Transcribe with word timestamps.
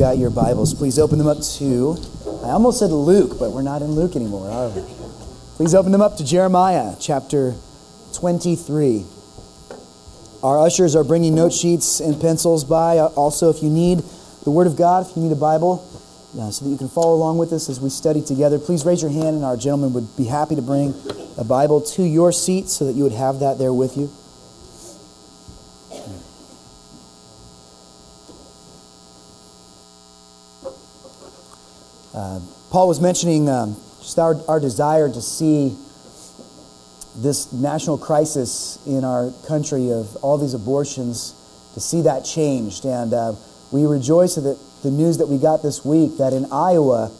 got 0.00 0.16
your 0.16 0.30
Bibles, 0.30 0.72
please 0.72 0.98
open 0.98 1.18
them 1.18 1.26
up 1.26 1.42
to, 1.42 1.94
I 2.42 2.52
almost 2.52 2.78
said 2.78 2.90
Luke, 2.90 3.38
but 3.38 3.52
we're 3.52 3.60
not 3.60 3.82
in 3.82 3.88
Luke 3.88 4.16
anymore, 4.16 4.48
are 4.48 4.70
we? 4.70 4.80
Please 5.56 5.74
open 5.74 5.92
them 5.92 6.00
up 6.00 6.16
to 6.16 6.24
Jeremiah 6.24 6.96
chapter 6.98 7.54
23. 8.14 9.04
Our 10.42 10.58
ushers 10.58 10.96
are 10.96 11.04
bringing 11.04 11.34
note 11.34 11.52
sheets 11.52 12.00
and 12.00 12.18
pencils 12.18 12.64
by. 12.64 12.98
Also, 12.98 13.50
if 13.50 13.62
you 13.62 13.68
need 13.68 13.98
the 14.44 14.50
Word 14.50 14.66
of 14.66 14.78
God, 14.78 15.06
if 15.06 15.14
you 15.14 15.22
need 15.22 15.32
a 15.32 15.36
Bible, 15.36 15.86
uh, 16.40 16.50
so 16.50 16.64
that 16.64 16.70
you 16.70 16.78
can 16.78 16.88
follow 16.88 17.14
along 17.14 17.36
with 17.36 17.52
us 17.52 17.68
as 17.68 17.78
we 17.78 17.90
study 17.90 18.22
together, 18.22 18.58
please 18.58 18.86
raise 18.86 19.02
your 19.02 19.10
hand, 19.10 19.36
and 19.36 19.44
our 19.44 19.58
gentleman 19.58 19.92
would 19.92 20.16
be 20.16 20.24
happy 20.24 20.56
to 20.56 20.62
bring 20.62 20.94
a 21.36 21.44
Bible 21.44 21.82
to 21.82 22.02
your 22.02 22.32
seat 22.32 22.70
so 22.70 22.86
that 22.86 22.94
you 22.94 23.02
would 23.02 23.12
have 23.12 23.40
that 23.40 23.58
there 23.58 23.74
with 23.74 23.98
you. 23.98 24.10
Paul 32.70 32.86
was 32.86 33.00
mentioning 33.00 33.48
um, 33.48 33.74
just 33.98 34.16
our, 34.20 34.36
our 34.46 34.60
desire 34.60 35.08
to 35.08 35.20
see 35.20 35.76
this 37.16 37.52
national 37.52 37.98
crisis 37.98 38.78
in 38.86 39.02
our 39.02 39.32
country 39.48 39.90
of 39.90 40.14
all 40.22 40.38
these 40.38 40.54
abortions, 40.54 41.34
to 41.74 41.80
see 41.80 42.02
that 42.02 42.24
changed. 42.24 42.84
And 42.84 43.12
uh, 43.12 43.34
we 43.72 43.86
rejoice 43.86 44.36
that 44.36 44.56
the 44.84 44.90
news 44.92 45.18
that 45.18 45.26
we 45.26 45.36
got 45.36 45.64
this 45.64 45.84
week 45.84 46.18
that 46.18 46.32
in 46.32 46.46
Iowa, 46.52 47.10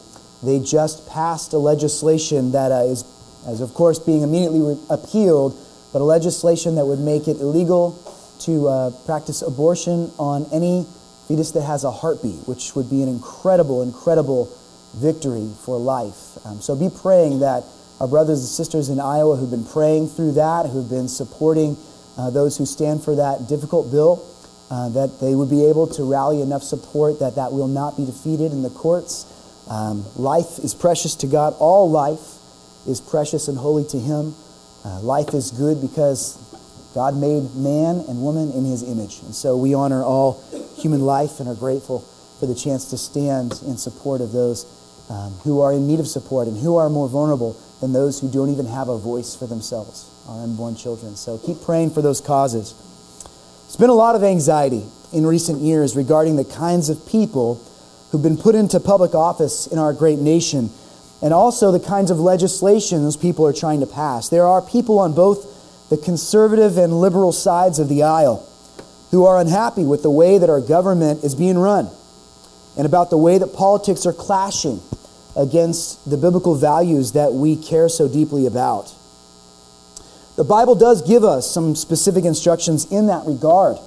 they 0.41 0.59
just 0.59 1.05
passed 1.09 1.51
a 1.51 1.57
legislation 1.57 2.53
that 2.53 2.71
uh, 2.71 2.85
is, 2.85 3.03
as 3.45 3.59
of 3.59 3.73
course, 3.73 3.99
being 3.99 4.21
immediately 4.21 4.61
re- 4.61 4.79
appealed, 4.89 5.59
but 5.91 5.99
a 5.99 6.05
legislation 6.05 6.75
that 6.75 6.85
would 6.85 6.99
make 6.99 7.27
it 7.27 7.41
illegal 7.41 7.99
to 8.39 8.69
uh, 8.69 8.91
practice 9.05 9.41
abortion 9.41 10.13
on 10.17 10.47
any 10.53 10.87
fetus 11.27 11.51
that 11.51 11.63
has 11.63 11.83
a 11.83 11.91
heartbeat, 11.91 12.47
which 12.47 12.73
would 12.73 12.89
be 12.89 13.03
an 13.03 13.09
incredible, 13.09 13.81
incredible 13.81 14.49
victory 14.93 15.49
for 15.65 15.77
life. 15.77 16.37
Um, 16.45 16.61
so 16.61 16.75
be 16.75 16.89
praying 16.89 17.39
that 17.39 17.63
our 17.99 18.07
brothers 18.07 18.39
and 18.39 18.47
sisters 18.47 18.89
in 18.89 18.99
Iowa 18.99 19.35
who've 19.35 19.51
been 19.51 19.65
praying 19.65 20.09
through 20.09 20.33
that, 20.33 20.65
who've 20.65 20.89
been 20.89 21.07
supporting 21.07 21.77
uh, 22.17 22.29
those 22.29 22.57
who 22.57 22.65
stand 22.65 23.03
for 23.03 23.15
that 23.15 23.47
difficult 23.47 23.91
bill, 23.91 24.25
uh, 24.71 24.89
that 24.89 25.19
they 25.19 25.35
would 25.35 25.49
be 25.49 25.65
able 25.65 25.85
to 25.85 26.03
rally 26.03 26.41
enough 26.41 26.63
support 26.63 27.19
that 27.19 27.35
that 27.35 27.51
will 27.51 27.67
not 27.67 27.97
be 27.97 28.05
defeated 28.05 28.51
in 28.51 28.63
the 28.63 28.69
courts. 28.69 29.25
Um, 29.69 30.05
life 30.15 30.59
is 30.59 30.73
precious 30.73 31.15
to 31.17 31.27
God. 31.27 31.53
All 31.59 31.89
life 31.91 32.39
is 32.87 32.99
precious 32.99 33.47
and 33.47 33.57
holy 33.57 33.85
to 33.89 33.99
Him. 33.99 34.33
Uh, 34.83 34.99
life 35.01 35.33
is 35.33 35.51
good 35.51 35.79
because 35.79 36.37
God 36.95 37.15
made 37.15 37.53
man 37.55 38.03
and 38.07 38.21
woman 38.21 38.51
in 38.51 38.65
His 38.65 38.81
image. 38.81 39.19
And 39.21 39.35
so 39.35 39.57
we 39.57 39.73
honor 39.73 40.03
all 40.03 40.43
human 40.77 41.01
life 41.01 41.39
and 41.39 41.47
are 41.47 41.55
grateful 41.55 41.99
for 42.39 42.47
the 42.47 42.55
chance 42.55 42.89
to 42.89 42.97
stand 42.97 43.61
in 43.65 43.77
support 43.77 44.21
of 44.21 44.31
those 44.31 44.65
um, 45.11 45.33
who 45.43 45.59
are 45.59 45.73
in 45.73 45.87
need 45.87 45.99
of 45.99 46.07
support 46.07 46.47
and 46.47 46.57
who 46.57 46.77
are 46.77 46.89
more 46.89 47.09
vulnerable 47.09 47.59
than 47.81 47.91
those 47.91 48.21
who 48.21 48.31
don't 48.31 48.49
even 48.49 48.65
have 48.65 48.87
a 48.87 48.97
voice 48.97 49.35
for 49.35 49.45
themselves, 49.45 50.09
our 50.25 50.41
unborn 50.41 50.73
children. 50.73 51.17
So 51.17 51.37
keep 51.37 51.61
praying 51.61 51.91
for 51.91 52.01
those 52.01 52.21
causes. 52.21 52.73
There's 53.63 53.75
been 53.75 53.89
a 53.89 53.93
lot 53.93 54.15
of 54.15 54.23
anxiety 54.23 54.85
in 55.11 55.25
recent 55.25 55.59
years 55.59 55.97
regarding 55.97 56.37
the 56.37 56.45
kinds 56.45 56.89
of 56.89 57.05
people 57.05 57.61
who've 58.11 58.23
been 58.23 58.37
put 58.37 58.55
into 58.55 58.79
public 58.79 59.13
office 59.13 59.67
in 59.67 59.77
our 59.77 59.91
great 59.91 60.19
nation 60.19 60.69
and 61.21 61.33
also 61.33 61.71
the 61.71 61.79
kinds 61.79 62.09
of 62.09 62.19
legislation 62.19 63.03
those 63.03 63.17
people 63.17 63.45
are 63.45 63.53
trying 63.53 63.81
to 63.81 63.85
pass. 63.85 64.29
There 64.29 64.47
are 64.47 64.61
people 64.61 64.97
on 64.97 65.13
both 65.13 65.89
the 65.89 65.97
conservative 65.97 66.77
and 66.77 67.01
liberal 67.01 67.33
sides 67.33 67.79
of 67.79 67.89
the 67.89 68.03
aisle 68.03 68.47
who 69.11 69.25
are 69.25 69.37
unhappy 69.37 69.83
with 69.83 70.03
the 70.03 70.09
way 70.09 70.37
that 70.37 70.49
our 70.49 70.61
government 70.61 71.25
is 71.25 71.35
being 71.35 71.57
run 71.57 71.89
and 72.77 72.85
about 72.85 73.09
the 73.09 73.17
way 73.17 73.37
that 73.37 73.53
politics 73.53 74.05
are 74.05 74.13
clashing 74.13 74.81
against 75.35 76.09
the 76.09 76.17
biblical 76.17 76.55
values 76.55 77.13
that 77.13 77.33
we 77.33 77.55
care 77.55 77.89
so 77.89 78.07
deeply 78.07 78.45
about. 78.45 78.93
The 80.35 80.43
Bible 80.43 80.75
does 80.75 81.01
give 81.01 81.23
us 81.23 81.49
some 81.49 81.75
specific 81.75 82.25
instructions 82.25 82.91
in 82.91 83.07
that 83.07 83.25
regard. 83.25 83.77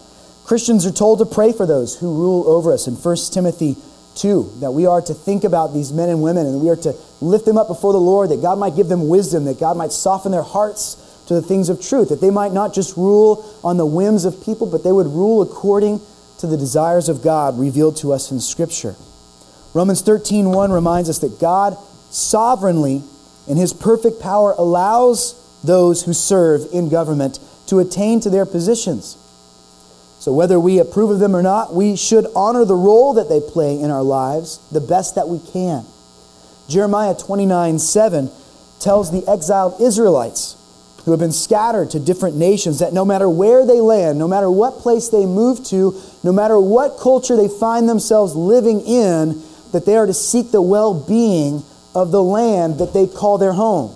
Christians 0.45 0.85
are 0.87 0.93
told 0.93 1.19
to 1.19 1.27
pray 1.27 1.53
for 1.53 1.67
those 1.67 1.97
who 1.97 2.15
rule 2.15 2.47
over 2.47 2.73
us 2.73 2.87
in 2.87 2.95
1 2.95 3.17
Timothy 3.33 3.77
2, 4.17 4.59
that 4.61 4.71
we 4.71 4.87
are 4.87 5.01
to 5.01 5.15
think 5.15 5.45
about 5.45 5.73
these 5.73 5.93
men 5.93 6.09
and 6.09 6.23
women 6.23 6.47
and 6.47 6.61
we 6.61 6.69
are 6.69 6.77
to 6.77 6.95
lift 7.21 7.47
them 7.47 7.59
up 7.59 7.67
before 7.67 7.93
the 7.93 8.01
Lord, 8.01 8.31
that 8.31 8.43
God 8.43 8.59
might 8.59 8.77
give 8.77 8.89
them 8.89 9.09
wisdom, 9.09 9.47
that 9.47 9.59
God 9.59 9.77
might 9.77 9.91
soften 9.91 10.33
their 10.33 10.43
hearts 10.43 10.97
to 11.27 11.35
the 11.35 11.43
things 11.43 11.69
of 11.69 11.81
truth, 11.81 12.11
that 12.11 12.21
they 12.21 12.31
might 12.31 12.53
not 12.53 12.75
just 12.75 12.97
rule 12.97 13.45
on 13.65 13.77
the 13.77 13.87
whims 13.87 14.25
of 14.25 14.45
people, 14.45 14.67
but 14.67 14.85
they 14.85 14.93
would 14.93 15.07
rule 15.07 15.43
according 15.43 16.01
to 16.39 16.47
the 16.47 16.57
desires 16.57 17.09
of 17.09 17.23
God 17.23 17.59
revealed 17.59 17.97
to 17.99 18.13
us 18.13 18.31
in 18.31 18.41
Scripture. 18.41 18.95
Romans 19.75 20.03
13:1 20.03 20.73
reminds 20.73 21.11
us 21.11 21.19
that 21.19 21.41
God 21.41 21.77
sovereignly 22.11 23.03
in 23.47 23.57
his 23.57 23.73
perfect 23.73 24.21
power 24.21 24.55
allows 24.57 25.35
those 25.65 26.03
who 26.03 26.13
serve 26.13 26.67
in 26.73 26.89
government 26.89 27.41
to 27.67 27.81
attain 27.81 28.21
to 28.21 28.31
their 28.31 28.47
positions. 28.47 29.17
So 30.21 30.33
whether 30.33 30.59
we 30.59 30.79
approve 30.79 31.11
of 31.11 31.19
them 31.19 31.35
or 31.35 31.43
not, 31.43 31.75
we 31.75 31.97
should 31.97 32.27
honor 32.35 32.65
the 32.65 32.77
role 32.77 33.15
that 33.15 33.29
they 33.29 33.41
play 33.41 33.79
in 33.79 33.91
our 33.91 34.03
lives 34.03 34.59
the 34.71 34.81
best 34.81 35.17
that 35.17 35.29
we 35.29 35.39
can. 35.39 35.85
Jeremiah 36.69 37.15
29 37.15 37.79
7 37.79 38.31
tells 38.79 39.11
the 39.11 39.29
exiled 39.29 39.81
Israelites 39.81 40.57
who 41.05 41.11
have 41.11 41.21
been 41.21 41.33
scattered 41.33 41.91
to 41.91 42.01
different 42.01 42.37
nations 42.37 42.79
that 42.79 42.95
no 42.95 43.05
matter 43.05 43.29
where 43.29 43.67
they 43.67 43.81
land, 43.81 44.19
no 44.19 44.27
matter 44.27 44.51
what 44.51 44.79
place 44.79 45.09
they 45.09 45.27
move 45.27 45.63
to, 45.65 46.01
no 46.23 46.33
matter 46.33 46.59
what 46.59 46.99
culture 46.99 47.37
they 47.37 47.49
find 47.49 47.87
themselves 47.89 48.35
living 48.35 48.81
in, 48.81 49.43
that 49.75 49.85
they 49.85 49.97
are 49.97 50.07
to 50.07 50.15
seek 50.15 50.53
the 50.53 50.63
well 50.63 50.95
being 50.95 51.63
of 51.95 52.11
the 52.11 52.23
land 52.23 52.79
that 52.79 52.95
they 52.95 53.07
call 53.07 53.39
their 53.39 53.53
home. 53.53 53.95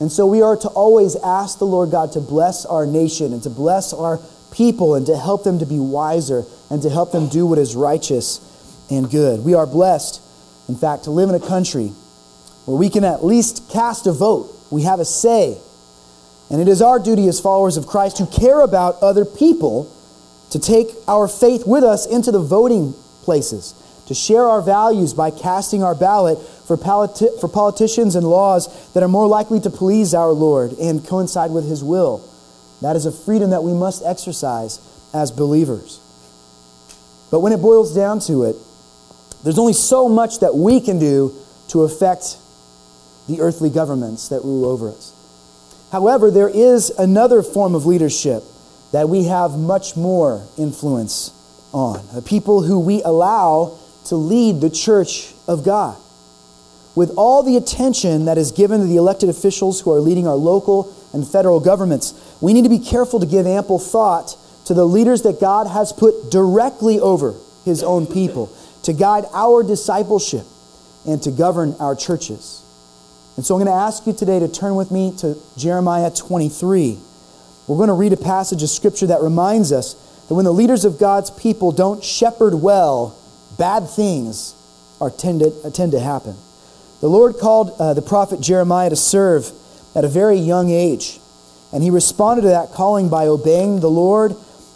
And 0.00 0.10
so 0.10 0.26
we 0.26 0.42
are 0.42 0.56
to 0.56 0.68
always 0.68 1.16
ask 1.16 1.58
the 1.58 1.66
Lord 1.66 1.90
God 1.90 2.12
to 2.12 2.20
bless 2.20 2.66
our 2.66 2.86
nation 2.86 3.32
and 3.32 3.42
to 3.44 3.50
bless 3.50 3.92
our 3.92 4.20
people 4.52 4.94
and 4.94 5.06
to 5.06 5.16
help 5.16 5.44
them 5.44 5.58
to 5.58 5.66
be 5.66 5.78
wiser 5.78 6.44
and 6.70 6.82
to 6.82 6.90
help 6.90 7.12
them 7.12 7.28
do 7.28 7.46
what 7.46 7.58
is 7.58 7.76
righteous 7.76 8.40
and 8.90 9.10
good. 9.10 9.44
We 9.44 9.54
are 9.54 9.66
blessed, 9.66 10.20
in 10.68 10.76
fact, 10.76 11.04
to 11.04 11.10
live 11.10 11.28
in 11.28 11.34
a 11.34 11.46
country 11.46 11.88
where 12.64 12.76
we 12.76 12.90
can 12.90 13.04
at 13.04 13.24
least 13.24 13.70
cast 13.70 14.06
a 14.06 14.12
vote. 14.12 14.52
We 14.70 14.82
have 14.82 15.00
a 15.00 15.04
say. 15.04 15.58
And 16.50 16.60
it 16.60 16.68
is 16.68 16.80
our 16.80 16.98
duty 16.98 17.28
as 17.28 17.40
followers 17.40 17.76
of 17.76 17.86
Christ 17.86 18.18
who 18.18 18.26
care 18.26 18.60
about 18.60 19.02
other 19.02 19.24
people 19.24 19.92
to 20.50 20.58
take 20.58 20.88
our 21.06 21.28
faith 21.28 21.66
with 21.66 21.84
us 21.84 22.06
into 22.06 22.30
the 22.30 22.40
voting 22.40 22.94
places 23.22 23.74
to 24.06 24.14
share 24.14 24.48
our 24.48 24.62
values 24.62 25.14
by 25.14 25.30
casting 25.30 25.82
our 25.82 25.94
ballot 25.94 26.38
for, 26.66 26.76
politi- 26.76 27.40
for 27.40 27.48
politicians 27.48 28.14
and 28.14 28.26
laws 28.26 28.92
that 28.92 29.02
are 29.02 29.08
more 29.08 29.26
likely 29.26 29.60
to 29.60 29.70
please 29.70 30.14
our 30.14 30.30
Lord 30.30 30.72
and 30.72 31.06
coincide 31.06 31.50
with 31.50 31.68
His 31.68 31.82
will. 31.82 32.28
That 32.82 32.96
is 32.96 33.06
a 33.06 33.12
freedom 33.12 33.50
that 33.50 33.62
we 33.64 33.72
must 33.72 34.04
exercise 34.04 34.80
as 35.12 35.30
believers. 35.30 36.00
But 37.30 37.40
when 37.40 37.52
it 37.52 37.60
boils 37.60 37.94
down 37.94 38.20
to 38.20 38.44
it, 38.44 38.56
there's 39.42 39.58
only 39.58 39.72
so 39.72 40.08
much 40.08 40.40
that 40.40 40.54
we 40.54 40.80
can 40.80 40.98
do 40.98 41.34
to 41.68 41.82
affect 41.82 42.36
the 43.28 43.40
earthly 43.40 43.70
governments 43.70 44.28
that 44.28 44.44
rule 44.44 44.64
over 44.64 44.90
us. 44.90 45.12
However, 45.90 46.30
there 46.30 46.48
is 46.48 46.90
another 46.90 47.42
form 47.42 47.74
of 47.74 47.86
leadership 47.86 48.44
that 48.92 49.08
we 49.08 49.24
have 49.24 49.58
much 49.58 49.96
more 49.96 50.46
influence 50.56 51.32
on. 51.72 52.04
A 52.14 52.22
people 52.22 52.62
who 52.62 52.78
we 52.78 53.02
allow 53.02 53.78
to 54.06 54.16
lead 54.16 54.60
the 54.60 54.70
church 54.70 55.32
of 55.46 55.64
God. 55.64 55.96
With 56.94 57.12
all 57.16 57.42
the 57.42 57.56
attention 57.56 58.24
that 58.24 58.38
is 58.38 58.52
given 58.52 58.80
to 58.80 58.86
the 58.86 58.96
elected 58.96 59.28
officials 59.28 59.80
who 59.80 59.92
are 59.92 60.00
leading 60.00 60.26
our 60.26 60.34
local 60.34 60.94
and 61.12 61.26
federal 61.26 61.60
governments, 61.60 62.14
we 62.40 62.54
need 62.54 62.62
to 62.62 62.70
be 62.70 62.78
careful 62.78 63.20
to 63.20 63.26
give 63.26 63.46
ample 63.46 63.78
thought 63.78 64.36
to 64.64 64.74
the 64.74 64.86
leaders 64.86 65.22
that 65.22 65.40
God 65.40 65.66
has 65.66 65.92
put 65.92 66.30
directly 66.30 66.98
over 66.98 67.34
his 67.64 67.82
own 67.82 68.06
people 68.06 68.50
to 68.84 68.92
guide 68.92 69.24
our 69.32 69.62
discipleship 69.62 70.46
and 71.06 71.22
to 71.22 71.30
govern 71.30 71.74
our 71.78 71.94
churches. 71.94 72.62
And 73.36 73.44
so 73.44 73.54
I'm 73.54 73.64
going 73.64 73.74
to 73.74 73.82
ask 73.82 74.06
you 74.06 74.12
today 74.12 74.38
to 74.38 74.48
turn 74.48 74.74
with 74.76 74.90
me 74.90 75.14
to 75.18 75.36
Jeremiah 75.56 76.10
23. 76.10 76.98
We're 77.66 77.76
going 77.76 77.88
to 77.88 77.94
read 77.94 78.12
a 78.12 78.16
passage 78.16 78.62
of 78.62 78.70
scripture 78.70 79.08
that 79.08 79.20
reminds 79.20 79.72
us 79.72 79.94
that 80.28 80.34
when 80.34 80.44
the 80.44 80.52
leaders 80.52 80.84
of 80.84 80.98
God's 80.98 81.30
people 81.30 81.72
don't 81.72 82.02
shepherd 82.02 82.54
well, 82.54 83.18
bad 83.58 83.88
things 83.88 84.54
are 85.00 85.10
tend 85.10 85.40
to, 85.40 85.70
tend 85.70 85.92
to 85.92 86.00
happen. 86.00 86.36
The 87.00 87.08
Lord 87.08 87.38
called 87.38 87.76
uh, 87.78 87.94
the 87.94 88.02
prophet 88.02 88.40
Jeremiah 88.40 88.90
to 88.90 88.96
serve 88.96 89.52
at 89.94 90.04
a 90.04 90.08
very 90.08 90.36
young 90.36 90.70
age, 90.70 91.20
and 91.72 91.82
he 91.82 91.90
responded 91.90 92.42
to 92.42 92.48
that 92.48 92.72
calling 92.72 93.08
by 93.08 93.26
obeying 93.26 93.80
the 93.80 93.90
Lord 93.90 94.34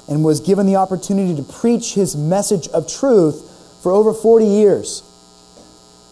and 0.09 0.25
was 0.25 0.41
given 0.41 0.67
the 0.67 0.77
opportunity 0.77 1.35
to 1.37 1.43
preach 1.43 1.95
his 1.95 2.17
message 2.17 2.69
of 2.69 2.87
truth 2.87 3.79
for 3.83 3.93
over 3.93 4.13
40 4.13 4.45
years. 4.45 5.03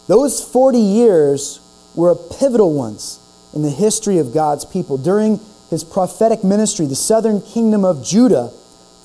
Those 0.06 0.42
40 0.42 0.78
years 0.78 1.60
were 1.94 2.14
pivotal 2.14 2.72
ones 2.72 3.18
in 3.52 3.62
the 3.62 3.70
history 3.70 4.18
of 4.18 4.32
God's 4.32 4.64
people. 4.64 4.96
During 4.96 5.40
his 5.68 5.84
prophetic 5.84 6.44
ministry, 6.44 6.86
the 6.86 6.94
southern 6.94 7.42
kingdom 7.42 7.84
of 7.84 8.04
Judah 8.04 8.52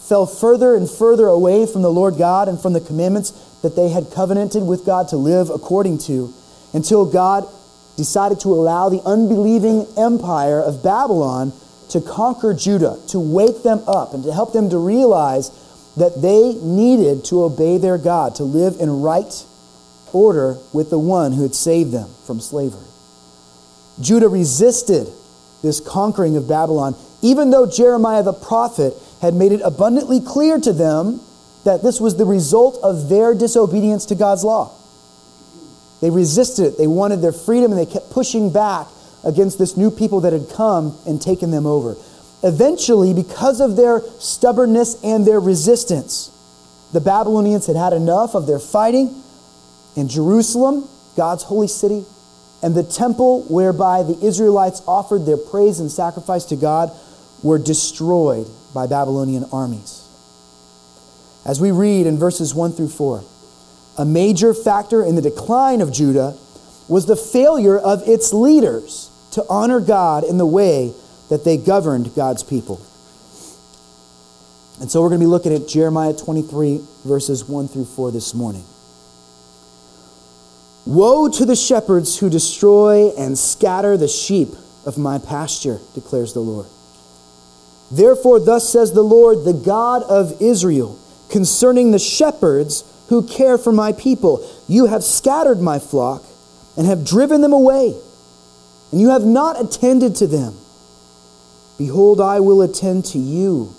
fell 0.07 0.25
further 0.25 0.75
and 0.75 0.89
further 0.89 1.27
away 1.27 1.65
from 1.65 1.81
the 1.81 1.91
Lord 1.91 2.17
God 2.17 2.47
and 2.47 2.59
from 2.59 2.73
the 2.73 2.81
commandments 2.81 3.31
that 3.61 3.75
they 3.75 3.89
had 3.89 4.11
covenanted 4.11 4.63
with 4.63 4.85
God 4.85 5.07
to 5.09 5.17
live 5.17 5.49
according 5.49 5.97
to 5.99 6.33
until 6.73 7.05
God 7.05 7.47
decided 7.95 8.39
to 8.41 8.49
allow 8.49 8.89
the 8.89 9.01
unbelieving 9.05 9.87
empire 9.97 10.59
of 10.59 10.83
Babylon 10.83 11.53
to 11.89 12.01
conquer 12.01 12.53
Judah, 12.53 12.97
to 13.09 13.19
wake 13.19 13.63
them 13.63 13.83
up, 13.87 14.13
and 14.13 14.23
to 14.23 14.33
help 14.33 14.51
them 14.51 14.69
to 14.71 14.77
realize 14.77 15.51
that 15.95 16.21
they 16.21 16.55
needed 16.55 17.23
to 17.25 17.43
obey 17.43 17.77
their 17.77 17.97
God, 17.97 18.35
to 18.35 18.43
live 18.43 18.77
in 18.79 19.01
right 19.01 19.45
order 20.11 20.57
with 20.73 20.89
the 20.89 20.99
one 20.99 21.33
who 21.33 21.43
had 21.43 21.55
saved 21.55 21.91
them 21.91 22.09
from 22.25 22.39
slavery. 22.39 22.87
Judah 24.01 24.27
resisted 24.27 25.07
this 25.61 25.79
conquering 25.79 26.35
of 26.35 26.47
Babylon, 26.47 26.95
even 27.21 27.51
though 27.51 27.67
Jeremiah 27.67 28.23
the 28.23 28.33
prophet 28.33 28.95
had 29.23 29.33
made 29.33 29.53
it 29.53 29.61
abundantly 29.63 30.19
clear 30.19 30.59
to 30.59 30.73
them 30.73 31.21
that 31.63 31.81
this 31.81 32.01
was 32.01 32.17
the 32.17 32.25
result 32.25 32.77
of 32.83 33.07
their 33.07 33.33
disobedience 33.33 34.05
to 34.07 34.15
God's 34.15 34.43
law. 34.43 34.69
They 36.01 36.09
resisted 36.09 36.65
it. 36.65 36.77
They 36.77 36.87
wanted 36.87 37.21
their 37.21 37.31
freedom 37.31 37.71
and 37.71 37.79
they 37.79 37.85
kept 37.85 38.11
pushing 38.11 38.51
back 38.51 38.87
against 39.23 39.57
this 39.57 39.77
new 39.77 39.89
people 39.89 40.19
that 40.21 40.33
had 40.33 40.49
come 40.49 40.97
and 41.07 41.21
taken 41.21 41.51
them 41.51 41.65
over. 41.65 41.95
Eventually, 42.43 43.13
because 43.13 43.61
of 43.61 43.77
their 43.77 44.01
stubbornness 44.19 45.01
and 45.01 45.25
their 45.25 45.39
resistance, 45.39 46.29
the 46.91 46.99
Babylonians 46.99 47.65
had 47.67 47.77
had 47.77 47.93
enough 47.93 48.35
of 48.35 48.45
their 48.45 48.59
fighting, 48.59 49.23
and 49.95 50.09
Jerusalem, 50.09 50.89
God's 51.15 51.43
holy 51.43 51.69
city, 51.69 52.03
and 52.61 52.75
the 52.75 52.83
temple 52.83 53.43
whereby 53.43 54.03
the 54.03 54.19
Israelites 54.21 54.81
offered 54.85 55.25
their 55.25 55.37
praise 55.37 55.79
and 55.79 55.89
sacrifice 55.89 56.43
to 56.45 56.57
God 56.57 56.91
were 57.41 57.57
destroyed 57.57 58.47
by 58.73 58.87
Babylonian 58.87 59.45
armies. 59.51 60.03
As 61.45 61.59
we 61.59 61.71
read 61.71 62.07
in 62.07 62.17
verses 62.17 62.55
1 62.55 62.73
through 62.73 62.89
4, 62.89 63.23
a 63.97 64.05
major 64.05 64.53
factor 64.53 65.03
in 65.03 65.15
the 65.15 65.21
decline 65.21 65.81
of 65.81 65.91
Judah 65.91 66.35
was 66.87 67.05
the 67.05 67.15
failure 67.15 67.77
of 67.77 68.07
its 68.07 68.33
leaders 68.33 69.09
to 69.31 69.45
honor 69.49 69.79
God 69.79 70.23
in 70.23 70.37
the 70.37 70.45
way 70.45 70.93
that 71.29 71.43
they 71.43 71.57
governed 71.57 72.15
God's 72.15 72.43
people. 72.43 72.81
And 74.79 74.89
so 74.89 75.01
we're 75.01 75.09
going 75.09 75.21
to 75.21 75.25
be 75.25 75.29
looking 75.29 75.53
at 75.53 75.67
Jeremiah 75.67 76.13
23, 76.13 76.81
verses 77.05 77.45
1 77.45 77.67
through 77.67 77.85
4 77.85 78.11
this 78.11 78.33
morning. 78.33 78.63
Woe 80.85 81.29
to 81.29 81.45
the 81.45 81.55
shepherds 81.55 82.17
who 82.19 82.29
destroy 82.29 83.11
and 83.17 83.37
scatter 83.37 83.95
the 83.95 84.07
sheep 84.07 84.49
of 84.85 84.97
my 84.97 85.17
pasture, 85.17 85.79
declares 85.93 86.33
the 86.33 86.41
Lord. 86.41 86.67
Therefore, 87.93 88.39
thus 88.39 88.67
says 88.67 88.91
the 88.93 89.03
Lord, 89.03 89.45
the 89.45 89.53
God 89.53 90.01
of 90.03 90.41
Israel, 90.41 90.97
concerning 91.29 91.91
the 91.91 91.99
shepherds 91.99 92.83
who 93.09 93.27
care 93.27 93.59
for 93.59 93.71
my 93.71 93.91
people 93.91 94.49
You 94.67 94.87
have 94.87 95.03
scattered 95.03 95.61
my 95.61 95.77
flock 95.77 96.23
and 96.75 96.87
have 96.87 97.05
driven 97.05 97.41
them 97.41 97.53
away, 97.53 97.95
and 98.91 98.99
you 98.99 99.09
have 99.09 99.23
not 99.23 99.61
attended 99.61 100.15
to 100.15 100.27
them. 100.27 100.57
Behold, 101.77 102.19
I 102.19 102.39
will 102.39 102.63
attend 102.63 103.05
to 103.05 103.19
you 103.19 103.75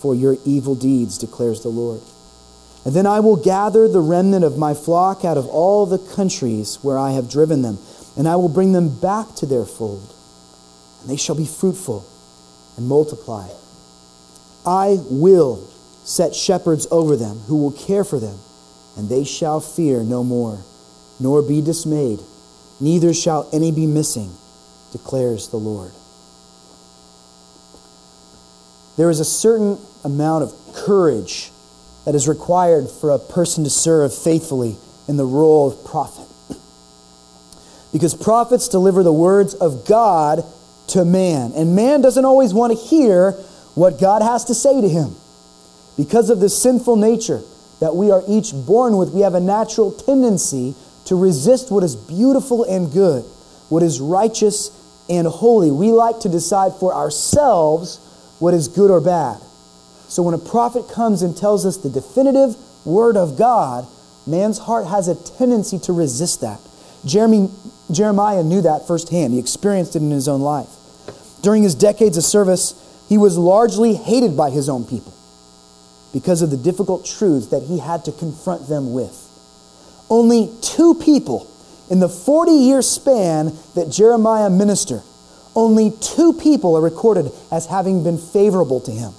for 0.00 0.14
your 0.14 0.38
evil 0.46 0.74
deeds, 0.74 1.18
declares 1.18 1.60
the 1.60 1.68
Lord. 1.68 2.00
And 2.86 2.94
then 2.94 3.06
I 3.06 3.20
will 3.20 3.36
gather 3.36 3.88
the 3.88 4.00
remnant 4.00 4.42
of 4.42 4.56
my 4.56 4.72
flock 4.72 5.22
out 5.22 5.36
of 5.36 5.46
all 5.46 5.84
the 5.84 5.98
countries 5.98 6.78
where 6.80 6.96
I 6.96 7.10
have 7.10 7.28
driven 7.28 7.60
them, 7.60 7.78
and 8.16 8.26
I 8.26 8.36
will 8.36 8.48
bring 8.48 8.72
them 8.72 8.88
back 9.00 9.34
to 9.34 9.44
their 9.44 9.66
fold, 9.66 10.14
and 11.02 11.10
they 11.10 11.16
shall 11.16 11.36
be 11.36 11.44
fruitful 11.44 12.06
and 12.80 12.88
multiply. 12.88 13.46
I 14.64 14.98
will 15.10 15.68
set 16.02 16.34
shepherds 16.34 16.86
over 16.90 17.14
them 17.14 17.40
who 17.40 17.58
will 17.58 17.72
care 17.72 18.04
for 18.04 18.18
them, 18.18 18.38
and 18.96 19.08
they 19.08 19.22
shall 19.22 19.60
fear 19.60 20.02
no 20.02 20.24
more, 20.24 20.64
nor 21.20 21.42
be 21.42 21.60
dismayed, 21.60 22.20
neither 22.80 23.12
shall 23.12 23.48
any 23.52 23.70
be 23.70 23.86
missing, 23.86 24.34
declares 24.92 25.48
the 25.48 25.58
Lord. 25.58 25.92
There 28.96 29.10
is 29.10 29.20
a 29.20 29.24
certain 29.24 29.78
amount 30.02 30.44
of 30.44 30.54
courage 30.74 31.50
that 32.06 32.14
is 32.14 32.26
required 32.26 32.88
for 32.88 33.10
a 33.10 33.18
person 33.18 33.64
to 33.64 33.70
serve 33.70 34.14
faithfully 34.14 34.76
in 35.06 35.18
the 35.18 35.26
role 35.26 35.68
of 35.68 35.84
prophet. 35.84 36.26
Because 37.92 38.14
prophets 38.14 38.68
deliver 38.68 39.02
the 39.02 39.12
words 39.12 39.52
of 39.52 39.84
God 39.84 40.44
to 40.90 41.04
man, 41.04 41.52
and 41.54 41.74
man 41.74 42.00
doesn't 42.00 42.24
always 42.24 42.52
want 42.54 42.72
to 42.72 42.78
hear 42.78 43.32
what 43.74 44.00
God 44.00 44.22
has 44.22 44.44
to 44.46 44.54
say 44.54 44.80
to 44.80 44.88
him. 44.88 45.14
Because 45.96 46.30
of 46.30 46.40
the 46.40 46.48
sinful 46.48 46.96
nature 46.96 47.42
that 47.80 47.94
we 47.94 48.10
are 48.10 48.22
each 48.28 48.52
born 48.52 48.96
with, 48.96 49.10
we 49.10 49.20
have 49.20 49.34
a 49.34 49.40
natural 49.40 49.92
tendency 49.92 50.74
to 51.06 51.16
resist 51.16 51.70
what 51.70 51.82
is 51.82 51.96
beautiful 51.96 52.64
and 52.64 52.92
good, 52.92 53.24
what 53.68 53.82
is 53.82 54.00
righteous 54.00 54.70
and 55.08 55.26
holy. 55.26 55.70
We 55.70 55.90
like 55.90 56.20
to 56.20 56.28
decide 56.28 56.74
for 56.74 56.94
ourselves 56.94 57.98
what 58.38 58.54
is 58.54 58.68
good 58.68 58.90
or 58.90 59.00
bad. 59.00 59.40
So 60.08 60.22
when 60.22 60.34
a 60.34 60.38
prophet 60.38 60.88
comes 60.88 61.22
and 61.22 61.36
tells 61.36 61.64
us 61.64 61.76
the 61.76 61.90
definitive 61.90 62.56
word 62.84 63.16
of 63.16 63.38
God, 63.38 63.86
man's 64.26 64.58
heart 64.58 64.86
has 64.86 65.08
a 65.08 65.14
tendency 65.14 65.78
to 65.80 65.92
resist 65.92 66.40
that. 66.40 66.60
Jeremy, 67.04 67.50
Jeremiah 67.90 68.42
knew 68.42 68.60
that 68.62 68.86
firsthand. 68.86 69.32
He 69.32 69.38
experienced 69.38 69.96
it 69.96 70.02
in 70.02 70.10
his 70.10 70.28
own 70.28 70.40
life. 70.40 70.68
During 71.42 71.62
his 71.62 71.74
decades 71.74 72.16
of 72.16 72.24
service, 72.24 72.74
he 73.08 73.18
was 73.18 73.38
largely 73.38 73.94
hated 73.94 74.36
by 74.36 74.50
his 74.50 74.68
own 74.68 74.84
people 74.84 75.14
because 76.12 76.42
of 76.42 76.50
the 76.50 76.56
difficult 76.56 77.04
truths 77.04 77.48
that 77.48 77.62
he 77.62 77.78
had 77.78 78.04
to 78.04 78.12
confront 78.12 78.68
them 78.68 78.92
with. 78.92 79.28
Only 80.08 80.50
two 80.60 80.94
people 80.94 81.50
in 81.88 82.00
the 82.00 82.08
40 82.08 82.52
year 82.52 82.82
span 82.82 83.56
that 83.74 83.90
Jeremiah 83.90 84.50
ministered, 84.50 85.02
only 85.54 85.92
two 86.00 86.32
people 86.32 86.76
are 86.76 86.80
recorded 86.80 87.32
as 87.50 87.66
having 87.66 88.04
been 88.04 88.18
favorable 88.18 88.80
to 88.80 88.90
him. 88.90 89.12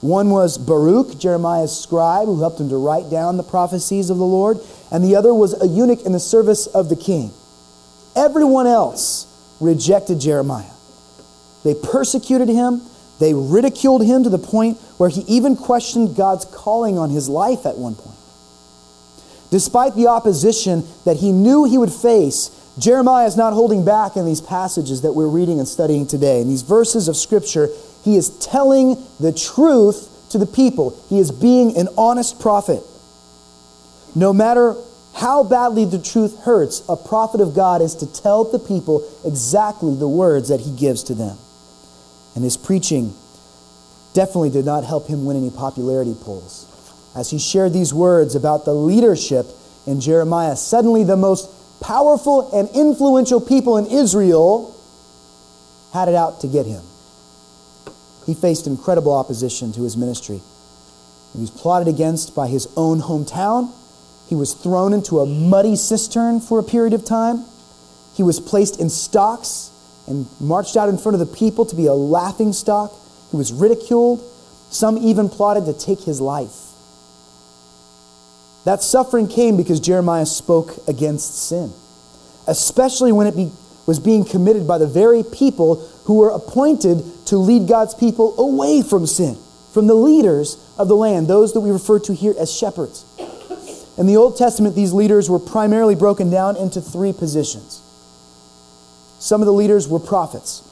One 0.00 0.30
was 0.30 0.58
Baruch, 0.58 1.18
Jeremiah's 1.18 1.76
scribe, 1.76 2.26
who 2.26 2.40
helped 2.40 2.60
him 2.60 2.68
to 2.68 2.76
write 2.76 3.10
down 3.10 3.36
the 3.36 3.42
prophecies 3.42 4.10
of 4.10 4.18
the 4.18 4.24
Lord, 4.24 4.58
and 4.92 5.02
the 5.02 5.16
other 5.16 5.34
was 5.34 5.60
a 5.60 5.66
eunuch 5.66 6.02
in 6.02 6.12
the 6.12 6.20
service 6.20 6.66
of 6.66 6.88
the 6.88 6.96
king. 6.96 7.32
Everyone 8.14 8.66
else 8.66 9.26
rejected 9.58 10.20
Jeremiah. 10.20 10.75
They 11.66 11.74
persecuted 11.74 12.48
him, 12.48 12.80
they 13.18 13.34
ridiculed 13.34 14.04
him 14.04 14.22
to 14.22 14.30
the 14.30 14.38
point 14.38 14.78
where 14.98 15.08
he 15.08 15.22
even 15.22 15.56
questioned 15.56 16.14
God's 16.14 16.44
calling 16.44 16.96
on 16.96 17.10
his 17.10 17.28
life 17.28 17.66
at 17.66 17.76
one 17.76 17.96
point. 17.96 18.16
Despite 19.50 19.96
the 19.96 20.06
opposition 20.06 20.86
that 21.04 21.16
he 21.16 21.32
knew 21.32 21.64
he 21.64 21.76
would 21.76 21.92
face, 21.92 22.52
Jeremiah 22.78 23.26
is 23.26 23.36
not 23.36 23.52
holding 23.52 23.84
back 23.84 24.16
in 24.16 24.26
these 24.26 24.40
passages 24.40 25.02
that 25.02 25.14
we're 25.14 25.26
reading 25.26 25.58
and 25.58 25.66
studying 25.66 26.06
today. 26.06 26.40
In 26.40 26.48
these 26.48 26.62
verses 26.62 27.08
of 27.08 27.16
Scripture, 27.16 27.68
he 28.04 28.16
is 28.16 28.30
telling 28.38 29.04
the 29.18 29.32
truth 29.32 30.08
to 30.30 30.38
the 30.38 30.46
people. 30.46 30.96
He 31.08 31.18
is 31.18 31.32
being 31.32 31.76
an 31.76 31.88
honest 31.98 32.38
prophet. 32.38 32.84
No 34.14 34.32
matter 34.32 34.76
how 35.14 35.42
badly 35.42 35.84
the 35.84 35.98
truth 35.98 36.38
hurts, 36.44 36.84
a 36.88 36.94
prophet 36.94 37.40
of 37.40 37.56
God 37.56 37.82
is 37.82 37.96
to 37.96 38.06
tell 38.06 38.44
the 38.44 38.60
people 38.60 39.02
exactly 39.24 39.96
the 39.96 40.06
words 40.06 40.48
that 40.50 40.60
he 40.60 40.70
gives 40.70 41.02
to 41.04 41.14
them. 41.14 41.38
And 42.36 42.44
his 42.44 42.56
preaching 42.56 43.16
definitely 44.14 44.50
did 44.50 44.64
not 44.64 44.84
help 44.84 45.08
him 45.08 45.24
win 45.24 45.36
any 45.36 45.50
popularity 45.50 46.14
polls. 46.14 46.66
As 47.16 47.30
he 47.30 47.40
shared 47.40 47.72
these 47.72 47.92
words 47.92 48.36
about 48.36 48.64
the 48.64 48.74
leadership 48.74 49.46
in 49.86 50.00
Jeremiah, 50.00 50.54
suddenly 50.54 51.02
the 51.02 51.16
most 51.16 51.50
powerful 51.80 52.54
and 52.54 52.68
influential 52.76 53.40
people 53.40 53.76
in 53.78 53.86
Israel 53.86 54.72
had 55.92 56.08
it 56.08 56.14
out 56.14 56.42
to 56.42 56.46
get 56.46 56.66
him 56.66 56.82
he 58.26 58.34
faced 58.34 58.66
incredible 58.66 59.14
opposition 59.14 59.72
to 59.72 59.82
his 59.82 59.96
ministry. 59.96 60.40
He 61.32 61.40
was 61.40 61.50
plotted 61.50 61.86
against 61.86 62.34
by 62.34 62.48
his 62.48 62.68
own 62.76 63.00
hometown. 63.00 63.72
He 64.28 64.34
was 64.34 64.52
thrown 64.52 64.92
into 64.92 65.20
a 65.20 65.26
muddy 65.26 65.76
cistern 65.76 66.40
for 66.40 66.58
a 66.58 66.62
period 66.64 66.92
of 66.92 67.04
time. 67.04 67.44
He 68.14 68.24
was 68.24 68.40
placed 68.40 68.80
in 68.80 68.90
stocks 68.90 69.70
and 70.06 70.26
marched 70.40 70.76
out 70.76 70.88
in 70.88 70.98
front 70.98 71.14
of 71.14 71.20
the 71.20 71.36
people 71.36 71.64
to 71.66 71.76
be 71.76 71.86
a 71.86 71.94
laughing 71.94 72.52
stock. 72.52 72.92
He 73.30 73.36
was 73.36 73.52
ridiculed. 73.52 74.22
Some 74.70 74.98
even 74.98 75.28
plotted 75.28 75.66
to 75.66 75.72
take 75.72 76.00
his 76.00 76.20
life. 76.20 76.66
That 78.64 78.82
suffering 78.82 79.28
came 79.28 79.56
because 79.56 79.78
Jeremiah 79.78 80.26
spoke 80.26 80.76
against 80.88 81.46
sin, 81.48 81.72
especially 82.48 83.12
when 83.12 83.28
it 83.28 83.36
be, 83.36 83.52
was 83.86 84.00
being 84.00 84.24
committed 84.24 84.66
by 84.66 84.78
the 84.78 84.88
very 84.88 85.22
people 85.22 85.76
who 86.04 86.14
were 86.14 86.30
appointed 86.30 87.04
to 87.26 87.36
lead 87.36 87.68
God's 87.68 87.94
people 87.94 88.34
away 88.40 88.82
from 88.82 89.06
sin, 89.06 89.38
from 89.72 89.86
the 89.86 89.94
leaders 89.94 90.56
of 90.78 90.88
the 90.88 90.96
land, 90.96 91.28
those 91.28 91.52
that 91.52 91.60
we 91.60 91.70
refer 91.70 92.00
to 92.00 92.12
here 92.12 92.34
as 92.38 92.52
shepherds. 92.52 93.04
In 93.96 94.06
the 94.06 94.16
Old 94.16 94.36
Testament, 94.36 94.74
these 94.74 94.92
leaders 94.92 95.30
were 95.30 95.38
primarily 95.38 95.94
broken 95.94 96.28
down 96.28 96.56
into 96.56 96.80
three 96.80 97.12
positions. 97.12 97.80
Some 99.18 99.40
of 99.42 99.46
the 99.46 99.52
leaders 99.52 99.88
were 99.88 99.98
prophets, 99.98 100.62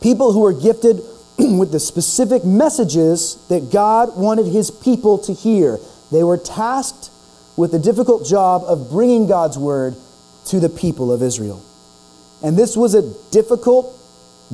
people 0.00 0.32
who 0.32 0.40
were 0.40 0.52
gifted 0.52 1.02
with 1.38 1.72
the 1.72 1.80
specific 1.80 2.44
messages 2.44 3.36
that 3.48 3.72
God 3.72 4.16
wanted 4.16 4.46
his 4.46 4.70
people 4.70 5.18
to 5.18 5.32
hear. 5.32 5.78
They 6.10 6.22
were 6.22 6.36
tasked 6.36 7.10
with 7.56 7.72
the 7.72 7.78
difficult 7.78 8.26
job 8.26 8.62
of 8.64 8.90
bringing 8.90 9.26
God's 9.26 9.58
word 9.58 9.96
to 10.46 10.60
the 10.60 10.68
people 10.68 11.12
of 11.12 11.22
Israel. 11.22 11.62
And 12.42 12.56
this 12.56 12.76
was 12.76 12.94
a 12.94 13.02
difficult, 13.30 13.96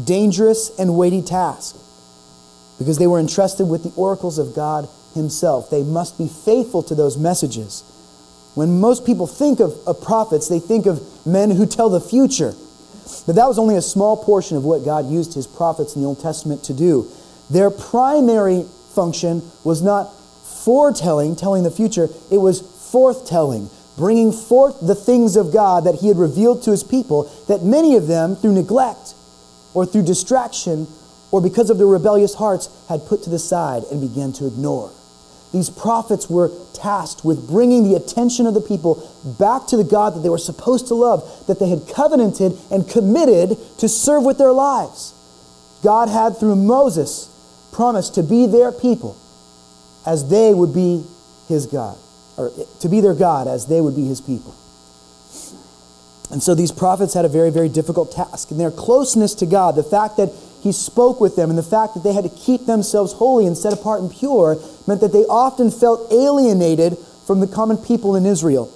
dangerous, 0.02 0.70
and 0.78 0.97
weighty 0.97 1.23
task 1.23 1.76
because 2.78 2.99
they 2.99 3.06
were 3.06 3.18
entrusted 3.18 3.68
with 3.68 3.82
the 3.82 3.92
oracles 3.97 4.38
of 4.38 4.54
God 4.54 4.88
Himself. 5.14 5.70
They 5.70 5.82
must 5.82 6.18
be 6.18 6.28
faithful 6.28 6.82
to 6.85 6.94
those 6.94 7.16
messages. 7.16 7.82
When 8.54 8.80
most 8.80 9.04
people 9.04 9.26
think 9.26 9.61
of, 9.61 9.76
of 9.87 10.00
prophets, 10.00 10.49
they 10.49 10.61
think 10.61 10.87
of 10.87 11.26
men 11.26 11.50
who 11.50 11.66
tell 11.66 11.88
the 11.88 12.00
future. 12.00 12.54
But 13.27 13.37
that 13.37 13.47
was 13.47 13.59
only 13.59 13.77
a 13.77 13.83
small 13.83 14.17
portion 14.17 14.57
of 14.57 14.65
what 14.65 14.85
God 14.85 15.11
used 15.11 15.35
His 15.35 15.47
prophets 15.47 15.95
in 15.97 16.03
the 16.03 16.09
Old 16.09 16.21
Testament 16.21 16.65
to 16.65 16.75
do. 16.75 17.11
Their 17.50 17.71
primary 17.71 18.65
function 18.95 19.43
was 19.65 19.83
not 19.83 20.12
foretelling, 20.65 21.37
telling 21.37 21.62
the 21.62 21.71
future, 21.71 22.09
it 22.31 22.38
was 22.38 22.62
forthtelling, 22.62 23.71
bringing 23.97 24.33
forth 24.33 24.81
the 24.81 24.95
things 24.95 25.37
of 25.37 25.53
God 25.53 25.85
that 25.85 25.97
He 25.97 26.09
had 26.09 26.19
revealed 26.19 26.62
to 26.65 26.71
His 26.71 26.85
people, 26.85 27.31
that 27.49 27.62
many 27.62 27.97
of 27.97 28.07
them, 28.07 28.37
through 28.37 28.53
neglect 28.53 29.15
or 29.75 29.87
through 29.87 30.03
distraction 30.03 30.87
or 31.31 31.41
because 31.41 31.71
of 31.71 31.79
their 31.79 31.87
rebellious 31.87 32.35
hearts, 32.35 32.69
had 32.88 33.07
put 33.07 33.23
to 33.23 33.31
the 33.31 33.38
side 33.38 33.85
and 33.91 34.00
began 34.00 34.33
to 34.33 34.47
ignore. 34.47 34.91
These 35.52 35.71
prophets 35.71 36.28
were 36.28 36.50
tasked 36.75 37.25
with 37.25 37.49
bringing 37.49 37.85
the 37.85 37.97
attention 37.97 38.47
of 38.47 38.55
the 38.55 38.61
people 38.61 39.11
back 39.38 39.67
to 39.69 39.76
the 39.76 39.85
God 39.85 40.14
that 40.14 40.21
they 40.21 40.28
were 40.28 40.38
supposed 40.38 40.88
to 40.88 40.95
love, 40.95 41.47
that 41.47 41.59
they 41.59 41.69
had 41.69 41.88
covenanted 41.88 42.52
and 42.71 42.88
committed 42.88 43.57
to 43.78 43.88
serve 43.88 44.25
with 44.25 44.38
their 44.38 44.52
lives. 44.52 45.14
God 45.83 46.09
had, 46.09 46.37
through 46.37 46.57
Moses, 46.57 47.28
promised 47.73 48.14
to 48.17 48.23
be 48.23 48.47
their 48.47 48.73
people 48.73 49.17
as 50.05 50.28
they 50.28 50.52
would 50.52 50.75
be 50.75 51.05
his 51.49 51.67
God, 51.67 51.97
or 52.37 52.50
to 52.81 52.88
be 52.88 53.00
their 53.00 53.14
God 53.14 53.49
as 53.49 53.67
they 53.67 53.81
would 53.81 53.97
be 53.97 54.05
his 54.05 54.21
people. 54.21 54.55
And 56.31 56.43
so 56.43 56.55
these 56.55 56.73
prophets 56.73 57.14
had 57.14 57.25
a 57.25 57.28
very, 57.28 57.50
very 57.50 57.71
difficult 57.71 58.12
task. 58.12 58.50
And 58.50 58.61
their 58.61 58.71
closeness 58.71 59.35
to 59.37 59.47
God, 59.47 59.76
the 59.76 59.83
fact 59.83 60.19
that 60.19 60.31
he 60.62 60.73
spoke 60.73 61.21
with 61.21 61.37
them, 61.37 61.50
and 61.50 61.59
the 61.59 61.62
fact 61.62 61.95
that 61.95 62.03
they 62.03 62.12
had 62.12 62.25
to 62.25 62.31
keep 62.31 62.67
themselves 62.67 63.12
holy 63.12 63.47
and 63.47 63.57
set 63.57 63.73
apart 63.73 64.00
and 64.00 64.11
pure, 64.11 64.59
meant 64.87 65.00
that 65.00 65.12
they 65.12 65.25
often 65.25 65.71
felt 65.71 66.12
alienated 66.12 66.99
from 67.27 67.41
the 67.41 67.47
common 67.47 67.77
people 67.77 68.17
in 68.17 68.27
Israel. 68.27 68.73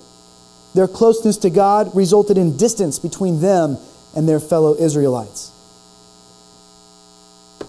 Their 0.74 0.88
closeness 0.88 1.36
to 1.38 1.50
God 1.50 1.94
resulted 1.94 2.38
in 2.38 2.56
distance 2.56 2.98
between 2.98 3.40
them 3.40 3.78
and 4.14 4.28
their 4.28 4.40
fellow 4.40 4.74
Israelites. 4.74 5.50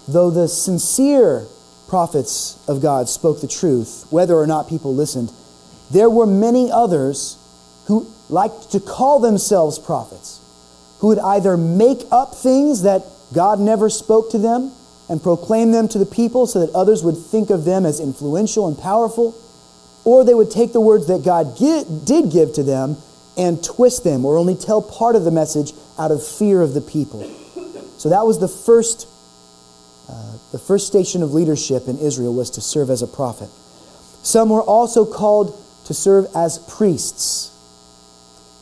Though 0.08 0.30
the 0.30 0.48
sincere 0.48 1.48
prophets 1.88 2.58
of 2.68 2.82
God 2.82 3.08
spoke 3.08 3.42
the 3.42 3.48
truth, 3.48 4.06
whether 4.10 4.36
or 4.36 4.48
not 4.48 4.70
people 4.70 4.94
listened, 4.94 5.32
there 5.92 6.10
were 6.10 6.26
many 6.26 6.72
others 6.72 7.38
who 7.86 8.12
liked 8.30 8.72
to 8.72 8.80
call 8.80 9.20
themselves 9.20 9.80
prophets, 9.80 10.40
who 11.00 11.08
would 11.08 11.20
either 11.20 11.58
make 11.58 12.02
up 12.12 12.36
things 12.36 12.84
that 12.84 13.04
God 13.34 13.60
never 13.60 13.90
spoke 13.90 14.32
to 14.32 14.38
them 14.38 14.72
and 15.10 15.22
proclaimed 15.22 15.74
them 15.74 15.88
to 15.90 15.98
the 15.98 16.06
people 16.06 16.48
so 16.48 16.66
that 16.66 16.74
others 16.74 17.04
would 17.04 17.18
think 17.18 17.50
of 17.50 17.66
them 17.66 17.86
as 17.86 18.00
influential 18.00 18.68
and 18.68 18.78
powerful, 18.78 19.36
or 20.06 20.24
they 20.24 20.34
would 20.34 20.52
take 20.52 20.74
the 20.74 20.82
words 20.82 21.08
that 21.08 21.24
God 21.24 21.58
did 21.58 22.32
give 22.32 22.54
to 22.54 22.64
them 22.64 22.98
and 23.38 23.64
twist 23.64 24.04
them 24.04 24.26
or 24.26 24.38
only 24.38 24.56
tell 24.56 24.82
part 24.82 25.16
of 25.16 25.24
the 25.24 25.32
message 25.32 25.74
out 25.98 26.12
of 26.12 26.26
fear 26.26 26.62
of 26.62 26.74
the 26.74 26.82
people. 26.82 27.24
So 27.98 28.10
that 28.10 28.26
was 28.26 28.40
the 28.40 28.48
first, 28.48 29.08
uh, 30.10 30.38
the 30.52 30.60
first 30.60 30.88
station 30.88 31.24
of 31.24 31.34
leadership 31.34 31.88
in 31.88 31.98
Israel 32.00 32.34
was 32.34 32.50
to 32.52 32.62
serve 32.62 32.90
as 32.90 33.02
a 33.02 33.08
prophet. 33.08 33.50
Some 34.24 34.50
were 34.50 34.62
also 34.62 35.06
called 35.06 35.60
to 35.86 35.94
serve 35.94 36.28
as 36.36 36.60
priests. 36.60 37.52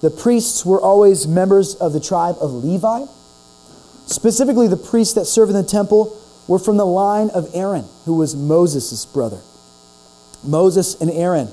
The 0.02 0.10
priests 0.10 0.66
were 0.66 0.82
always 0.82 1.28
members 1.28 1.76
of 1.76 1.94
the 1.94 2.00
tribe 2.00 2.36
of 2.40 2.52
Levi. 2.52 3.06
Specifically, 4.12 4.68
the 4.68 4.78
priests 4.78 5.14
that 5.14 5.26
serve 5.26 5.50
in 5.50 5.56
the 5.56 5.64
temple 5.64 6.20
were 6.46 6.60
from 6.60 6.76
the 6.76 6.86
line 6.86 7.30
of 7.30 7.50
Aaron, 7.54 7.86
who 8.04 8.16
was 8.16 8.36
Moses' 8.36 9.06
brother. 9.06 9.40
Moses 10.44 11.00
and 11.00 11.10
Aaron, 11.10 11.48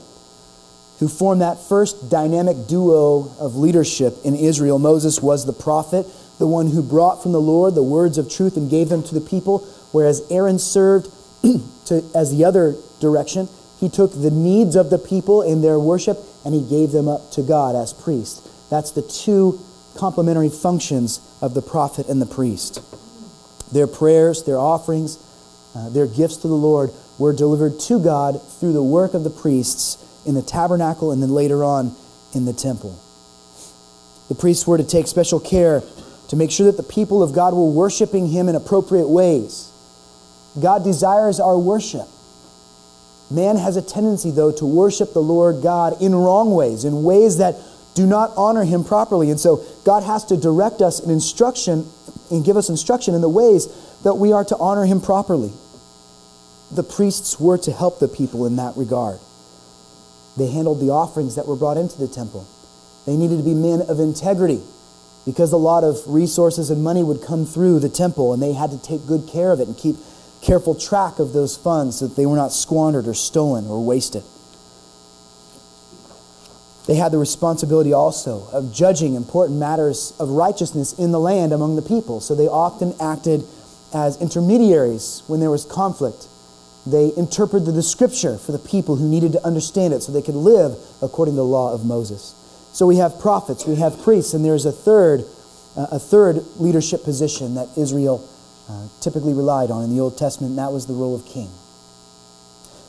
who 0.98 1.06
formed 1.06 1.40
that 1.40 1.60
first 1.60 2.10
dynamic 2.10 2.66
duo 2.66 3.30
of 3.38 3.54
leadership 3.54 4.16
in 4.24 4.34
Israel. 4.34 4.80
Moses 4.80 5.22
was 5.22 5.46
the 5.46 5.52
prophet, 5.52 6.04
the 6.38 6.48
one 6.48 6.68
who 6.68 6.82
brought 6.82 7.22
from 7.22 7.30
the 7.30 7.40
Lord 7.40 7.76
the 7.76 7.82
words 7.82 8.18
of 8.18 8.28
truth 8.28 8.56
and 8.56 8.68
gave 8.68 8.88
them 8.88 9.04
to 9.04 9.14
the 9.14 9.20
people, 9.20 9.58
whereas 9.92 10.22
Aaron 10.28 10.58
served 10.58 11.12
to, 11.86 12.02
as 12.12 12.36
the 12.36 12.44
other 12.44 12.74
direction. 12.98 13.48
He 13.78 13.88
took 13.88 14.12
the 14.12 14.32
needs 14.32 14.74
of 14.74 14.90
the 14.90 14.98
people 14.98 15.42
in 15.42 15.62
their 15.62 15.78
worship 15.78 16.18
and 16.44 16.54
he 16.54 16.68
gave 16.68 16.90
them 16.90 17.06
up 17.06 17.30
to 17.32 17.42
God 17.42 17.76
as 17.76 17.92
priest. 17.92 18.44
That's 18.68 18.90
the 18.90 19.02
two 19.02 19.60
complementary 19.98 20.48
functions 20.48 21.20
of 21.42 21.54
the 21.54 21.62
prophet 21.62 22.08
and 22.08 22.22
the 22.22 22.26
priest. 22.26 22.80
Their 23.72 23.86
prayers, 23.86 24.44
their 24.44 24.58
offerings, 24.58 25.18
uh, 25.74 25.90
their 25.90 26.06
gifts 26.06 26.36
to 26.38 26.48
the 26.48 26.54
Lord 26.54 26.90
were 27.18 27.32
delivered 27.32 27.80
to 27.80 28.02
God 28.02 28.40
through 28.60 28.72
the 28.72 28.82
work 28.82 29.14
of 29.14 29.24
the 29.24 29.30
priests 29.30 29.98
in 30.24 30.34
the 30.34 30.42
tabernacle 30.42 31.10
and 31.10 31.22
then 31.22 31.30
later 31.30 31.64
on 31.64 31.94
in 32.34 32.44
the 32.44 32.52
temple. 32.52 32.98
The 34.28 34.34
priests 34.34 34.66
were 34.66 34.78
to 34.78 34.84
take 34.84 35.06
special 35.06 35.40
care 35.40 35.82
to 36.28 36.36
make 36.36 36.50
sure 36.50 36.66
that 36.66 36.76
the 36.76 36.82
people 36.82 37.22
of 37.22 37.32
God 37.32 37.54
were 37.54 37.70
worshiping 37.70 38.28
Him 38.28 38.48
in 38.48 38.54
appropriate 38.54 39.08
ways. 39.08 39.70
God 40.60 40.84
desires 40.84 41.40
our 41.40 41.58
worship. 41.58 42.06
Man 43.30 43.56
has 43.56 43.76
a 43.76 43.82
tendency, 43.82 44.30
though, 44.30 44.52
to 44.52 44.64
worship 44.64 45.12
the 45.12 45.22
Lord 45.22 45.62
God 45.62 46.00
in 46.00 46.14
wrong 46.14 46.54
ways, 46.54 46.84
in 46.84 47.02
ways 47.02 47.38
that 47.38 47.56
do 47.98 48.06
not 48.06 48.30
honor 48.36 48.62
him 48.62 48.84
properly. 48.84 49.28
And 49.28 49.40
so 49.40 49.64
God 49.84 50.04
has 50.04 50.24
to 50.26 50.36
direct 50.36 50.80
us 50.80 51.00
in 51.00 51.10
instruction 51.10 51.90
and 52.30 52.44
give 52.44 52.56
us 52.56 52.68
instruction 52.68 53.12
in 53.12 53.20
the 53.20 53.28
ways 53.28 53.66
that 54.04 54.14
we 54.14 54.32
are 54.32 54.44
to 54.44 54.56
honor 54.56 54.84
him 54.84 55.00
properly. 55.00 55.52
The 56.70 56.84
priests 56.84 57.40
were 57.40 57.58
to 57.58 57.72
help 57.72 57.98
the 57.98 58.06
people 58.06 58.46
in 58.46 58.54
that 58.54 58.76
regard. 58.76 59.18
They 60.36 60.46
handled 60.46 60.78
the 60.78 60.90
offerings 60.90 61.34
that 61.34 61.48
were 61.48 61.56
brought 61.56 61.76
into 61.76 61.98
the 61.98 62.06
temple. 62.06 62.46
They 63.04 63.16
needed 63.16 63.38
to 63.38 63.42
be 63.42 63.54
men 63.54 63.82
of 63.82 63.98
integrity 63.98 64.62
because 65.26 65.50
a 65.50 65.56
lot 65.56 65.82
of 65.82 65.98
resources 66.06 66.70
and 66.70 66.84
money 66.84 67.02
would 67.02 67.20
come 67.20 67.46
through 67.46 67.80
the 67.80 67.88
temple 67.88 68.32
and 68.32 68.40
they 68.40 68.52
had 68.52 68.70
to 68.70 68.78
take 68.80 69.06
good 69.06 69.26
care 69.26 69.50
of 69.50 69.58
it 69.58 69.66
and 69.66 69.76
keep 69.76 69.96
careful 70.40 70.76
track 70.76 71.18
of 71.18 71.32
those 71.32 71.56
funds 71.56 71.98
so 71.98 72.06
that 72.06 72.14
they 72.14 72.26
were 72.26 72.36
not 72.36 72.52
squandered 72.52 73.08
or 73.08 73.14
stolen 73.14 73.66
or 73.66 73.84
wasted. 73.84 74.22
They 76.88 76.94
had 76.94 77.12
the 77.12 77.18
responsibility 77.18 77.92
also 77.92 78.48
of 78.50 78.72
judging 78.72 79.14
important 79.14 79.58
matters 79.58 80.14
of 80.18 80.30
righteousness 80.30 80.94
in 80.94 81.12
the 81.12 81.20
land 81.20 81.52
among 81.52 81.76
the 81.76 81.82
people. 81.82 82.20
So 82.20 82.34
they 82.34 82.48
often 82.48 82.94
acted 82.98 83.44
as 83.92 84.16
intermediaries 84.22 85.22
when 85.26 85.38
there 85.38 85.50
was 85.50 85.66
conflict. 85.66 86.26
They 86.86 87.12
interpreted 87.14 87.74
the 87.74 87.82
scripture 87.82 88.38
for 88.38 88.52
the 88.52 88.58
people 88.58 88.96
who 88.96 89.06
needed 89.06 89.32
to 89.32 89.44
understand 89.44 89.92
it 89.92 90.02
so 90.02 90.12
they 90.12 90.22
could 90.22 90.34
live 90.34 90.78
according 91.02 91.34
to 91.34 91.36
the 91.36 91.44
law 91.44 91.74
of 91.74 91.84
Moses. 91.84 92.34
So 92.72 92.86
we 92.86 92.96
have 92.96 93.20
prophets, 93.20 93.66
we 93.66 93.76
have 93.76 94.00
priests, 94.02 94.32
and 94.32 94.42
there's 94.42 94.64
a 94.64 94.72
third, 94.72 95.26
uh, 95.76 95.88
a 95.92 95.98
third 95.98 96.42
leadership 96.56 97.04
position 97.04 97.54
that 97.56 97.68
Israel 97.76 98.26
uh, 98.66 98.88
typically 99.02 99.34
relied 99.34 99.70
on 99.70 99.84
in 99.84 99.94
the 99.94 100.00
Old 100.00 100.16
Testament, 100.16 100.52
and 100.52 100.58
that 100.58 100.72
was 100.72 100.86
the 100.86 100.94
role 100.94 101.14
of 101.14 101.26
king. 101.26 101.50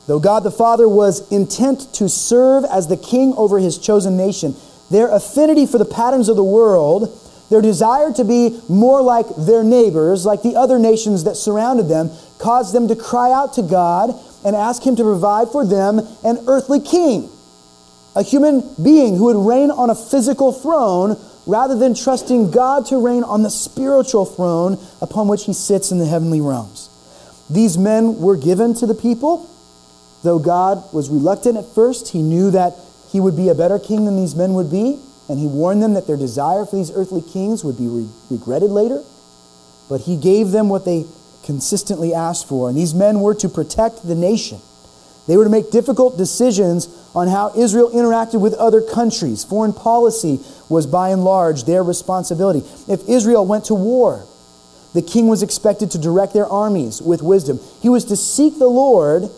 Though 0.10 0.18
God 0.18 0.42
the 0.42 0.50
Father 0.50 0.90
was 0.90 1.32
intent 1.32 1.94
to 1.94 2.10
serve 2.10 2.66
as 2.66 2.88
the 2.88 2.98
king 2.98 3.32
over 3.38 3.60
his 3.60 3.78
chosen 3.78 4.18
nation, 4.18 4.56
their 4.90 5.08
affinity 5.08 5.68
for 5.68 5.78
the 5.78 5.86
patterns 5.86 6.30
of 6.30 6.36
the 6.36 6.44
world, 6.44 7.16
their 7.52 7.62
desire 7.62 8.12
to 8.14 8.24
be 8.24 8.60
more 8.68 9.04
like 9.04 9.28
their 9.38 9.64
neighbors, 9.64 10.26
like 10.26 10.42
the 10.42 10.56
other 10.56 10.80
nations 10.80 11.26
that 11.26 11.36
surrounded 11.36 11.90
them, 11.90 12.10
caused 12.40 12.74
them 12.74 12.88
to 12.88 12.96
cry 12.96 13.32
out 13.32 13.54
to 13.54 13.62
God 13.62 14.20
and 14.44 14.56
ask 14.56 14.82
Him 14.82 14.96
to 14.96 15.04
provide 15.04 15.50
for 15.50 15.64
them 15.64 16.00
an 16.24 16.40
earthly 16.48 16.80
king, 16.80 17.30
a 18.16 18.24
human 18.24 18.68
being 18.82 19.16
who 19.16 19.26
would 19.26 19.48
reign 19.48 19.70
on 19.70 19.92
a 19.92 19.96
physical 19.96 20.52
throne 20.52 21.24
rather 21.46 21.76
than 21.76 21.94
trusting 21.94 22.50
God 22.50 22.88
to 22.88 22.98
reign 22.98 23.24
on 23.24 23.44
the 23.44 23.52
spiritual 23.52 24.26
throne 24.26 24.80
upon 25.02 25.28
which 25.28 25.46
He 25.46 25.54
sits 25.54 25.92
in 25.92 26.00
the 26.00 26.08
heavenly 26.08 26.42
realms. 26.42 26.90
These 27.48 27.78
men 27.78 28.18
were 28.18 28.38
given 28.38 28.74
to 28.74 28.88
the 28.88 28.96
people 28.96 29.48
Though 30.24 30.40
God 30.40 30.84
was 30.94 31.10
reluctant 31.10 31.58
at 31.58 31.66
first, 31.74 32.10
he 32.10 32.22
knew 32.22 32.52
that 32.52 32.76
he 33.12 33.20
would 33.20 33.36
be 33.36 33.50
a 33.50 33.56
better 33.56 33.80
king 33.80 34.06
than 34.06 34.18
these 34.18 34.36
men 34.36 34.54
would 34.54 34.70
be, 34.70 35.00
and 35.28 35.40
he 35.40 35.48
warned 35.48 35.82
them 35.82 35.94
that 35.94 36.08
their 36.08 36.18
desire 36.18 36.66
for 36.66 36.76
these 36.76 36.92
earthly 36.92 37.22
kings 37.22 37.64
would 37.64 37.78
be 37.78 37.88
re- 37.88 38.10
regretted 38.30 38.70
later. 38.70 39.04
But 39.88 40.02
he 40.02 40.18
gave 40.18 40.52
them 40.52 40.70
what 40.70 40.86
they 40.86 41.06
consistently 41.44 42.14
asked 42.14 42.48
for, 42.48 42.70
and 42.70 42.78
these 42.78 42.94
men 42.94 43.22
were 43.22 43.36
to 43.36 43.50
protect 43.50 44.06
the 44.08 44.16
nation. 44.16 44.60
They 45.28 45.38
were 45.38 45.44
to 45.44 45.50
make 45.50 45.72
difficult 45.72 46.18
decisions 46.18 46.88
on 47.16 47.28
how 47.28 47.54
Israel 47.56 47.92
interacted 47.92 48.42
with 48.42 48.54
other 48.56 48.82
countries. 48.82 49.44
Foreign 49.44 49.74
policy 49.74 50.40
was 50.68 50.86
by 50.88 51.10
and 51.10 51.24
large 51.24 51.64
their 51.64 51.84
responsibility. 51.84 52.64
If 52.88 53.08
Israel 53.08 53.46
went 53.46 53.66
to 53.66 53.76
war, 53.76 54.26
the 54.94 55.02
king 55.02 55.28
was 55.28 55.44
expected 55.44 55.92
to 55.92 56.00
direct 56.00 56.34
their 56.34 56.48
armies 56.48 57.02
with 57.02 57.22
wisdom. 57.22 57.60
He 57.82 57.90
was 57.90 58.06
to 58.06 58.16
seek 58.16 58.58
the 58.58 58.68
Lord 58.68 59.30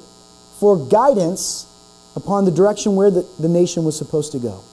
for 0.62 0.78
guidance 0.78 1.66
upon 2.16 2.46
the 2.46 2.52
direction 2.52 2.96
where 2.96 3.10
the, 3.10 3.28
the 3.40 3.50
nation 3.50 3.84
was 3.84 3.98
supposed 3.98 4.32
to 4.32 4.38
go. 4.38 4.64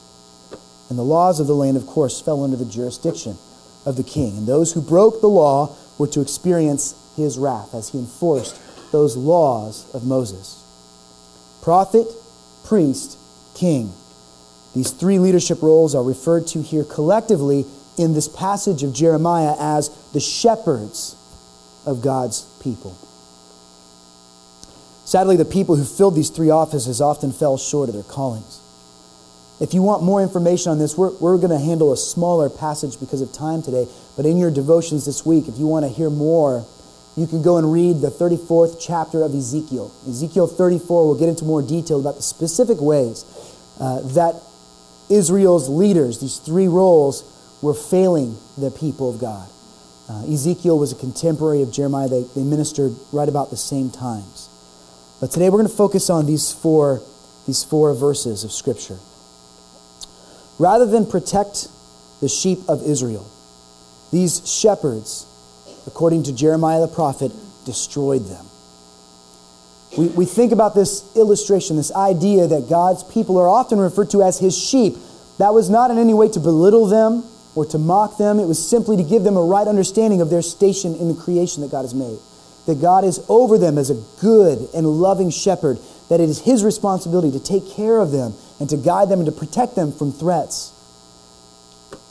And 0.91 0.99
the 0.99 1.03
laws 1.03 1.41
of 1.41 1.47
the 1.47 1.55
land, 1.55 1.79
of 1.79 1.87
course, 1.87 2.21
fell 2.21 2.45
under 2.45 2.59
the 2.59 2.67
jurisdiction 2.67 3.39
of 3.87 3.97
the 3.97 4.03
king. 4.03 4.37
And 4.37 4.47
those 4.47 4.75
who 4.75 4.83
broke 4.83 5.23
the 5.23 5.31
law 5.31 5.75
were 5.97 6.07
to 6.09 6.21
experience 6.21 6.95
his 7.17 7.39
wrath 7.39 7.75
as 7.75 7.89
he 7.89 7.99
enforced 7.99 8.61
those 8.93 9.17
laws 9.17 9.87
of 9.95 10.05
Moses. 10.05 10.63
Prophet, 11.63 12.07
priest, 12.65 13.17
king. 13.55 13.95
These 14.75 14.91
three 14.91 15.19
leadership 15.19 15.63
roles 15.63 15.95
are 15.95 16.05
referred 16.05 16.47
to 16.49 16.61
here 16.61 16.85
collectively 16.85 17.65
in 17.97 18.13
this 18.13 18.29
passage 18.29 18.83
of 18.83 18.93
Jeremiah 18.93 19.57
as 19.59 19.89
the 20.13 20.21
shepherds 20.21 21.17
of 21.87 22.03
God's 22.03 22.43
people. 22.61 22.95
Sadly, 25.09 25.37
the 25.37 25.47
people 25.47 25.75
who 25.75 25.87
filled 25.87 26.15
these 26.15 26.29
three 26.29 26.51
offices 26.51 27.01
often 27.01 27.33
fell 27.33 27.57
short 27.57 27.89
of 27.89 27.95
their 27.95 28.05
callings. 28.05 28.61
If 29.59 29.73
you 29.73 29.81
want 29.81 30.03
more 30.03 30.23
information 30.23 30.71
on 30.71 30.79
this, 30.79 30.99
we're, 30.99 31.13
we're 31.13 31.39
going 31.39 31.49
to 31.49 31.59
handle 31.59 31.95
a 31.95 31.97
smaller 31.97 32.51
passage 32.51 33.01
because 33.01 33.23
of 33.23 33.33
time 33.33 33.63
today. 33.63 33.89
But 34.19 34.27
in 34.27 34.37
your 34.37 34.51
devotions 34.51 35.07
this 35.07 35.25
week, 35.25 35.49
if 35.49 35.57
you 35.57 35.67
want 35.67 35.87
to 35.87 35.89
hear 35.89 36.11
more, 36.11 36.67
you 37.17 37.27
can 37.27 37.41
go 37.41 37.57
and 37.57 37.73
read 37.73 38.03
the 38.03 38.11
34th 38.11 38.77
chapter 38.79 39.23
of 39.23 39.35
Ezekiel. 39.35 39.91
Ezekiel 40.07 40.47
34 40.47 41.07
will 41.07 41.19
get 41.19 41.31
into 41.31 41.47
more 41.47 41.63
detail 41.63 41.99
about 41.99 42.17
the 42.17 42.23
specific 42.23 42.79
ways 42.79 43.25
uh, 43.81 44.03
that 44.13 44.35
Israel's 45.09 45.71
leaders, 45.71 46.21
these 46.21 46.37
three 46.37 46.69
roles, 46.69 47.25
were 47.63 47.73
failing 47.73 48.37
the 48.59 48.71
people 48.71 49.09
of 49.09 49.19
God. 49.19 49.49
Uh, 50.07 50.31
Ezekiel 50.31 50.79
was 50.79 50.93
a 50.93 50.97
contemporary 50.97 51.63
of 51.63 51.73
Jeremiah. 51.73 52.09
They, 52.09 52.25
they 52.37 52.43
ministered 52.43 52.95
right 53.11 53.31
about 53.31 53.49
the 53.49 53.57
same 53.57 53.91
times. 53.91 54.48
But 55.21 55.31
today 55.33 55.51
we're 55.51 55.59
going 55.59 55.69
to 55.69 55.77
focus 55.77 56.11
on 56.11 56.27
these 56.27 56.53
four, 56.53 57.03
these 57.47 57.65
four 57.65 57.93
verses 57.95 58.45
of 58.45 58.53
Scripture. 58.53 58.99
Rather 60.59 60.87
than 60.87 61.07
protect 61.07 61.69
the 62.21 62.29
sheep 62.29 62.61
of 62.69 62.83
Israel, 62.83 63.29
these 64.13 64.49
shepherds, 64.49 65.27
according 65.87 66.25
to 66.25 66.33
Jeremiah 66.33 66.81
the 66.81 66.89
prophet, 66.89 67.33
destroyed 67.65 68.27
them. 68.27 68.47
We, 69.97 70.09
we 70.09 70.25
think 70.25 70.53
about 70.53 70.75
this 70.75 71.05
illustration, 71.17 71.77
this 71.77 71.93
idea 71.93 72.47
that 72.47 72.69
God's 72.69 73.03
people 73.05 73.39
are 73.39 73.49
often 73.49 73.79
referred 73.79 74.11
to 74.11 74.23
as 74.23 74.39
his 74.39 74.57
sheep. 74.57 74.97
That 75.39 75.55
was 75.55 75.71
not 75.71 75.91
in 75.91 75.99
any 75.99 76.15
way 76.15 76.29
to 76.29 76.41
belittle 76.41 76.87
them 76.87 77.25
or 77.55 77.65
to 77.67 77.79
mock 77.79 78.19
them, 78.19 78.39
it 78.39 78.47
was 78.47 78.65
simply 78.65 78.97
to 78.97 79.03
give 79.03 79.25
them 79.25 79.37
a 79.37 79.43
right 79.43 79.67
understanding 79.67 80.21
of 80.21 80.31
their 80.31 80.43
station 80.43 80.95
in 80.95 81.09
the 81.09 81.15
creation 81.15 81.63
that 81.63 81.73
God 81.73 81.83
has 81.83 81.93
made. 81.93 82.19
That 82.69 82.83
God 82.83 83.03
is 83.03 83.25
over 83.31 83.57
them 83.57 83.79
as 83.79 83.89
a 83.89 83.95
good 84.21 84.69
and 84.75 84.87
loving 84.87 85.31
shepherd, 85.31 85.79
that 86.11 86.21
it 86.21 86.29
is 86.29 86.41
his 86.43 86.63
responsibility 86.63 87.33
to 87.33 87.41
take 87.43 87.67
care 87.71 87.99
of 87.99 88.11
them 88.13 88.35
and 88.61 88.69
to 88.69 88.77
guide 88.77 89.09
them 89.09 89.21
and 89.21 89.27
to 89.27 89.33
protect 89.33 89.75
them 89.75 89.91
from 89.91 90.13
threats. 90.13 90.71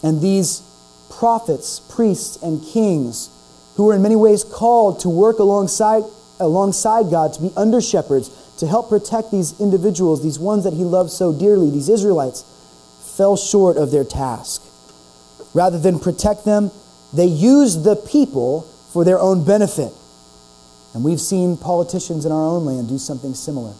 And 0.02 0.20
these 0.20 0.64
prophets, 1.12 1.80
priests, 1.80 2.42
and 2.42 2.64
kings, 2.64 3.30
who 3.76 3.88
are 3.92 3.94
in 3.94 4.02
many 4.02 4.16
ways 4.16 4.44
called 4.44 5.00
to 5.02 5.10
work 5.10 5.38
alongside, 5.38 6.02
alongside 6.40 7.12
God, 7.12 7.34
to 7.34 7.42
be 7.44 7.52
under 7.56 7.80
shepherds, 7.80 8.32
to 8.58 8.66
help 8.66 8.90
protect 8.90 9.30
these 9.30 9.60
individuals, 9.62 10.24
these 10.24 10.40
ones 10.40 10.64
that 10.64 10.74
he 10.74 10.84
loved 10.84 11.12
so 11.12 11.32
dearly, 11.32 11.70
these 11.70 11.88
Israelites, 11.88 12.44
fell 13.16 13.38
short 13.38 13.78
of 13.78 13.92
their 13.92 14.04
task. 14.04 14.64
Rather 15.54 15.78
than 15.78 16.00
protect 16.00 16.46
them, 16.46 16.72
they 17.14 17.28
used 17.28 17.84
the 17.84 17.96
people 17.96 18.62
for 18.92 19.06
their 19.06 19.20
own 19.20 19.46
benefit. 19.46 19.94
And 20.98 21.06
we've 21.06 21.22
seen 21.22 21.58
politicians 21.58 22.26
in 22.26 22.32
our 22.32 22.44
own 22.44 22.66
land 22.66 22.90
do 22.90 22.98
something 22.98 23.36
similar 23.36 23.74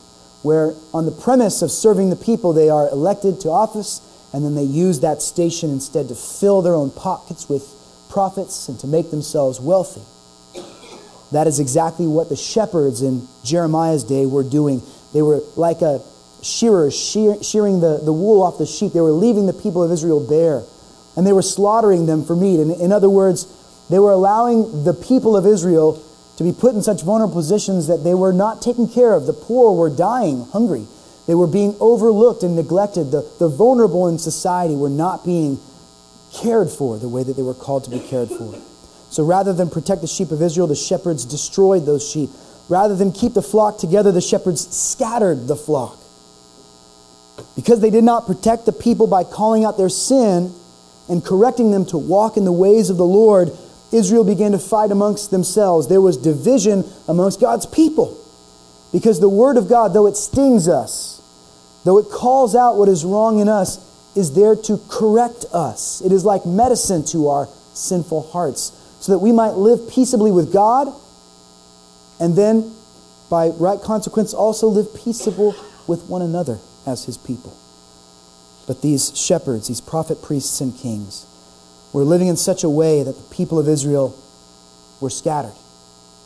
where 0.44 0.76
on 0.94 1.08
the 1.08 1.12
premise 1.12 1.64
of 1.64 1.72
serving 1.72 2.12
the 2.12 2.16
people, 2.16 2.54
they 2.54 2.70
are 2.70 2.88
elected 2.90 3.42
to 3.42 3.50
office 3.50 4.02
and 4.32 4.46
then 4.46 4.54
they 4.54 4.62
use 4.62 5.00
that 5.00 5.24
station 5.24 5.72
instead 5.72 6.10
to 6.10 6.14
fill 6.14 6.62
their 6.62 6.76
own 6.76 6.92
pockets 6.92 7.50
with 7.50 7.74
profits 8.08 8.70
and 8.70 8.80
to 8.82 8.86
make 8.86 9.10
themselves 9.10 9.60
wealthy. 9.60 10.04
That 11.32 11.48
is 11.48 11.60
exactly 11.60 12.06
what 12.06 12.30
the 12.30 12.36
shepherds 12.36 13.02
in 13.02 13.28
Jeremiah's 13.44 14.04
day 14.04 14.28
were 14.28 14.44
doing. 14.44 14.84
They 15.12 15.24
were 15.24 15.42
like 15.56 15.82
a 15.82 16.04
shearer 16.44 16.92
shear, 16.92 17.42
shearing 17.42 17.80
the, 17.80 17.98
the 17.98 18.14
wool 18.14 18.44
off 18.44 18.60
the 18.60 18.68
sheep. 18.68 18.94
They 18.94 19.02
were 19.02 19.10
leaving 19.10 19.48
the 19.48 19.54
people 19.54 19.82
of 19.82 19.92
Israel 19.92 20.20
bare 20.20 20.62
and 21.16 21.26
they 21.26 21.34
were 21.34 21.42
slaughtering 21.42 22.06
them 22.06 22.24
for 22.24 22.36
meat. 22.36 22.60
And 22.60 22.70
in 22.80 22.92
other 22.92 23.10
words, 23.10 23.48
they 23.90 23.98
were 23.98 24.12
allowing 24.12 24.84
the 24.84 24.94
people 24.94 25.36
of 25.36 25.48
Israel 25.48 26.04
to 26.38 26.44
be 26.44 26.54
put 26.54 26.76
in 26.76 26.84
such 26.84 27.02
vulnerable 27.02 27.34
positions 27.34 27.88
that 27.88 28.04
they 28.04 28.14
were 28.14 28.32
not 28.32 28.62
taken 28.62 28.88
care 28.88 29.14
of. 29.14 29.26
The 29.26 29.34
poor 29.34 29.76
were 29.76 29.90
dying 29.90 30.46
hungry. 30.46 30.88
They 31.26 31.36
were 31.36 31.48
being 31.48 31.76
overlooked 31.80 32.44
and 32.44 32.56
neglected. 32.56 33.12
The, 33.12 33.30
the 33.40 33.50
vulnerable 33.50 34.08
in 34.08 34.18
society 34.20 34.76
were 34.76 34.90
not 34.90 35.26
being 35.26 35.60
cared 36.34 36.70
for 36.70 36.98
the 36.98 37.10
way 37.10 37.24
that 37.24 37.36
they 37.36 37.42
were 37.42 37.54
called 37.54 37.84
to 37.86 37.90
be 37.90 38.00
cared 38.00 38.30
for. 38.30 38.56
So 39.10 39.24
rather 39.24 39.52
than 39.52 39.70
protect 39.70 40.02
the 40.02 40.08
sheep 40.08 40.32
of 40.32 40.42
Israel, 40.42 40.68
the 40.68 40.76
shepherds 40.76 41.26
destroyed 41.26 41.86
those 41.86 42.08
sheep. 42.08 42.30
Rather 42.70 42.96
than 42.96 43.12
keep 43.12 43.34
the 43.34 43.42
flock 43.42 43.78
together, 43.78 44.12
the 44.12 44.22
shepherds 44.22 44.68
scattered 44.76 45.48
the 45.48 45.56
flock. 45.56 45.98
Because 47.56 47.80
they 47.80 47.90
did 47.90 48.04
not 48.04 48.28
protect 48.28 48.66
the 48.66 48.74
people 48.74 49.08
by 49.08 49.24
calling 49.24 49.66
out 49.66 49.78
their 49.78 49.90
sin 49.90 50.54
and 51.10 51.24
correcting 51.24 51.72
them 51.72 51.86
to 51.86 51.98
walk 51.98 52.38
in 52.38 52.46
the 52.46 52.52
ways 52.52 52.90
of 52.90 52.98
the 52.98 53.06
Lord, 53.06 53.52
Israel 53.92 54.24
began 54.24 54.52
to 54.52 54.60
fight 54.60 54.92
amongst 54.92 55.32
themselves. 55.32 55.88
There 55.88 56.02
was 56.02 56.18
division 56.18 56.84
amongst 57.08 57.40
God's 57.40 57.66
people. 57.66 58.18
Because 58.92 59.20
the 59.20 59.30
Word 59.30 59.58
of 59.58 59.68
God, 59.68 59.94
though 59.94 60.08
it 60.08 60.18
stings 60.18 60.68
us, 60.68 61.22
though 61.84 61.98
it 61.98 62.10
calls 62.10 62.56
out 62.56 62.78
what 62.78 62.90
is 62.90 63.06
wrong 63.06 63.40
in 63.40 63.50
us, 63.50 63.80
is 64.16 64.34
there 64.34 64.56
to 64.56 64.82
correct 64.90 65.46
us. 65.54 66.02
It 66.02 66.12
is 66.12 66.26
like 66.26 66.46
medicine 66.46 67.04
to 67.06 67.28
our 67.28 67.48
sinful 67.74 68.30
hearts, 68.30 68.72
so 69.00 69.12
that 69.12 69.20
we 69.20 69.32
might 69.32 69.52
live 69.52 69.90
peaceably 69.90 70.32
with 70.32 70.52
God, 70.52 70.92
and 72.20 72.36
then, 72.36 72.74
by 73.30 73.50
right 73.50 73.80
consequence, 73.80 74.34
also 74.34 74.68
live 74.68 74.96
peaceable 74.96 75.56
with 75.86 76.04
one 76.06 76.24
another 76.24 76.60
as 76.86 77.06
His 77.06 77.18
people. 77.18 77.56
But 78.66 78.82
these 78.82 79.16
shepherds, 79.18 79.68
these 79.68 79.82
prophet, 79.82 80.22
priests, 80.24 80.60
and 80.60 80.76
kings, 80.76 81.26
were 81.98 82.04
living 82.04 82.28
in 82.28 82.38
such 82.38 82.64
a 82.64 82.70
way 82.70 83.02
that 83.02 83.14
the 83.14 83.36
people 83.36 83.58
of 83.58 83.68
Israel 83.68 84.16
were 85.02 85.10
scattered. 85.10 85.56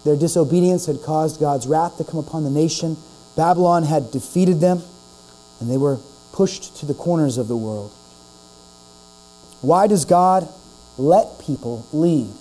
Their 0.04 0.18
disobedience 0.18 0.86
had 0.86 1.02
caused 1.02 1.40
God's 1.40 1.66
wrath 1.66 1.98
to 1.98 2.04
come 2.04 2.20
upon 2.20 2.44
the 2.44 2.50
nation. 2.50 2.98
Babylon 3.38 3.84
had 3.84 4.12
defeated 4.12 4.60
them, 4.60 4.82
and 5.62 5.70
they 5.70 5.78
were 5.78 6.00
pushed 6.34 6.76
to 6.78 6.86
the 6.86 6.94
corners 6.94 7.38
of 7.38 7.48
the 7.48 7.56
world. 7.56 7.92
Why 9.62 9.88
does 9.88 10.04
God 10.04 10.50
let 10.98 11.40
people 11.40 11.86
lead 11.94 12.34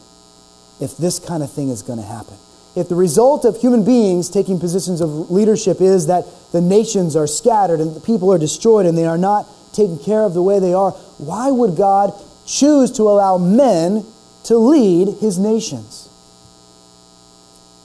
if 0.81 0.97
this 0.97 1.21
kind 1.21 1.45
of 1.45 1.53
thing 1.53 1.69
is 1.69 1.83
going 1.83 2.01
to 2.01 2.05
happen? 2.05 2.37
If 2.75 2.89
the 2.89 2.97
result 2.97 3.45
of 3.45 3.61
human 3.61 3.85
beings 3.85 4.29
taking 4.29 4.59
positions 4.59 5.01
of 5.01 5.31
leadership 5.31 5.81
is 5.81 6.09
that 6.09 6.25
the 6.51 6.61
nations 6.61 7.15
are 7.15 7.29
scattered 7.29 7.79
and 7.79 7.95
the 7.95 8.01
people 8.01 8.33
are 8.33 8.39
destroyed 8.39 8.87
and 8.87 8.99
they 8.99 9.07
are 9.07 9.19
not 9.19 9.47
taken 9.73 9.99
care 10.01 10.25
of 10.25 10.35
the 10.35 10.43
way 10.43 10.59
they 10.59 10.75
are, 10.75 10.93
why 11.19 11.51
would 11.51 11.77
God 11.77 12.13
choose 12.51 12.91
to 12.93 13.05
allow 13.05 13.39
men 13.39 14.05
to 14.45 14.59
lead 14.59 15.19
his 15.19 15.39
nations? 15.39 16.09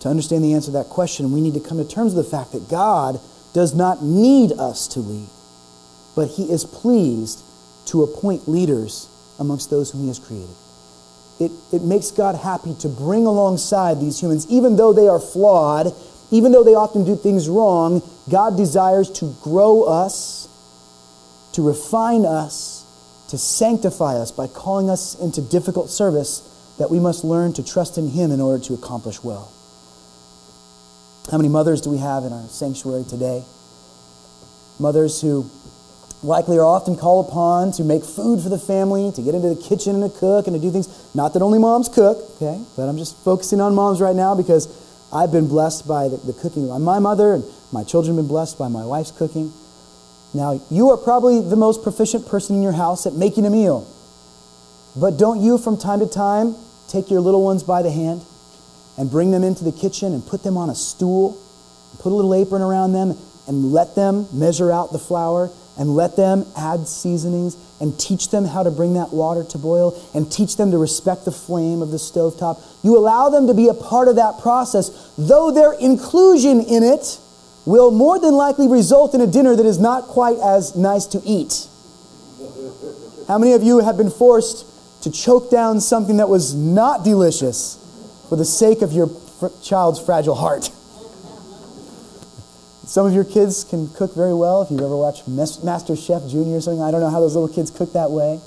To 0.01 0.10
understand 0.10 0.43
the 0.43 0.54
answer 0.54 0.67
to 0.67 0.71
that 0.73 0.89
question, 0.89 1.32
we 1.32 1.41
need 1.41 1.54
to 1.54 1.60
come 1.60 1.78
to 1.78 1.86
terms 1.86 2.13
with 2.13 2.25
the 2.25 2.32
fact 2.32 2.51
that 2.51 2.69
God 2.69 3.19
does 3.54 3.73
not 3.73 4.04
need 4.04 4.51
us 4.51 4.88
to 4.89 4.99
lead, 4.99 5.30
but 6.15 6.28
he 6.30 6.51
is 6.51 6.65
pleased 6.65 7.41
to 7.86 8.04
appoint 8.04 8.47
leaders 8.47 9.08
amongst 9.39 9.69
those 9.69 9.91
whom 9.91 10.01
he 10.01 10.08
has 10.08 10.19
created. 10.19 10.56
It, 11.39 11.51
it 11.71 11.82
makes 11.82 12.12
God 12.12 12.36
happy 12.36 12.75
to 12.80 12.89
bring 12.89 13.25
alongside 13.25 13.99
these 13.99 14.21
humans, 14.21 14.47
even 14.49 14.75
though 14.75 14.93
they 14.93 15.08
are 15.08 15.19
flawed, 15.19 15.93
even 16.32 16.51
though 16.51 16.63
they 16.63 16.75
often 16.75 17.06
do 17.06 17.15
things 17.15 17.47
wrong, 17.47 18.01
God 18.30 18.58
desires 18.58 19.10
to 19.12 19.36
grow 19.41 19.84
us, 19.84 20.47
to 21.54 21.62
refine 21.62 22.25
us, 22.25 22.74
to 23.29 23.38
sanctify 23.38 24.15
us 24.15 24.31
by 24.31 24.47
calling 24.47 24.89
us 24.89 25.15
into 25.19 25.41
difficult 25.41 25.89
service 25.89 26.41
that 26.77 26.91
we 26.91 26.99
must 26.99 27.23
learn 27.23 27.53
to 27.53 27.63
trust 27.63 27.97
in 27.97 28.09
Him 28.09 28.31
in 28.31 28.41
order 28.41 28.63
to 28.65 28.73
accomplish 28.73 29.23
well. 29.23 29.51
How 31.31 31.38
many 31.38 31.49
mothers 31.49 31.81
do 31.81 31.89
we 31.89 31.97
have 31.97 32.23
in 32.23 32.33
our 32.33 32.47
sanctuary 32.49 33.03
today? 33.03 33.43
Mothers 34.77 35.21
who 35.21 35.49
likely 36.21 36.57
are 36.57 36.65
often 36.65 36.95
called 36.95 37.27
upon 37.27 37.71
to 37.73 37.83
make 37.83 38.03
food 38.03 38.41
for 38.41 38.49
the 38.49 38.59
family, 38.59 39.11
to 39.11 39.21
get 39.21 39.33
into 39.33 39.49
the 39.49 39.61
kitchen 39.61 40.01
and 40.01 40.11
to 40.11 40.19
cook 40.19 40.47
and 40.47 40.55
to 40.55 40.61
do 40.61 40.71
things. 40.71 40.88
Not 41.15 41.33
that 41.33 41.41
only 41.41 41.59
moms 41.59 41.89
cook, 41.89 42.17
okay? 42.35 42.61
But 42.75 42.89
I'm 42.89 42.97
just 42.97 43.15
focusing 43.23 43.61
on 43.61 43.73
moms 43.73 44.01
right 44.01 44.15
now 44.15 44.35
because 44.35 44.67
I've 45.13 45.31
been 45.31 45.47
blessed 45.47 45.88
by 45.88 46.09
the, 46.09 46.17
the 46.17 46.33
cooking. 46.33 46.67
By 46.67 46.77
my 46.77 46.99
mother 46.99 47.33
and 47.33 47.43
my 47.71 47.83
children 47.83 48.15
have 48.15 48.23
been 48.25 48.29
blessed 48.29 48.57
by 48.57 48.67
my 48.67 48.85
wife's 48.85 49.11
cooking. 49.11 49.53
Now, 50.33 50.61
you 50.69 50.89
are 50.89 50.97
probably 50.97 51.41
the 51.41 51.55
most 51.55 51.83
proficient 51.83 52.27
person 52.27 52.57
in 52.57 52.61
your 52.61 52.73
house 52.73 53.05
at 53.05 53.13
making 53.13 53.45
a 53.45 53.49
meal. 53.49 53.88
But 54.95 55.17
don't 55.17 55.41
you, 55.41 55.57
from 55.57 55.77
time 55.77 55.99
to 55.99 56.07
time, 56.07 56.55
take 56.88 57.09
your 57.09 57.21
little 57.21 57.43
ones 57.43 57.63
by 57.63 57.81
the 57.81 57.91
hand 57.91 58.25
and 58.97 59.09
bring 59.09 59.31
them 59.31 59.43
into 59.43 59.63
the 59.63 59.71
kitchen 59.71 60.13
and 60.13 60.25
put 60.25 60.43
them 60.43 60.57
on 60.57 60.69
a 60.69 60.75
stool, 60.75 61.38
put 61.99 62.11
a 62.11 62.15
little 62.15 62.33
apron 62.33 62.61
around 62.61 62.93
them, 62.93 63.17
and 63.47 63.71
let 63.71 63.95
them 63.95 64.27
measure 64.31 64.71
out 64.71 64.91
the 64.91 64.99
flour 64.99 65.51
and 65.77 65.95
let 65.95 66.15
them 66.15 66.45
add 66.55 66.88
seasonings 66.88 67.57
and 67.81 67.99
teach 67.99 68.29
them 68.29 68.45
how 68.45 68.63
to 68.63 68.71
bring 68.71 68.93
that 68.93 69.11
water 69.11 69.43
to 69.43 69.57
boil 69.57 70.01
and 70.13 70.31
teach 70.31 70.55
them 70.55 70.71
to 70.71 70.77
respect 70.77 71.25
the 71.25 71.31
flame 71.31 71.81
of 71.81 71.91
the 71.91 71.97
stovetop. 71.97 72.61
You 72.83 72.97
allow 72.97 73.29
them 73.29 73.47
to 73.47 73.53
be 73.53 73.67
a 73.67 73.73
part 73.73 74.07
of 74.07 74.15
that 74.15 74.39
process, 74.39 74.89
though 75.17 75.51
their 75.51 75.73
inclusion 75.73 76.61
in 76.61 76.83
it 76.83 77.19
will 77.65 77.91
more 77.91 78.19
than 78.19 78.34
likely 78.34 78.67
result 78.67 79.13
in 79.13 79.21
a 79.21 79.28
dinner 79.28 79.56
that 79.56 79.65
is 79.65 79.80
not 79.80 80.04
quite 80.04 80.38
as 80.38 80.75
nice 80.75 81.06
to 81.08 81.21
eat. 81.25 81.67
How 83.28 83.38
many 83.39 83.54
of 83.54 83.63
you 83.63 83.80
have 83.80 83.97
been 83.97 84.12
forced 84.12 84.65
to 85.01 85.12
choke 85.12 85.49
down 85.49 85.82
something 85.82 86.17
that 86.17 86.30
was 86.30 86.54
not 86.54 87.04
delicious 87.04 87.78
for 88.30 88.36
the 88.36 88.45
sake 88.45 88.82
of 88.82 88.93
your 88.93 89.08
fr- 89.08 89.47
child's 89.63 89.99
fragile 89.99 90.36
heart? 90.36 90.69
Some 92.86 93.08
of 93.08 93.13
your 93.13 93.23
kids 93.23 93.63
can 93.63 93.89
cook 93.89 94.13
very 94.13 94.34
well. 94.34 94.62
If 94.62 94.69
you've 94.69 94.82
ever 94.82 94.95
watched 94.95 95.28
Master 95.28 95.95
Chef 95.95 96.28
Junior 96.28 96.58
or 96.58 96.62
something, 96.62 96.84
I 96.84 96.91
don't 96.91 97.01
know 97.01 97.10
how 97.10 97.19
those 97.19 97.34
little 97.34 97.49
kids 97.49 97.71
cook 97.71 97.93
that 97.93 98.12
way. 98.12 98.39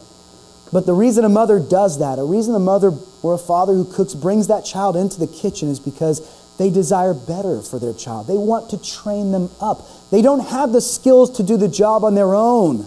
But 0.73 0.87
the 0.87 0.93
reason 0.93 1.25
a 1.25 1.29
mother 1.29 1.59
does 1.59 1.99
that, 1.99 2.19
a 2.21 2.25
reason 2.25 2.55
a 2.55 2.61
mother 2.61 2.93
or 3.23 3.35
a 3.35 3.39
father 3.39 3.73
who 3.73 3.85
cooks 3.85 4.15
brings 4.15 4.47
that 4.47 4.65
child 4.65 4.97
into 4.97 5.19
the 5.19 5.27
kitchen 5.27 5.69
is 5.69 5.81
because 5.81 6.21
they 6.59 6.71
desire 6.71 7.15
better 7.15 7.63
for 7.63 7.79
their 7.79 7.95
child. 7.95 8.27
They 8.27 8.37
want 8.37 8.71
to 8.71 8.83
train 8.83 9.31
them 9.31 9.49
up. 9.61 9.87
They 10.11 10.23
don't 10.23 10.41
have 10.41 10.73
the 10.73 10.81
skills 10.81 11.37
to 11.37 11.45
do 11.45 11.57
the 11.57 11.69
job 11.69 12.05
on 12.05 12.17
their 12.17 12.35
own. 12.35 12.85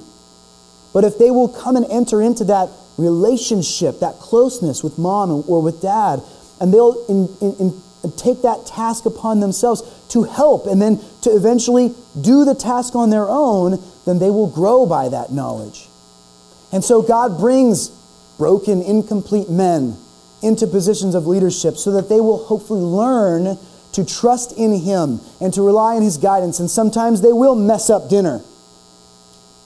But 0.94 1.06
if 1.06 1.18
they 1.18 1.32
will 1.32 1.48
come 1.48 1.78
and 1.78 1.86
enter 1.90 2.22
into 2.22 2.44
that 2.46 2.70
relationship, 2.98 4.02
that 4.02 4.20
closeness 4.20 4.84
with 4.84 4.98
mom 4.98 5.46
or 5.48 5.62
with 5.62 5.82
dad, 5.82 6.22
and 6.60 6.74
they'll 6.74 7.06
in, 7.08 7.30
in, 7.40 7.56
in 7.56 7.82
take 8.18 8.42
that 8.42 8.66
task 8.66 9.06
upon 9.06 9.40
themselves 9.40 9.84
to 10.10 10.24
help 10.24 10.66
and 10.66 10.82
then 10.82 11.00
to 11.22 11.30
eventually 11.30 11.94
do 12.20 12.44
the 12.44 12.56
task 12.56 12.96
on 12.96 13.10
their 13.10 13.30
own, 13.30 13.82
then 14.06 14.20
they 14.20 14.30
will 14.30 14.50
grow 14.50 14.86
by 14.86 15.08
that 15.08 15.32
knowledge. 15.32 15.88
And 16.74 16.84
so 16.84 17.02
God 17.02 17.38
brings 17.38 17.90
broken, 18.38 18.82
incomplete 18.82 19.50
men 19.50 19.98
into 20.42 20.68
positions 20.68 21.16
of 21.16 21.28
leadership 21.28 21.78
so 21.78 21.92
that 21.92 22.10
they 22.10 22.20
will 22.20 22.46
hopefully 22.46 22.82
learn 22.82 23.58
to 23.94 24.06
trust 24.06 24.54
in 24.58 24.74
Him 24.74 25.20
and 25.40 25.54
to 25.54 25.62
rely 25.62 25.96
on 25.96 26.02
His 26.02 26.18
guidance. 26.18 26.60
And 26.60 26.70
sometimes 26.70 27.22
they 27.22 27.34
will 27.34 27.56
mess 27.56 27.90
up 27.90 28.10
dinner. 28.10 28.42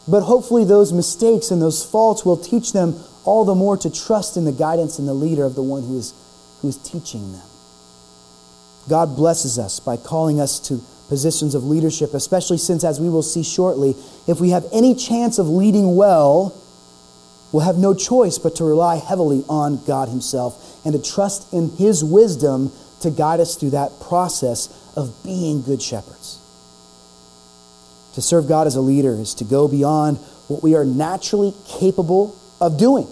But 0.08 0.22
hopefully, 0.22 0.66
those 0.66 0.94
mistakes 0.94 1.50
and 1.52 1.62
those 1.62 1.84
faults 1.84 2.26
will 2.26 2.38
teach 2.38 2.74
them 2.74 3.02
all 3.24 3.44
the 3.44 3.56
more 3.56 3.76
to 3.78 3.90
trust 3.90 4.38
in 4.38 4.46
the 4.46 4.52
guidance 4.52 5.00
and 5.00 5.08
the 5.08 5.14
leader 5.14 5.46
of 5.46 5.56
the 5.56 5.64
one 5.64 5.84
who 5.84 5.98
is, 5.98 6.14
who 6.62 6.68
is 6.68 6.78
teaching 6.78 7.32
them. 7.32 7.42
God 8.88 9.16
blesses 9.16 9.58
us 9.58 9.80
by 9.80 9.98
calling 9.98 10.40
us 10.40 10.60
to 10.68 10.82
positions 11.10 11.56
of 11.56 11.64
leadership, 11.64 12.14
especially 12.14 12.58
since, 12.58 12.84
as 12.84 13.00
we 13.00 13.10
will 13.10 13.24
see 13.24 13.44
shortly, 13.44 13.96
if 14.28 14.40
we 14.40 14.52
have 14.52 14.66
any 14.72 14.96
chance 14.96 15.40
of 15.40 15.48
leading 15.48 15.96
well, 15.96 16.56
we'll 17.52 17.64
have 17.64 17.78
no 17.78 17.94
choice 17.94 18.38
but 18.38 18.56
to 18.56 18.64
rely 18.64 18.98
heavily 18.98 19.44
on 19.50 19.84
God 19.86 20.10
Himself 20.10 20.65
and 20.86 20.94
to 20.94 21.02
trust 21.02 21.52
in 21.52 21.70
His 21.72 22.04
wisdom 22.04 22.72
to 23.02 23.12
guide 23.12 23.40
us 23.40 23.56
through 23.56 23.72
that 23.72 24.00
process 24.00 24.70
of 24.96 25.24
being 25.24 25.62
good 25.62 25.82
shepherds. 25.82 26.40
To 28.14 28.22
serve 28.22 28.48
God 28.48 28.68
as 28.68 28.76
a 28.76 28.82
leader 28.82 29.14
is 29.14 29.34
to 29.36 29.44
go 29.44 29.68
beyond 29.68 30.18
what 30.48 30.64
we 30.64 30.76
are 30.76 30.86
naturally 30.86 31.54
capable 31.68 32.38
of 32.62 32.78
doing. 32.78 33.08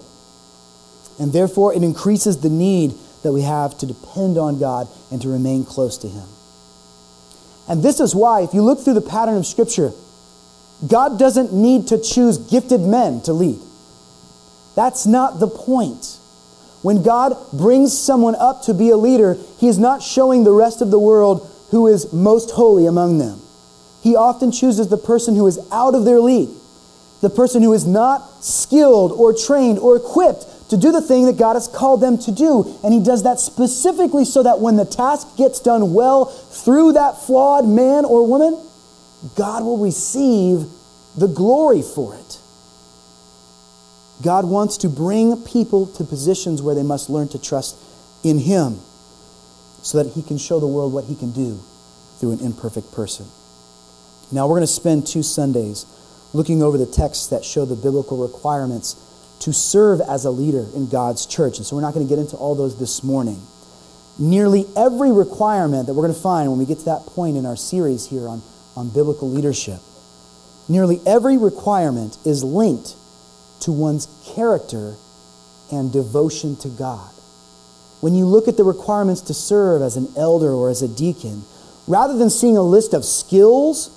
And 1.20 1.32
therefore, 1.32 1.74
it 1.74 1.82
increases 1.82 2.38
the 2.38 2.48
need 2.48 2.94
that 3.22 3.32
we 3.32 3.42
have 3.42 3.76
to 3.78 3.86
depend 3.86 4.38
on 4.38 4.58
God 4.58 4.88
and 5.10 5.20
to 5.22 5.28
remain 5.28 5.64
close 5.64 5.98
to 5.98 6.08
Him. 6.08 6.28
And 7.68 7.82
this 7.82 8.00
is 8.00 8.14
why, 8.14 8.42
if 8.42 8.54
you 8.54 8.62
look 8.62 8.80
through 8.80 8.94
the 8.94 9.00
pattern 9.00 9.36
of 9.36 9.46
Scripture, 9.46 9.92
God 10.86 11.18
doesn't 11.18 11.52
need 11.52 11.88
to 11.88 11.98
choose 11.98 12.38
gifted 12.38 12.80
men 12.80 13.20
to 13.22 13.32
lead. 13.32 13.60
That's 14.74 15.06
not 15.06 15.40
the 15.40 15.48
point. 15.48 16.18
When 16.84 17.02
God 17.02 17.34
brings 17.50 17.98
someone 17.98 18.34
up 18.34 18.60
to 18.64 18.74
be 18.74 18.90
a 18.90 18.96
leader, 18.98 19.38
He 19.56 19.68
is 19.68 19.78
not 19.78 20.02
showing 20.02 20.44
the 20.44 20.52
rest 20.52 20.82
of 20.82 20.90
the 20.90 20.98
world 20.98 21.50
who 21.70 21.86
is 21.86 22.12
most 22.12 22.50
holy 22.50 22.84
among 22.84 23.16
them. 23.16 23.40
He 24.02 24.14
often 24.14 24.52
chooses 24.52 24.88
the 24.88 24.98
person 24.98 25.34
who 25.34 25.46
is 25.46 25.58
out 25.72 25.94
of 25.94 26.04
their 26.04 26.20
league, 26.20 26.50
the 27.22 27.30
person 27.30 27.62
who 27.62 27.72
is 27.72 27.86
not 27.86 28.44
skilled 28.44 29.12
or 29.12 29.32
trained 29.32 29.78
or 29.78 29.96
equipped 29.96 30.44
to 30.68 30.76
do 30.76 30.92
the 30.92 31.00
thing 31.00 31.24
that 31.24 31.38
God 31.38 31.54
has 31.54 31.68
called 31.68 32.02
them 32.02 32.18
to 32.18 32.30
do. 32.30 32.78
And 32.84 32.92
he 32.92 33.00
does 33.00 33.22
that 33.22 33.40
specifically 33.40 34.26
so 34.26 34.42
that 34.42 34.60
when 34.60 34.76
the 34.76 34.84
task 34.84 35.38
gets 35.38 35.60
done 35.60 35.94
well 35.94 36.26
through 36.26 36.92
that 36.92 37.16
flawed 37.22 37.66
man 37.66 38.04
or 38.04 38.26
woman, 38.26 38.62
God 39.36 39.64
will 39.64 39.78
receive 39.78 40.66
the 41.16 41.28
glory 41.28 41.80
for 41.80 42.14
it. 42.14 42.40
God 44.22 44.44
wants 44.44 44.76
to 44.78 44.88
bring 44.88 45.36
people 45.42 45.86
to 45.86 46.04
positions 46.04 46.62
where 46.62 46.74
they 46.74 46.82
must 46.82 47.10
learn 47.10 47.28
to 47.28 47.38
trust 47.38 47.76
in 48.22 48.38
Him 48.38 48.80
so 49.82 50.02
that 50.02 50.12
He 50.12 50.22
can 50.22 50.38
show 50.38 50.60
the 50.60 50.66
world 50.66 50.92
what 50.92 51.04
He 51.04 51.16
can 51.16 51.32
do 51.32 51.60
through 52.18 52.32
an 52.32 52.40
imperfect 52.40 52.92
person. 52.92 53.26
Now, 54.30 54.46
we're 54.46 54.56
going 54.56 54.62
to 54.62 54.66
spend 54.68 55.06
two 55.06 55.22
Sundays 55.22 55.84
looking 56.32 56.62
over 56.62 56.78
the 56.78 56.86
texts 56.86 57.28
that 57.28 57.44
show 57.44 57.64
the 57.64 57.76
biblical 57.76 58.18
requirements 58.18 58.96
to 59.40 59.52
serve 59.52 60.00
as 60.00 60.24
a 60.24 60.30
leader 60.30 60.66
in 60.74 60.88
God's 60.88 61.26
church. 61.26 61.58
And 61.58 61.66
so 61.66 61.76
we're 61.76 61.82
not 61.82 61.94
going 61.94 62.06
to 62.06 62.08
get 62.08 62.18
into 62.18 62.36
all 62.36 62.54
those 62.54 62.78
this 62.78 63.02
morning. 63.02 63.42
Nearly 64.18 64.64
every 64.76 65.12
requirement 65.12 65.86
that 65.86 65.94
we're 65.94 66.04
going 66.04 66.14
to 66.14 66.20
find 66.20 66.48
when 66.48 66.58
we 66.58 66.66
get 66.66 66.78
to 66.78 66.84
that 66.86 67.04
point 67.06 67.36
in 67.36 67.44
our 67.44 67.56
series 67.56 68.06
here 68.06 68.28
on, 68.28 68.42
on 68.76 68.88
biblical 68.88 69.30
leadership, 69.30 69.80
nearly 70.68 71.00
every 71.04 71.36
requirement 71.36 72.16
is 72.24 72.42
linked 72.42 72.94
to 73.64 73.72
one's 73.72 74.08
character 74.34 74.94
and 75.72 75.92
devotion 75.92 76.56
to 76.56 76.68
God. 76.68 77.10
When 78.00 78.14
you 78.14 78.26
look 78.26 78.48
at 78.48 78.56
the 78.56 78.64
requirements 78.64 79.22
to 79.22 79.34
serve 79.34 79.80
as 79.80 79.96
an 79.96 80.08
elder 80.16 80.50
or 80.52 80.68
as 80.68 80.82
a 80.82 80.88
deacon, 80.88 81.44
rather 81.86 82.16
than 82.16 82.28
seeing 82.28 82.56
a 82.56 82.62
list 82.62 82.92
of 82.92 83.04
skills 83.04 83.90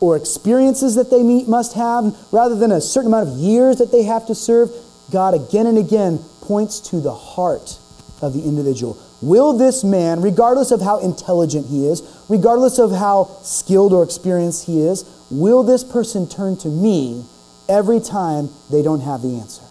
or 0.00 0.16
experiences 0.16 0.96
that 0.96 1.10
they 1.10 1.22
must 1.22 1.74
have, 1.74 2.16
rather 2.32 2.56
than 2.56 2.72
a 2.72 2.80
certain 2.80 3.12
amount 3.12 3.28
of 3.28 3.36
years 3.36 3.76
that 3.76 3.92
they 3.92 4.02
have 4.02 4.26
to 4.26 4.34
serve, 4.34 4.70
God 5.12 5.34
again 5.34 5.66
and 5.66 5.78
again 5.78 6.18
points 6.40 6.80
to 6.90 7.00
the 7.00 7.14
heart 7.14 7.78
of 8.20 8.32
the 8.32 8.42
individual. 8.42 9.00
Will 9.20 9.52
this 9.52 9.84
man, 9.84 10.20
regardless 10.20 10.72
of 10.72 10.80
how 10.80 10.98
intelligent 10.98 11.68
he 11.68 11.86
is, 11.86 12.02
regardless 12.28 12.80
of 12.80 12.90
how 12.90 13.38
skilled 13.44 13.92
or 13.92 14.02
experienced 14.02 14.66
he 14.66 14.80
is, 14.80 15.04
will 15.30 15.62
this 15.62 15.84
person 15.84 16.28
turn 16.28 16.56
to 16.56 16.68
me 16.68 17.24
every 17.68 18.00
time 18.00 18.50
they 18.70 18.82
don't 18.82 19.00
have 19.00 19.22
the 19.22 19.38
answer? 19.38 19.62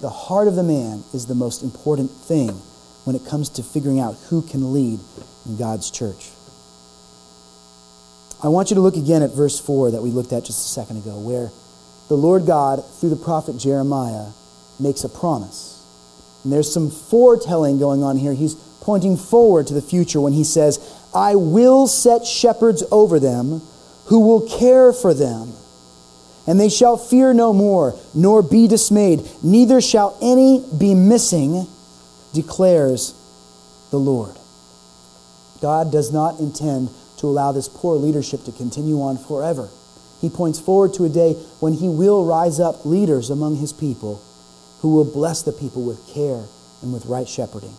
The 0.00 0.10
heart 0.10 0.48
of 0.48 0.56
the 0.56 0.62
man 0.62 1.04
is 1.14 1.26
the 1.26 1.34
most 1.34 1.62
important 1.62 2.10
thing 2.10 2.50
when 3.04 3.16
it 3.16 3.24
comes 3.26 3.48
to 3.50 3.62
figuring 3.62 4.00
out 4.00 4.16
who 4.28 4.42
can 4.42 4.72
lead 4.72 5.00
in 5.46 5.56
God's 5.56 5.90
church. 5.90 6.30
I 8.42 8.48
want 8.48 8.70
you 8.70 8.74
to 8.74 8.80
look 8.80 8.96
again 8.96 9.22
at 9.22 9.30
verse 9.30 9.60
4 9.60 9.92
that 9.92 10.02
we 10.02 10.10
looked 10.10 10.32
at 10.32 10.44
just 10.44 10.66
a 10.66 10.68
second 10.68 10.96
ago, 10.96 11.18
where 11.18 11.52
the 12.08 12.16
Lord 12.16 12.46
God, 12.46 12.84
through 12.98 13.10
the 13.10 13.16
prophet 13.16 13.56
Jeremiah, 13.56 14.30
makes 14.80 15.04
a 15.04 15.08
promise. 15.08 15.80
And 16.42 16.52
there's 16.52 16.72
some 16.72 16.90
foretelling 16.90 17.78
going 17.78 18.02
on 18.02 18.16
here. 18.16 18.34
He's 18.34 18.56
pointing 18.80 19.16
forward 19.16 19.68
to 19.68 19.74
the 19.74 19.82
future 19.82 20.20
when 20.20 20.32
he 20.32 20.42
says, 20.42 20.80
I 21.14 21.36
will 21.36 21.86
set 21.86 22.26
shepherds 22.26 22.82
over 22.90 23.20
them 23.20 23.62
who 24.06 24.20
will 24.20 24.48
care 24.58 24.92
for 24.92 25.14
them. 25.14 25.52
And 26.46 26.58
they 26.58 26.68
shall 26.68 26.96
fear 26.96 27.32
no 27.32 27.52
more, 27.52 27.98
nor 28.14 28.42
be 28.42 28.66
dismayed, 28.66 29.28
neither 29.42 29.80
shall 29.80 30.18
any 30.20 30.64
be 30.76 30.94
missing, 30.94 31.66
declares 32.34 33.14
the 33.90 33.98
Lord. 33.98 34.36
God 35.60 35.92
does 35.92 36.12
not 36.12 36.40
intend 36.40 36.90
to 37.18 37.26
allow 37.26 37.52
this 37.52 37.68
poor 37.68 37.96
leadership 37.96 38.42
to 38.44 38.52
continue 38.52 39.00
on 39.00 39.16
forever. 39.16 39.68
He 40.20 40.28
points 40.28 40.58
forward 40.58 40.94
to 40.94 41.04
a 41.04 41.08
day 41.08 41.34
when 41.60 41.74
he 41.74 41.88
will 41.88 42.24
rise 42.24 42.58
up 42.58 42.84
leaders 42.84 43.30
among 43.30 43.56
his 43.56 43.72
people 43.72 44.20
who 44.80 44.94
will 44.94 45.04
bless 45.04 45.42
the 45.42 45.52
people 45.52 45.82
with 45.82 46.04
care 46.08 46.44
and 46.82 46.92
with 46.92 47.06
right 47.06 47.28
shepherding. 47.28 47.76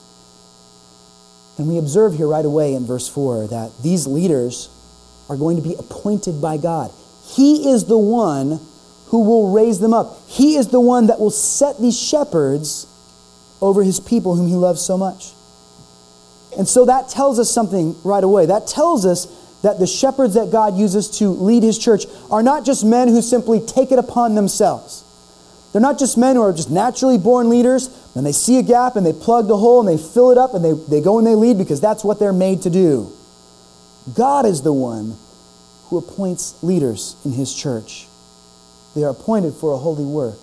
And 1.57 1.67
we 1.67 1.77
observe 1.77 2.15
here 2.15 2.27
right 2.27 2.45
away 2.45 2.73
in 2.73 2.85
verse 2.85 3.07
4 3.07 3.47
that 3.47 3.71
these 3.83 4.07
leaders 4.07 4.69
are 5.29 5.37
going 5.37 5.57
to 5.57 5.61
be 5.61 5.75
appointed 5.75 6.41
by 6.41 6.57
God. 6.57 6.91
He 7.25 7.69
is 7.69 7.85
the 7.85 7.97
one 7.97 8.59
who 9.07 9.23
will 9.23 9.51
raise 9.51 9.79
them 9.79 9.93
up. 9.93 10.19
He 10.27 10.55
is 10.55 10.69
the 10.69 10.79
one 10.79 11.07
that 11.07 11.19
will 11.19 11.31
set 11.31 11.79
these 11.79 11.99
shepherds 11.99 12.87
over 13.61 13.83
his 13.83 13.99
people 13.99 14.35
whom 14.35 14.47
he 14.47 14.55
loves 14.55 14.81
so 14.81 14.97
much. 14.97 15.33
And 16.57 16.67
so 16.67 16.85
that 16.85 17.09
tells 17.09 17.39
us 17.39 17.49
something 17.49 17.95
right 18.03 18.23
away. 18.23 18.45
That 18.45 18.67
tells 18.67 19.05
us 19.05 19.27
that 19.61 19.79
the 19.79 19.87
shepherds 19.87 20.33
that 20.33 20.51
God 20.51 20.77
uses 20.77 21.09
to 21.19 21.29
lead 21.29 21.63
his 21.63 21.79
church 21.79 22.05
are 22.29 22.43
not 22.43 22.65
just 22.65 22.83
men 22.83 23.07
who 23.07 23.21
simply 23.21 23.61
take 23.61 23.91
it 23.91 23.99
upon 23.99 24.35
themselves. 24.35 25.03
They're 25.71 25.81
not 25.81 25.97
just 25.97 26.17
men 26.17 26.35
who 26.35 26.41
are 26.43 26.53
just 26.53 26.69
naturally 26.69 27.17
born 27.17 27.49
leaders 27.49 27.89
and 28.15 28.25
they 28.25 28.31
see 28.31 28.59
a 28.59 28.61
gap 28.61 28.95
and 28.95 29.05
they 29.05 29.13
plug 29.13 29.47
the 29.47 29.57
hole 29.57 29.79
and 29.79 29.87
they 29.87 30.01
fill 30.01 30.31
it 30.31 30.37
up 30.37 30.53
and 30.53 30.63
they, 30.63 30.73
they 30.73 31.01
go 31.01 31.17
and 31.17 31.25
they 31.25 31.33
lead 31.33 31.57
because 31.57 31.81
that's 31.81 32.03
what 32.03 32.19
they're 32.19 32.33
made 32.33 32.61
to 32.63 32.69
do. 32.69 33.11
God 34.13 34.45
is 34.45 34.61
the 34.61 34.73
one 34.73 35.17
who 35.93 35.99
appoints 35.99 36.55
leaders 36.63 37.15
in 37.23 37.31
his 37.31 37.53
church. 37.53 38.07
They 38.95 39.03
are 39.03 39.11
appointed 39.11 39.53
for 39.53 39.73
a 39.73 39.77
holy 39.77 40.03
work. 40.03 40.39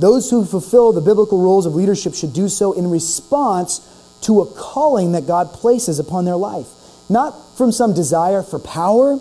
Those 0.00 0.28
who 0.30 0.44
fulfill 0.44 0.92
the 0.92 1.00
biblical 1.00 1.40
roles 1.40 1.64
of 1.64 1.76
leadership 1.76 2.12
should 2.12 2.32
do 2.32 2.48
so 2.48 2.72
in 2.72 2.90
response 2.90 3.86
to 4.22 4.40
a 4.40 4.46
calling 4.46 5.12
that 5.12 5.28
God 5.28 5.52
places 5.52 6.00
upon 6.00 6.24
their 6.24 6.34
life. 6.34 6.66
Not 7.08 7.36
from 7.56 7.70
some 7.70 7.94
desire 7.94 8.42
for 8.42 8.58
power, 8.58 9.20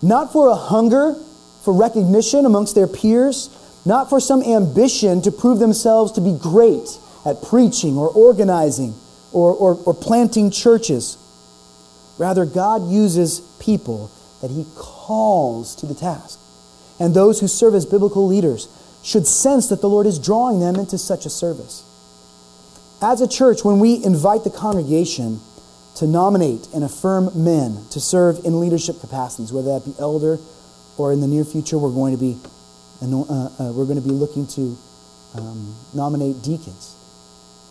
not 0.00 0.32
for 0.32 0.48
a 0.48 0.54
hunger 0.54 1.14
for 1.62 1.74
recognition 1.74 2.46
amongst 2.46 2.74
their 2.74 2.86
peers, 2.86 3.50
not 3.84 4.08
for 4.08 4.18
some 4.18 4.42
ambition 4.42 5.20
to 5.22 5.30
prove 5.30 5.58
themselves 5.58 6.12
to 6.12 6.22
be 6.22 6.32
great 6.32 6.88
at 7.26 7.42
preaching 7.42 7.98
or 7.98 8.08
organizing 8.08 8.94
or, 9.30 9.52
or, 9.52 9.78
or 9.84 9.92
planting 9.92 10.50
churches. 10.50 11.18
Rather, 12.16 12.46
God 12.46 12.88
uses 12.88 13.40
people 13.60 14.10
that 14.42 14.50
He 14.50 14.66
calls 14.74 15.74
to 15.76 15.86
the 15.86 15.94
task. 15.94 16.38
And 17.00 17.14
those 17.14 17.40
who 17.40 17.48
serve 17.48 17.74
as 17.74 17.86
biblical 17.86 18.26
leaders 18.26 18.68
should 19.02 19.26
sense 19.26 19.68
that 19.68 19.80
the 19.80 19.88
Lord 19.88 20.06
is 20.06 20.18
drawing 20.18 20.60
them 20.60 20.76
into 20.76 20.98
such 20.98 21.24
a 21.24 21.30
service. 21.30 21.82
As 23.00 23.20
a 23.20 23.26
church, 23.26 23.64
when 23.64 23.80
we 23.80 24.04
invite 24.04 24.44
the 24.44 24.50
congregation 24.50 25.40
to 25.96 26.06
nominate 26.06 26.68
and 26.72 26.84
affirm 26.84 27.30
men 27.34 27.84
to 27.90 28.00
serve 28.00 28.44
in 28.44 28.60
leadership 28.60 29.00
capacities, 29.00 29.52
whether 29.52 29.78
that 29.78 29.84
be 29.84 29.94
elder 29.98 30.38
or 30.96 31.12
in 31.12 31.20
the 31.20 31.26
near 31.26 31.44
future, 31.44 31.78
we're 31.78 31.90
going 31.90 32.12
to 32.12 32.20
be, 32.20 32.38
uh, 33.02 33.06
uh, 33.06 33.72
we're 33.72 33.86
going 33.86 34.00
to 34.00 34.06
be 34.06 34.14
looking 34.14 34.46
to 34.46 34.78
um, 35.34 35.74
nominate 35.94 36.42
deacons. 36.42 36.94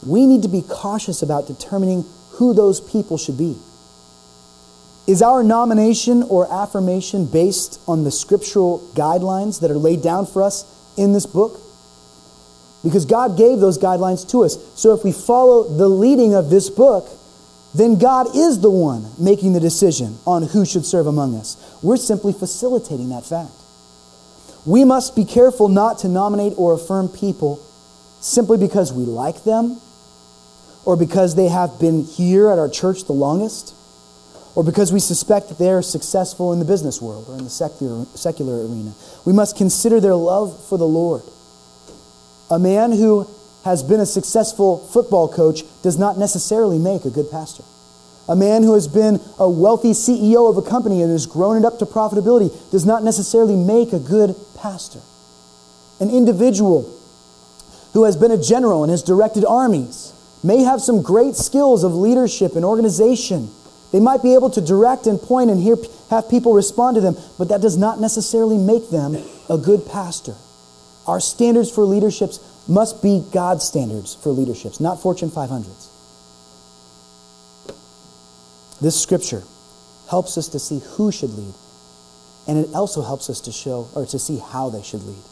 We 0.06 0.26
need 0.26 0.42
to 0.44 0.50
be 0.50 0.62
cautious 0.62 1.22
about 1.22 1.48
determining 1.48 2.06
who 2.32 2.54
those 2.54 2.82
people 2.82 3.18
should 3.18 3.38
be. 3.38 3.58
Is 5.08 5.22
our 5.22 5.44
nomination 5.44 6.24
or 6.24 6.52
affirmation 6.52 7.26
based 7.26 7.80
on 7.88 8.04
the 8.04 8.12
scriptural 8.12 8.80
guidelines 8.94 9.60
that 9.62 9.72
are 9.72 9.78
laid 9.78 10.02
down 10.02 10.26
for 10.26 10.44
us 10.44 10.64
in 10.98 11.14
this 11.14 11.26
book? 11.26 11.60
Because 12.84 13.06
God 13.06 13.38
gave 13.38 13.60
those 13.60 13.78
guidelines 13.78 14.30
to 14.32 14.44
us. 14.44 14.58
So 14.76 14.94
if 14.94 15.04
we 15.04 15.12
follow 15.12 15.64
the 15.64 15.88
leading 15.88 16.34
of 16.34 16.50
this 16.50 16.70
book, 16.70 17.10
then 17.74 17.98
God 17.98 18.36
is 18.36 18.60
the 18.60 18.70
one 18.70 19.12
making 19.18 19.54
the 19.54 19.60
decision 19.60 20.18
on 20.26 20.44
who 20.44 20.66
should 20.66 20.86
serve 20.86 21.08
among 21.08 21.36
us. 21.36 21.58
We're 21.82 21.98
simply 21.98 22.34
facilitating 22.34 23.10
that 23.10 23.26
fact. 23.26 23.52
We 24.66 24.84
must 24.84 25.16
be 25.16 25.26
careful 25.26 25.68
not 25.68 26.00
to 26.00 26.08
nominate 26.08 26.54
or 26.58 26.74
affirm 26.74 27.10
people 27.10 27.64
simply 28.20 28.58
because 28.58 28.94
we 28.94 29.04
like 29.04 29.44
them, 29.44 29.82
or 30.86 30.96
because 30.96 31.36
they 31.36 31.48
have 31.48 31.80
been 31.80 32.04
here 32.04 32.50
at 32.50 32.60
our 32.60 32.70
church 32.70 33.06
the 33.06 33.14
longest, 33.14 33.74
or 34.56 34.64
because 34.64 34.92
we 34.92 35.00
suspect 35.00 35.50
that 35.50 35.58
they 35.58 35.70
are 35.70 35.82
successful 35.82 36.52
in 36.54 36.60
the 36.60 36.66
business 36.66 37.02
world 37.02 37.26
or 37.30 37.38
in 37.38 37.44
the 37.44 37.50
secular, 37.50 38.06
secular 38.16 38.66
arena. 38.66 38.94
We 39.26 39.34
must 39.34 39.56
consider 39.56 40.00
their 40.00 40.16
love 40.16 40.66
for 40.66 40.78
the 40.78 40.88
Lord. 40.88 41.22
A 42.50 42.60
man 42.60 42.92
who 42.92 43.28
has 43.64 43.84
been 43.84 44.00
a 44.00 44.06
successful 44.06 44.80
football 44.88 45.32
coach 45.32 45.64
does 45.84 45.98
not 45.98 46.18
necessarily 46.18 46.80
make 46.80 47.06
a 47.06 47.10
good 47.10 47.32
pastor. 47.32 47.64
A 48.28 48.36
man 48.36 48.64
who 48.64 48.74
has 48.74 48.88
been 48.88 49.20
a 49.40 49.50
wealthy 49.50 49.92
CEO 49.92 50.50
of 50.50 50.58
a 50.58 50.68
company 50.68 51.02
and 51.02 51.12
has 51.12 51.26
grown 51.26 51.58
it 51.58 51.66
up 51.66 51.80
to 51.80 51.86
profitability 51.86 52.52
does 52.72 52.86
not 52.86 53.04
necessarily 53.04 53.56
make 53.56 53.94
a 53.94 54.00
good 54.00 54.36
pastor. 54.58 55.02
An 56.00 56.10
individual 56.10 56.98
who 57.94 58.06
has 58.06 58.16
been 58.16 58.32
a 58.32 58.42
general 58.42 58.84
and 58.84 58.92
has 58.92 59.04
directed 59.04 59.46
armies 59.46 60.14
may 60.44 60.64
have 60.64 60.82
some 60.82 61.02
great 61.02 61.36
skills 61.36 61.84
of 61.84 61.94
leadership 61.94 62.56
and 62.56 62.66
organization. 62.66 63.52
They 63.92 64.00
might 64.00 64.24
be 64.24 64.34
able 64.34 64.50
to 64.52 64.62
direct 64.62 65.06
and 65.06 65.22
point 65.22 65.50
and 65.50 65.62
hear, 65.62 65.76
have 66.10 66.30
people 66.30 66.54
respond 66.54 66.96
to 66.96 67.02
them, 67.02 67.18
but 67.38 67.50
that 67.50 67.62
does 67.62 67.78
not 67.78 68.00
necessarily 68.00 68.58
make 68.58 68.90
them 68.90 69.18
a 69.50 69.58
good 69.58 69.86
pastor. 69.86 70.36
Our 71.08 71.20
standards 71.20 71.70
for 71.70 71.84
leaderships 71.84 72.40
must 72.68 73.04
be 73.04 73.24
God's 73.34 73.66
standards 73.66 74.16
for 74.16 74.30
leaderships, 74.30 74.80
not 74.80 75.02
Fortune 75.02 75.30
500s. 75.30 75.88
This 78.80 79.00
scripture 79.00 79.44
helps 80.10 80.38
us 80.38 80.48
to 80.50 80.60
see 80.60 80.80
who 80.96 81.12
should 81.12 81.32
lead, 81.32 81.54
and 82.48 82.58
it 82.58 82.74
also 82.74 83.02
helps 83.02 83.30
us 83.30 83.42
to 83.42 83.52
show 83.52 83.90
or 83.94 84.06
to 84.06 84.18
see 84.18 84.38
how 84.38 84.70
they 84.70 84.84
should 84.84 85.04
lead. 85.04 85.24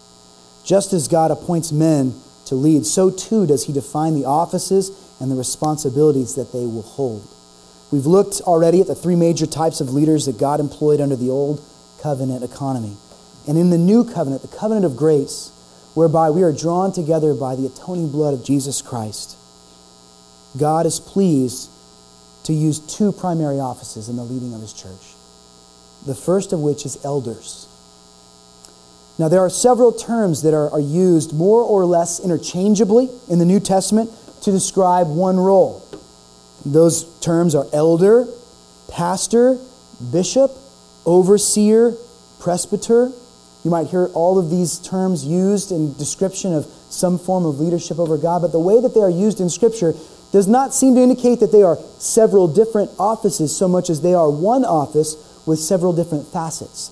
Just 0.65 0.91
as 0.91 1.07
God 1.07 1.31
appoints 1.31 1.71
men 1.71 2.19
to 2.45 2.55
lead, 2.55 2.85
so 2.85 3.09
too 3.09 3.47
does 3.47 3.65
he 3.65 3.73
define 3.73 4.15
the 4.15 4.25
offices 4.25 4.91
and 5.19 5.31
the 5.31 5.35
responsibilities 5.35 6.35
that 6.35 6.51
they 6.51 6.65
will 6.65 6.81
hold. 6.81 7.27
We've 7.91 8.05
looked 8.05 8.41
already 8.41 8.81
at 8.81 8.87
the 8.87 8.95
three 8.95 9.15
major 9.15 9.45
types 9.45 9.81
of 9.81 9.93
leaders 9.93 10.25
that 10.25 10.37
God 10.37 10.59
employed 10.59 11.01
under 11.01 11.15
the 11.15 11.29
old 11.29 11.63
covenant 12.01 12.43
economy. 12.43 12.97
And 13.47 13.57
in 13.57 13.71
the 13.71 13.77
new 13.77 14.03
covenant, 14.03 14.41
the 14.43 14.55
covenant 14.55 14.85
of 14.85 14.95
grace, 14.95 15.51
whereby 15.95 16.29
we 16.29 16.43
are 16.43 16.51
drawn 16.51 16.91
together 16.91 17.33
by 17.33 17.55
the 17.55 17.65
atoning 17.65 18.11
blood 18.11 18.33
of 18.33 18.45
Jesus 18.45 18.81
Christ, 18.81 19.35
God 20.57 20.85
is 20.85 20.99
pleased 20.99 21.69
to 22.43 22.53
use 22.53 22.79
two 22.79 23.11
primary 23.11 23.59
offices 23.59 24.07
in 24.07 24.15
the 24.15 24.23
leading 24.23 24.53
of 24.53 24.61
his 24.61 24.73
church. 24.73 25.15
The 26.05 26.15
first 26.15 26.53
of 26.53 26.59
which 26.59 26.85
is 26.85 27.03
elders. 27.03 27.67
Now, 29.17 29.27
there 29.27 29.41
are 29.41 29.49
several 29.49 29.91
terms 29.91 30.43
that 30.43 30.53
are, 30.53 30.71
are 30.71 30.79
used 30.79 31.33
more 31.33 31.61
or 31.61 31.85
less 31.85 32.19
interchangeably 32.19 33.09
in 33.27 33.37
the 33.37 33.45
New 33.45 33.59
Testament 33.59 34.11
to 34.43 34.51
describe 34.51 35.07
one 35.09 35.37
role. 35.37 35.85
Those 36.65 37.03
terms 37.19 37.55
are 37.55 37.65
elder, 37.73 38.27
pastor, 38.89 39.57
bishop, 40.11 40.51
overseer, 41.05 41.95
presbyter. 42.39 43.11
You 43.63 43.71
might 43.71 43.87
hear 43.87 44.07
all 44.07 44.37
of 44.37 44.49
these 44.49 44.79
terms 44.79 45.25
used 45.25 45.71
in 45.71 45.93
description 45.97 46.53
of 46.53 46.65
some 46.89 47.19
form 47.19 47.45
of 47.45 47.59
leadership 47.59 47.99
over 47.99 48.17
God, 48.17 48.41
but 48.41 48.51
the 48.51 48.59
way 48.59 48.81
that 48.81 48.93
they 48.93 49.01
are 49.01 49.09
used 49.09 49.39
in 49.39 49.49
Scripture 49.49 49.93
does 50.31 50.47
not 50.47 50.73
seem 50.73 50.95
to 50.95 51.01
indicate 51.01 51.39
that 51.39 51.51
they 51.51 51.63
are 51.63 51.77
several 51.97 52.47
different 52.47 52.91
offices 52.99 53.55
so 53.55 53.67
much 53.67 53.89
as 53.89 54.01
they 54.01 54.13
are 54.13 54.29
one 54.29 54.63
office 54.63 55.15
with 55.45 55.59
several 55.59 55.93
different 55.93 56.27
facets. 56.27 56.91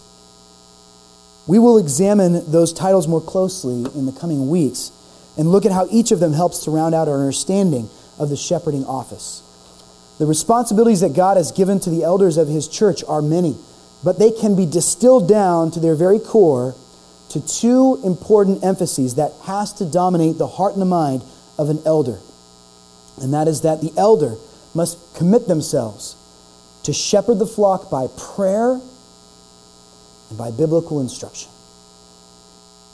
We 1.46 1.60
will 1.60 1.78
examine 1.78 2.52
those 2.52 2.74
titles 2.74 3.08
more 3.08 3.22
closely 3.22 3.90
in 3.98 4.06
the 4.06 4.12
coming 4.12 4.50
weeks 4.50 4.92
and 5.38 5.52
look 5.52 5.66
at 5.66 5.72
how 5.72 5.88
each 5.92 6.12
of 6.12 6.20
them 6.20 6.34
helps 6.34 6.66
to 6.66 6.72
round 6.72 6.94
out 6.94 7.08
our 7.08 7.20
understanding 7.20 7.90
of 8.20 8.30
the 8.30 8.36
shepherding 8.36 8.86
office. 8.86 9.44
The 10.20 10.26
responsibilities 10.26 11.02
that 11.02 11.14
God 11.14 11.38
has 11.38 11.52
given 11.52 11.80
to 11.82 11.90
the 11.90 12.04
elders 12.04 12.38
of 12.38 12.48
his 12.48 12.68
church 12.68 13.04
are 13.08 13.22
many, 13.22 13.56
but 14.04 14.18
they 14.18 14.32
can 14.32 14.56
be 14.56 14.66
distilled 14.66 15.30
down 15.30 15.72
to 15.72 15.80
their 15.80 15.96
very 15.96 16.20
core 16.20 16.76
to 17.30 17.46
two 17.46 18.00
important 18.04 18.64
emphases 18.64 19.16
that 19.16 19.34
has 19.44 19.74
to 19.74 19.86
dominate 19.86 20.38
the 20.38 20.48
heart 20.48 20.74
and 20.74 20.82
the 20.82 20.86
mind 20.86 21.24
of 21.58 21.70
an 21.70 21.80
elder. 21.86 22.20
And 23.22 23.34
that 23.34 23.48
is 23.48 23.62
that 23.62 23.82
the 23.82 23.94
elder 23.98 24.36
must 24.74 24.98
commit 25.16 25.48
themselves 25.48 26.16
to 26.84 26.94
shepherd 26.94 27.40
the 27.40 27.48
flock 27.48 27.90
by 27.90 28.08
prayer 28.18 28.80
and 30.30 30.38
by 30.38 30.52
biblical 30.52 31.00
instruction. 31.00 31.52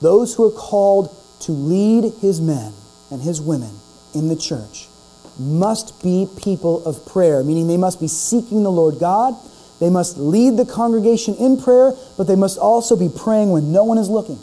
Those 0.01 0.35
who 0.35 0.47
are 0.47 0.51
called 0.51 1.15
to 1.41 1.51
lead 1.51 2.13
his 2.21 2.41
men 2.41 2.73
and 3.11 3.21
his 3.21 3.39
women 3.39 3.79
in 4.13 4.27
the 4.27 4.35
church 4.35 4.87
must 5.37 6.01
be 6.03 6.27
people 6.37 6.85
of 6.85 7.05
prayer, 7.05 7.43
meaning 7.43 7.67
they 7.67 7.77
must 7.77 7.99
be 7.99 8.07
seeking 8.07 8.63
the 8.63 8.71
Lord 8.71 8.99
God. 8.99 9.35
They 9.79 9.89
must 9.89 10.17
lead 10.17 10.57
the 10.57 10.65
congregation 10.65 11.35
in 11.35 11.61
prayer, 11.61 11.93
but 12.17 12.27
they 12.27 12.35
must 12.35 12.57
also 12.57 12.95
be 12.95 13.09
praying 13.09 13.51
when 13.51 13.71
no 13.71 13.83
one 13.83 13.97
is 13.97 14.09
looking. 14.09 14.39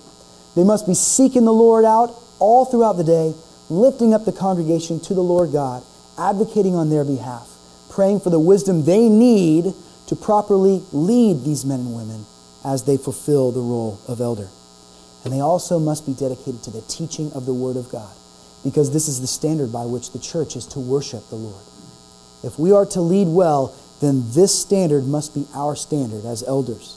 They 0.56 0.64
must 0.64 0.86
be 0.86 0.94
seeking 0.94 1.44
the 1.44 1.52
Lord 1.52 1.84
out 1.84 2.14
all 2.38 2.64
throughout 2.64 2.94
the 2.94 3.04
day, 3.04 3.34
lifting 3.68 4.12
up 4.12 4.24
the 4.24 4.32
congregation 4.32 5.00
to 5.00 5.14
the 5.14 5.22
Lord 5.22 5.52
God, 5.52 5.82
advocating 6.18 6.74
on 6.74 6.90
their 6.90 7.04
behalf, 7.04 7.48
praying 7.88 8.20
for 8.20 8.30
the 8.30 8.40
wisdom 8.40 8.84
they 8.84 9.08
need 9.08 9.72
to 10.08 10.16
properly 10.16 10.82
lead 10.92 11.44
these 11.44 11.64
men 11.64 11.80
and 11.80 11.94
women 11.94 12.26
as 12.64 12.84
they 12.84 12.96
fulfill 12.96 13.52
the 13.52 13.60
role 13.60 14.00
of 14.08 14.20
elder. 14.20 14.48
And 15.24 15.32
they 15.32 15.40
also 15.40 15.78
must 15.78 16.06
be 16.06 16.14
dedicated 16.14 16.62
to 16.64 16.70
the 16.70 16.82
teaching 16.82 17.32
of 17.32 17.46
the 17.46 17.54
Word 17.54 17.76
of 17.76 17.90
God, 17.90 18.10
because 18.64 18.92
this 18.92 19.08
is 19.08 19.20
the 19.20 19.26
standard 19.26 19.72
by 19.72 19.84
which 19.84 20.12
the 20.12 20.18
church 20.18 20.56
is 20.56 20.66
to 20.66 20.80
worship 20.80 21.28
the 21.28 21.36
Lord. 21.36 21.64
If 22.42 22.58
we 22.58 22.72
are 22.72 22.86
to 22.86 23.00
lead 23.00 23.28
well, 23.28 23.74
then 24.00 24.24
this 24.32 24.58
standard 24.58 25.06
must 25.06 25.34
be 25.34 25.46
our 25.54 25.76
standard 25.76 26.24
as 26.24 26.42
elders. 26.42 26.96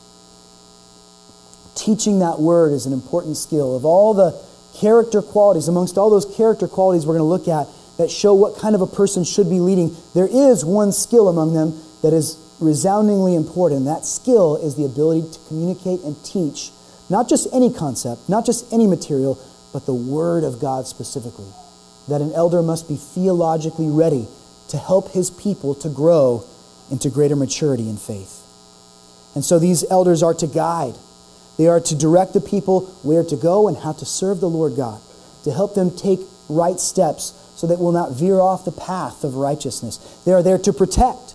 Teaching 1.75 2.19
that 2.19 2.39
Word 2.39 2.71
is 2.71 2.85
an 2.85 2.93
important 2.93 3.37
skill. 3.37 3.75
Of 3.75 3.85
all 3.85 4.13
the 4.13 4.39
character 4.75 5.21
qualities, 5.21 5.67
amongst 5.67 5.97
all 5.97 6.09
those 6.09 6.25
character 6.25 6.67
qualities 6.67 7.05
we're 7.05 7.17
going 7.17 7.19
to 7.19 7.23
look 7.25 7.47
at 7.47 7.67
that 7.97 8.09
show 8.09 8.33
what 8.33 8.57
kind 8.57 8.73
of 8.73 8.81
a 8.81 8.87
person 8.87 9.23
should 9.23 9.49
be 9.49 9.59
leading, 9.59 9.95
there 10.13 10.27
is 10.27 10.65
one 10.65 10.91
skill 10.91 11.27
among 11.27 11.53
them 11.53 11.79
that 12.01 12.13
is 12.13 12.37
resoundingly 12.59 13.35
important. 13.35 13.85
That 13.85 14.05
skill 14.05 14.55
is 14.57 14.75
the 14.75 14.85
ability 14.85 15.31
to 15.31 15.39
communicate 15.47 16.01
and 16.01 16.15
teach 16.23 16.71
not 17.09 17.29
just 17.29 17.47
any 17.53 17.71
concept, 17.71 18.27
not 18.29 18.45
just 18.45 18.71
any 18.73 18.87
material, 18.87 19.37
but 19.73 19.85
the 19.85 19.93
Word 19.93 20.43
of 20.43 20.61
God 20.61 20.87
specifically. 20.87 21.51
That 22.07 22.21
an 22.21 22.31
elder 22.33 22.61
must 22.61 22.87
be 22.87 22.95
theologically 22.95 23.87
ready 23.87 24.27
to 24.69 24.77
help 24.77 25.11
his 25.11 25.29
people 25.29 25.75
to 25.75 25.89
grow 25.89 26.45
into 26.89 27.09
greater 27.09 27.35
maturity 27.35 27.89
in 27.89 27.97
faith. 27.97 28.41
And 29.35 29.43
so 29.43 29.59
these 29.59 29.83
elders 29.89 30.21
are 30.21 30.33
to 30.35 30.47
guide. 30.47 30.95
They 31.57 31.67
are 31.67 31.79
to 31.79 31.95
direct 31.95 32.33
the 32.33 32.41
people 32.41 32.81
where 33.03 33.23
to 33.23 33.35
go 33.35 33.67
and 33.67 33.77
how 33.77 33.93
to 33.93 34.05
serve 34.05 34.39
the 34.39 34.49
Lord 34.49 34.75
God, 34.75 35.01
to 35.43 35.51
help 35.51 35.75
them 35.75 35.95
take 35.95 36.19
right 36.49 36.79
steps 36.79 37.33
so 37.55 37.67
that 37.67 37.79
we'll 37.79 37.91
not 37.91 38.11
veer 38.11 38.39
off 38.39 38.65
the 38.65 38.71
path 38.71 39.23
of 39.23 39.35
righteousness. 39.35 39.97
They 40.25 40.33
are 40.33 40.43
there 40.43 40.57
to 40.57 40.73
protect, 40.73 41.33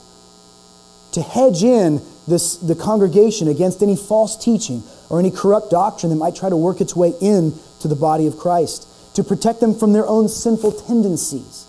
to 1.12 1.22
hedge 1.22 1.62
in 1.62 2.03
this, 2.27 2.57
the 2.57 2.74
congregation 2.74 3.48
against 3.48 3.83
any 3.83 3.96
false 3.96 4.37
teaching 4.37 4.83
or 5.09 5.18
any 5.18 5.31
corrupt 5.31 5.70
doctrine 5.70 6.11
that 6.11 6.16
might 6.16 6.37
try 6.37 6.48
to 6.48 6.57
work 6.57 6.81
its 6.81 6.94
way 6.94 7.14
in 7.20 7.59
to 7.81 7.88
the 7.88 7.97
body 7.97 8.27
of 8.27 8.38
Christ, 8.38 8.87
to 9.14 9.25
protect 9.25 9.61
them 9.61 9.75
from 9.75 9.93
their 9.93 10.07
own 10.07 10.29
sinful 10.29 10.73
tendencies, 10.73 11.67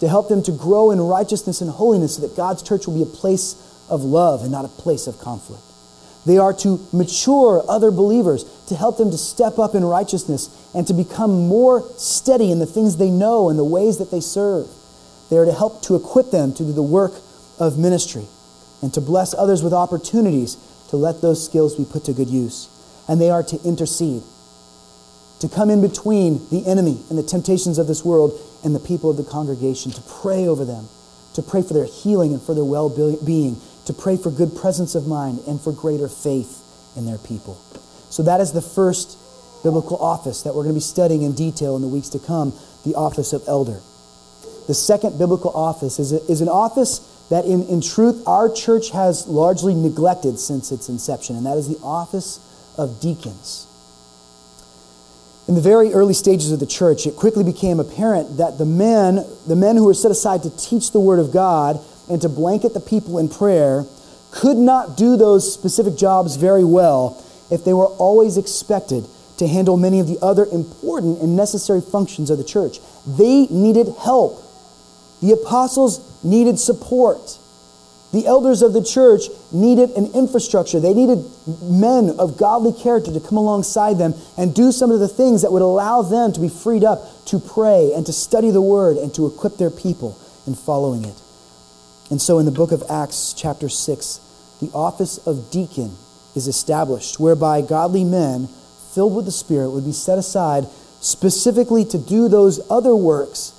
to 0.00 0.08
help 0.08 0.28
them 0.28 0.42
to 0.44 0.52
grow 0.52 0.90
in 0.90 1.00
righteousness 1.00 1.60
and 1.60 1.70
holiness 1.70 2.16
so 2.16 2.22
that 2.22 2.36
God's 2.36 2.62
church 2.62 2.86
will 2.86 2.94
be 2.94 3.02
a 3.02 3.06
place 3.06 3.54
of 3.88 4.02
love 4.02 4.42
and 4.42 4.50
not 4.50 4.64
a 4.64 4.68
place 4.68 5.06
of 5.06 5.18
conflict. 5.18 5.62
They 6.24 6.38
are 6.38 6.52
to 6.54 6.86
mature 6.92 7.64
other 7.68 7.90
believers, 7.90 8.44
to 8.68 8.76
help 8.76 8.96
them 8.96 9.10
to 9.10 9.18
step 9.18 9.58
up 9.58 9.74
in 9.74 9.84
righteousness 9.84 10.48
and 10.74 10.86
to 10.86 10.94
become 10.94 11.48
more 11.48 11.88
steady 11.96 12.52
in 12.52 12.58
the 12.58 12.66
things 12.66 12.96
they 12.96 13.10
know 13.10 13.48
and 13.48 13.58
the 13.58 13.64
ways 13.64 13.98
that 13.98 14.10
they 14.10 14.20
serve. 14.20 14.68
They 15.30 15.36
are 15.36 15.44
to 15.44 15.52
help 15.52 15.82
to 15.82 15.96
equip 15.96 16.30
them 16.30 16.54
to 16.54 16.62
do 16.62 16.72
the 16.72 16.82
work 16.82 17.12
of 17.58 17.78
ministry 17.78 18.26
and 18.82 18.92
to 18.94 19.00
bless 19.00 19.34
others 19.34 19.62
with 19.62 19.72
opportunities 19.72 20.56
to 20.90 20.96
let 20.96 21.22
those 21.22 21.44
skills 21.44 21.74
be 21.74 21.84
put 21.84 22.04
to 22.04 22.12
good 22.12 22.28
use. 22.28 22.68
And 23.08 23.20
they 23.20 23.30
are 23.30 23.42
to 23.42 23.60
intercede, 23.64 24.22
to 25.42 25.48
come 25.48 25.70
in 25.70 25.80
between 25.80 26.48
the 26.50 26.64
enemy 26.66 27.02
and 27.10 27.18
the 27.18 27.22
temptations 27.22 27.78
of 27.78 27.86
this 27.86 28.04
world 28.04 28.32
and 28.64 28.74
the 28.74 28.80
people 28.80 29.10
of 29.10 29.16
the 29.16 29.24
congregation, 29.24 29.92
to 29.92 30.00
pray 30.02 30.46
over 30.46 30.64
them, 30.64 30.88
to 31.34 31.42
pray 31.42 31.62
for 31.62 31.74
their 31.74 31.84
healing 31.84 32.32
and 32.32 32.40
for 32.40 32.54
their 32.54 32.64
well 32.64 32.88
being 32.88 33.60
to 33.86 33.92
pray 33.92 34.16
for 34.16 34.30
good 34.30 34.54
presence 34.56 34.94
of 34.94 35.06
mind 35.06 35.40
and 35.46 35.60
for 35.60 35.72
greater 35.72 36.08
faith 36.08 36.62
in 36.96 37.06
their 37.06 37.18
people. 37.18 37.60
So 38.10 38.22
that 38.22 38.40
is 38.40 38.52
the 38.52 38.62
first 38.62 39.18
biblical 39.62 39.96
office 39.96 40.42
that 40.42 40.54
we're 40.54 40.62
going 40.62 40.74
to 40.74 40.78
be 40.78 40.80
studying 40.80 41.22
in 41.22 41.32
detail 41.32 41.76
in 41.76 41.82
the 41.82 41.88
weeks 41.88 42.08
to 42.10 42.18
come 42.18 42.52
the 42.84 42.94
office 42.94 43.32
of 43.32 43.42
elder. 43.46 43.80
The 44.66 44.74
second 44.74 45.18
biblical 45.18 45.50
office 45.50 45.98
is, 45.98 46.12
a, 46.12 46.24
is 46.30 46.40
an 46.40 46.48
office 46.48 47.00
that, 47.30 47.44
in, 47.44 47.64
in 47.64 47.80
truth, 47.80 48.22
our 48.26 48.52
church 48.52 48.90
has 48.90 49.26
largely 49.26 49.74
neglected 49.74 50.38
since 50.38 50.70
its 50.70 50.88
inception, 50.88 51.36
and 51.36 51.46
that 51.46 51.56
is 51.56 51.68
the 51.68 51.82
office 51.82 52.38
of 52.76 53.00
deacons. 53.00 53.66
In 55.48 55.54
the 55.54 55.60
very 55.60 55.92
early 55.92 56.14
stages 56.14 56.52
of 56.52 56.60
the 56.60 56.66
church, 56.66 57.06
it 57.06 57.16
quickly 57.16 57.42
became 57.42 57.80
apparent 57.80 58.36
that 58.36 58.58
the 58.58 58.64
men, 58.64 59.24
the 59.46 59.56
men 59.56 59.76
who 59.76 59.84
were 59.84 59.94
set 59.94 60.10
aside 60.10 60.42
to 60.44 60.56
teach 60.56 60.92
the 60.92 61.00
Word 61.00 61.18
of 61.18 61.32
God, 61.32 61.80
and 62.08 62.20
to 62.22 62.28
blanket 62.28 62.74
the 62.74 62.80
people 62.80 63.18
in 63.18 63.28
prayer 63.28 63.84
could 64.30 64.56
not 64.56 64.96
do 64.96 65.16
those 65.16 65.52
specific 65.52 65.96
jobs 65.96 66.36
very 66.36 66.64
well 66.64 67.22
if 67.50 67.64
they 67.64 67.72
were 67.72 67.86
always 67.86 68.36
expected 68.36 69.06
to 69.38 69.46
handle 69.46 69.76
many 69.76 70.00
of 70.00 70.06
the 70.06 70.18
other 70.20 70.46
important 70.46 71.20
and 71.20 71.36
necessary 71.36 71.80
functions 71.80 72.30
of 72.30 72.38
the 72.38 72.44
church. 72.44 72.78
They 73.06 73.46
needed 73.46 73.88
help. 74.00 74.42
The 75.20 75.32
apostles 75.32 76.00
needed 76.24 76.58
support. 76.58 77.38
The 78.12 78.26
elders 78.26 78.60
of 78.60 78.74
the 78.74 78.84
church 78.84 79.22
needed 79.52 79.90
an 79.90 80.12
infrastructure. 80.12 80.78
They 80.78 80.92
needed 80.92 81.24
men 81.62 82.10
of 82.18 82.36
godly 82.36 82.72
character 82.72 83.12
to 83.12 83.20
come 83.20 83.38
alongside 83.38 83.96
them 83.96 84.14
and 84.36 84.54
do 84.54 84.70
some 84.70 84.90
of 84.90 85.00
the 85.00 85.08
things 85.08 85.42
that 85.42 85.50
would 85.50 85.62
allow 85.62 86.02
them 86.02 86.32
to 86.34 86.40
be 86.40 86.50
freed 86.50 86.84
up 86.84 87.24
to 87.26 87.38
pray 87.38 87.92
and 87.94 88.04
to 88.04 88.12
study 88.12 88.50
the 88.50 88.60
word 88.60 88.98
and 88.98 89.14
to 89.14 89.26
equip 89.26 89.56
their 89.56 89.70
people 89.70 90.18
in 90.46 90.54
following 90.54 91.06
it. 91.06 91.14
And 92.10 92.20
so 92.20 92.38
in 92.38 92.44
the 92.44 92.52
book 92.52 92.72
of 92.72 92.82
Acts, 92.90 93.32
chapter 93.32 93.70
6, 93.70 94.20
the 94.60 94.70
office 94.74 95.16
of 95.26 95.50
deacon 95.50 95.96
is 96.36 96.46
established, 96.46 97.18
whereby 97.18 97.62
godly 97.62 98.04
men 98.04 98.48
filled 98.92 99.16
with 99.16 99.24
the 99.24 99.32
Spirit 99.32 99.70
would 99.70 99.86
be 99.86 99.92
set 99.92 100.18
aside 100.18 100.66
specifically 101.00 101.84
to 101.86 101.98
do 101.98 102.28
those 102.28 102.60
other 102.70 102.94
works 102.94 103.52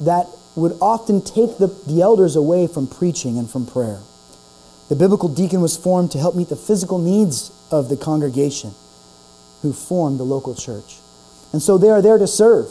that 0.00 0.26
would 0.60 0.76
often 0.80 1.22
take 1.22 1.58
the, 1.58 1.68
the 1.86 2.02
elders 2.02 2.36
away 2.36 2.66
from 2.66 2.86
preaching 2.86 3.38
and 3.38 3.50
from 3.50 3.66
prayer. 3.66 4.00
The 4.88 4.96
biblical 4.96 5.28
deacon 5.28 5.60
was 5.60 5.76
formed 5.76 6.10
to 6.12 6.18
help 6.18 6.34
meet 6.34 6.48
the 6.48 6.56
physical 6.56 6.98
needs 6.98 7.52
of 7.70 7.88
the 7.88 7.96
congregation 7.96 8.74
who 9.62 9.72
formed 9.72 10.18
the 10.18 10.24
local 10.24 10.54
church. 10.54 10.98
And 11.52 11.62
so 11.62 11.78
they 11.78 11.90
are 11.90 12.02
there 12.02 12.18
to 12.18 12.26
serve 12.26 12.68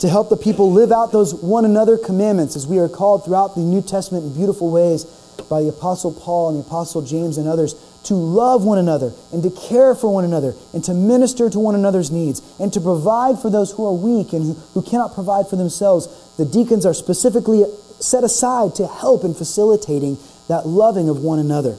to 0.00 0.08
help 0.08 0.30
the 0.30 0.36
people 0.36 0.72
live 0.72 0.90
out 0.90 1.12
those 1.12 1.34
one 1.34 1.64
another 1.64 1.98
commandments 1.98 2.56
as 2.56 2.66
we 2.66 2.78
are 2.78 2.88
called 2.88 3.24
throughout 3.24 3.54
the 3.54 3.60
New 3.60 3.82
Testament 3.82 4.24
in 4.24 4.34
beautiful 4.34 4.70
ways 4.70 5.04
by 5.48 5.62
the 5.62 5.68
Apostle 5.68 6.12
Paul 6.12 6.50
and 6.50 6.58
the 6.58 6.66
Apostle 6.66 7.02
James 7.02 7.38
and 7.38 7.48
others 7.48 7.74
to 8.04 8.14
love 8.14 8.64
one 8.64 8.78
another 8.78 9.12
and 9.32 9.42
to 9.42 9.50
care 9.50 9.94
for 9.94 10.12
one 10.12 10.24
another 10.24 10.54
and 10.72 10.82
to 10.84 10.94
minister 10.94 11.50
to 11.50 11.58
one 11.58 11.74
another's 11.74 12.10
needs 12.10 12.40
and 12.58 12.72
to 12.72 12.80
provide 12.80 13.38
for 13.38 13.50
those 13.50 13.72
who 13.72 13.86
are 13.86 13.92
weak 13.92 14.32
and 14.32 14.56
who, 14.74 14.82
cannot 14.82 15.14
provide 15.14 15.48
for 15.48 15.56
themselves. 15.56 16.08
The 16.36 16.44
deacons 16.44 16.86
are 16.86 16.94
specifically 16.94 17.64
set 18.00 18.24
aside 18.24 18.74
to 18.76 18.86
help 18.86 19.24
in 19.24 19.34
facilitating 19.34 20.16
that 20.48 20.66
loving 20.66 21.08
of 21.08 21.18
one 21.18 21.38
another. 21.38 21.76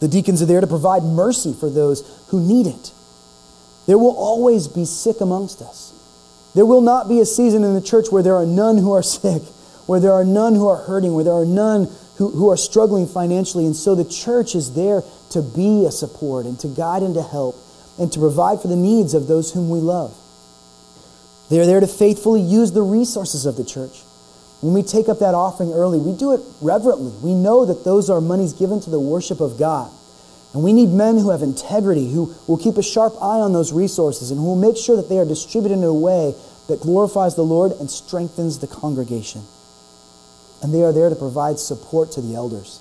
The 0.00 0.08
deacons 0.08 0.40
are 0.40 0.46
there 0.46 0.60
to 0.60 0.66
provide 0.66 1.02
mercy 1.02 1.52
for 1.52 1.68
those 1.68 2.08
who 2.28 2.40
need 2.40 2.68
it. 2.68 2.92
There 3.86 3.98
will 3.98 4.16
always 4.16 4.68
be 4.68 4.84
sick 4.84 5.20
amongst 5.20 5.60
us. 5.60 5.92
There 6.54 6.66
will 6.66 6.80
not 6.80 7.08
be 7.08 7.20
a 7.20 7.26
season 7.26 7.64
in 7.64 7.74
the 7.74 7.80
church 7.80 8.06
where 8.10 8.22
there 8.22 8.36
are 8.36 8.46
none 8.46 8.78
who 8.78 8.92
are 8.92 9.02
sick, 9.02 9.42
where 9.86 9.98
there 9.98 10.12
are 10.12 10.24
none 10.24 10.54
who 10.54 10.68
are 10.68 10.76
hurting, 10.76 11.14
where 11.14 11.24
there 11.24 11.34
are 11.34 11.46
none 11.46 11.88
who, 12.18 12.30
who 12.30 12.50
are 12.50 12.56
struggling 12.56 13.06
financially. 13.06 13.64
And 13.64 13.74
so 13.74 13.94
the 13.94 14.04
church 14.04 14.54
is 14.54 14.74
there 14.74 15.02
to 15.30 15.40
be 15.40 15.86
a 15.86 15.90
support 15.90 16.46
and 16.46 16.58
to 16.60 16.68
guide 16.68 17.02
and 17.02 17.14
to 17.14 17.22
help 17.22 17.56
and 17.98 18.12
to 18.12 18.18
provide 18.18 18.60
for 18.60 18.68
the 18.68 18.76
needs 18.76 19.14
of 19.14 19.26
those 19.26 19.52
whom 19.52 19.70
we 19.70 19.78
love. 19.78 20.16
They 21.48 21.60
are 21.60 21.66
there 21.66 21.80
to 21.80 21.86
faithfully 21.86 22.42
use 22.42 22.72
the 22.72 22.82
resources 22.82 23.46
of 23.46 23.56
the 23.56 23.64
church. 23.64 24.02
When 24.60 24.74
we 24.74 24.82
take 24.82 25.08
up 25.08 25.20
that 25.20 25.34
offering 25.34 25.72
early, 25.72 25.98
we 25.98 26.16
do 26.16 26.34
it 26.34 26.40
reverently. 26.60 27.12
We 27.22 27.34
know 27.34 27.64
that 27.64 27.84
those 27.84 28.10
are 28.10 28.20
monies 28.20 28.52
given 28.52 28.80
to 28.80 28.90
the 28.90 29.00
worship 29.00 29.40
of 29.40 29.58
God. 29.58 29.90
And 30.52 30.64
we 30.64 30.72
need 30.72 30.88
men 30.88 31.18
who 31.18 31.30
have 31.30 31.42
integrity, 31.42 32.10
who 32.10 32.34
will 32.48 32.56
keep 32.56 32.76
a 32.76 32.82
sharp 32.82 33.14
eye 33.22 33.38
on 33.38 33.52
those 33.52 33.72
resources, 33.72 34.30
and 34.30 34.40
who 34.40 34.46
will 34.46 34.56
make 34.56 34.76
sure 34.76 34.96
that 34.96 35.08
they 35.08 35.18
are 35.18 35.24
distributed 35.24 35.74
in 35.74 35.84
a 35.84 35.94
way 35.94 36.34
that 36.66 36.80
glorifies 36.80 37.36
the 37.36 37.44
Lord 37.44 37.72
and 37.72 37.90
strengthens 37.90 38.58
the 38.58 38.66
congregation. 38.66 39.42
And 40.62 40.74
they 40.74 40.82
are 40.82 40.92
there 40.92 41.08
to 41.08 41.16
provide 41.16 41.58
support 41.58 42.12
to 42.12 42.20
the 42.20 42.34
elders, 42.34 42.80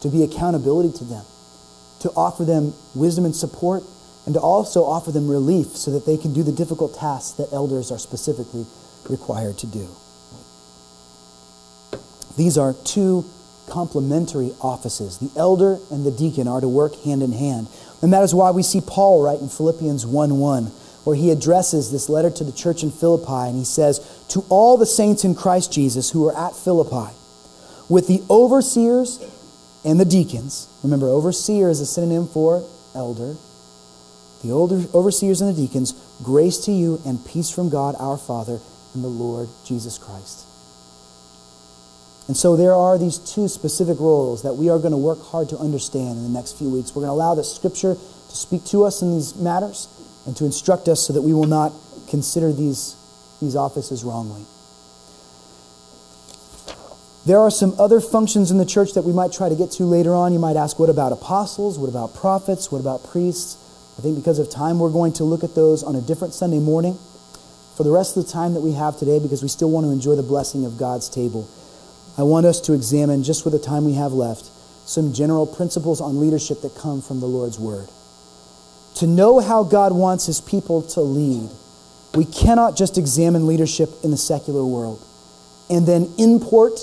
to 0.00 0.08
be 0.08 0.22
accountability 0.22 0.96
to 0.98 1.04
them, 1.04 1.24
to 2.00 2.10
offer 2.16 2.44
them 2.44 2.74
wisdom 2.94 3.24
and 3.24 3.34
support, 3.34 3.84
and 4.26 4.34
to 4.34 4.40
also 4.40 4.84
offer 4.84 5.10
them 5.12 5.28
relief 5.28 5.76
so 5.76 5.90
that 5.90 6.06
they 6.06 6.16
can 6.16 6.32
do 6.32 6.42
the 6.42 6.52
difficult 6.52 6.94
tasks 6.94 7.32
that 7.32 7.52
elders 7.52 7.90
are 7.90 7.98
specifically 7.98 8.66
required 9.08 9.58
to 9.58 9.66
do. 9.66 9.88
These 12.36 12.56
are 12.56 12.74
two 12.84 13.28
complementary 13.68 14.52
offices. 14.60 15.18
The 15.18 15.30
elder 15.36 15.78
and 15.90 16.04
the 16.04 16.10
deacon 16.10 16.48
are 16.48 16.60
to 16.60 16.68
work 16.68 16.94
hand 17.02 17.22
in 17.22 17.32
hand. 17.32 17.68
And 18.00 18.12
that 18.12 18.22
is 18.22 18.34
why 18.34 18.50
we 18.50 18.62
see 18.62 18.80
Paul 18.80 19.22
write 19.22 19.40
in 19.40 19.48
Philippians 19.48 20.04
1 20.06 20.38
1, 20.38 20.72
where 21.04 21.16
he 21.16 21.30
addresses 21.30 21.90
this 21.90 22.08
letter 22.08 22.30
to 22.30 22.44
the 22.44 22.52
church 22.52 22.82
in 22.82 22.90
Philippi, 22.90 23.48
and 23.48 23.58
he 23.58 23.64
says, 23.64 24.00
To 24.28 24.44
all 24.48 24.76
the 24.76 24.86
saints 24.86 25.24
in 25.24 25.34
Christ 25.34 25.72
Jesus 25.72 26.10
who 26.10 26.26
are 26.28 26.36
at 26.36 26.54
Philippi, 26.54 27.14
with 27.88 28.06
the 28.06 28.22
overseers 28.30 29.18
and 29.84 29.98
the 29.98 30.04
deacons, 30.04 30.68
remember, 30.82 31.08
overseer 31.08 31.68
is 31.68 31.80
a 31.80 31.86
synonym 31.86 32.28
for 32.28 32.64
elder, 32.94 33.36
the 34.42 34.50
older, 34.50 34.84
overseers 34.94 35.40
and 35.40 35.54
the 35.54 35.60
deacons, 35.60 35.94
grace 36.22 36.58
to 36.58 36.72
you 36.72 37.00
and 37.04 37.24
peace 37.26 37.50
from 37.50 37.68
God 37.68 37.94
our 37.98 38.18
Father 38.18 38.60
and 38.94 39.02
the 39.02 39.08
Lord 39.08 39.48
Jesus 39.64 39.98
Christ. 39.98 40.46
And 42.28 42.36
so 42.36 42.56
there 42.56 42.74
are 42.74 42.98
these 42.98 43.18
two 43.18 43.48
specific 43.48 43.98
roles 43.98 44.42
that 44.42 44.54
we 44.54 44.68
are 44.68 44.78
going 44.78 44.92
to 44.92 44.98
work 44.98 45.22
hard 45.22 45.48
to 45.50 45.58
understand 45.58 46.18
in 46.18 46.22
the 46.22 46.28
next 46.28 46.56
few 46.56 46.70
weeks. 46.70 46.94
We're 46.94 47.02
going 47.02 47.10
to 47.10 47.14
allow 47.14 47.34
the 47.34 47.44
Scripture 47.44 47.94
to 47.94 48.36
speak 48.36 48.64
to 48.66 48.84
us 48.84 49.02
in 49.02 49.12
these 49.12 49.34
matters 49.34 49.88
and 50.26 50.36
to 50.36 50.44
instruct 50.44 50.88
us 50.88 51.06
so 51.06 51.12
that 51.12 51.22
we 51.22 51.34
will 51.34 51.46
not 51.46 51.72
consider 52.08 52.52
these, 52.52 52.96
these 53.40 53.56
offices 53.56 54.04
wrongly. 54.04 54.44
There 57.24 57.38
are 57.38 57.50
some 57.50 57.78
other 57.78 58.00
functions 58.00 58.50
in 58.50 58.58
the 58.58 58.66
church 58.66 58.94
that 58.94 59.02
we 59.02 59.12
might 59.12 59.32
try 59.32 59.48
to 59.48 59.54
get 59.54 59.70
to 59.72 59.84
later 59.84 60.12
on. 60.14 60.32
You 60.32 60.40
might 60.40 60.56
ask, 60.56 60.78
what 60.78 60.90
about 60.90 61.12
apostles? 61.12 61.78
What 61.78 61.88
about 61.88 62.14
prophets? 62.14 62.72
What 62.72 62.80
about 62.80 63.04
priests? 63.04 63.56
I 63.96 64.02
think 64.02 64.16
because 64.16 64.40
of 64.40 64.50
time, 64.50 64.80
we're 64.80 64.90
going 64.90 65.12
to 65.14 65.24
look 65.24 65.44
at 65.44 65.54
those 65.54 65.84
on 65.84 65.94
a 65.94 66.00
different 66.00 66.34
Sunday 66.34 66.58
morning 66.58 66.98
for 67.76 67.84
the 67.84 67.92
rest 67.92 68.16
of 68.16 68.26
the 68.26 68.32
time 68.32 68.54
that 68.54 68.60
we 68.60 68.72
have 68.72 68.98
today 68.98 69.20
because 69.20 69.40
we 69.40 69.48
still 69.48 69.70
want 69.70 69.86
to 69.86 69.90
enjoy 69.90 70.16
the 70.16 70.22
blessing 70.22 70.64
of 70.64 70.76
God's 70.76 71.08
table. 71.08 71.48
I 72.18 72.24
want 72.24 72.44
us 72.44 72.60
to 72.62 72.72
examine, 72.72 73.22
just 73.22 73.44
with 73.44 73.52
the 73.52 73.60
time 73.60 73.84
we 73.84 73.94
have 73.94 74.12
left, 74.12 74.50
some 74.84 75.12
general 75.12 75.46
principles 75.46 76.00
on 76.00 76.20
leadership 76.20 76.60
that 76.62 76.74
come 76.74 77.00
from 77.00 77.20
the 77.20 77.26
Lord's 77.26 77.58
Word. 77.58 77.88
To 78.96 79.06
know 79.06 79.40
how 79.40 79.64
God 79.64 79.92
wants 79.92 80.26
His 80.26 80.40
people 80.40 80.82
to 80.82 81.00
lead, 81.00 81.50
we 82.14 82.24
cannot 82.24 82.76
just 82.76 82.98
examine 82.98 83.46
leadership 83.46 83.90
in 84.04 84.10
the 84.10 84.16
secular 84.16 84.64
world 84.64 85.04
and 85.70 85.86
then 85.86 86.12
import 86.18 86.80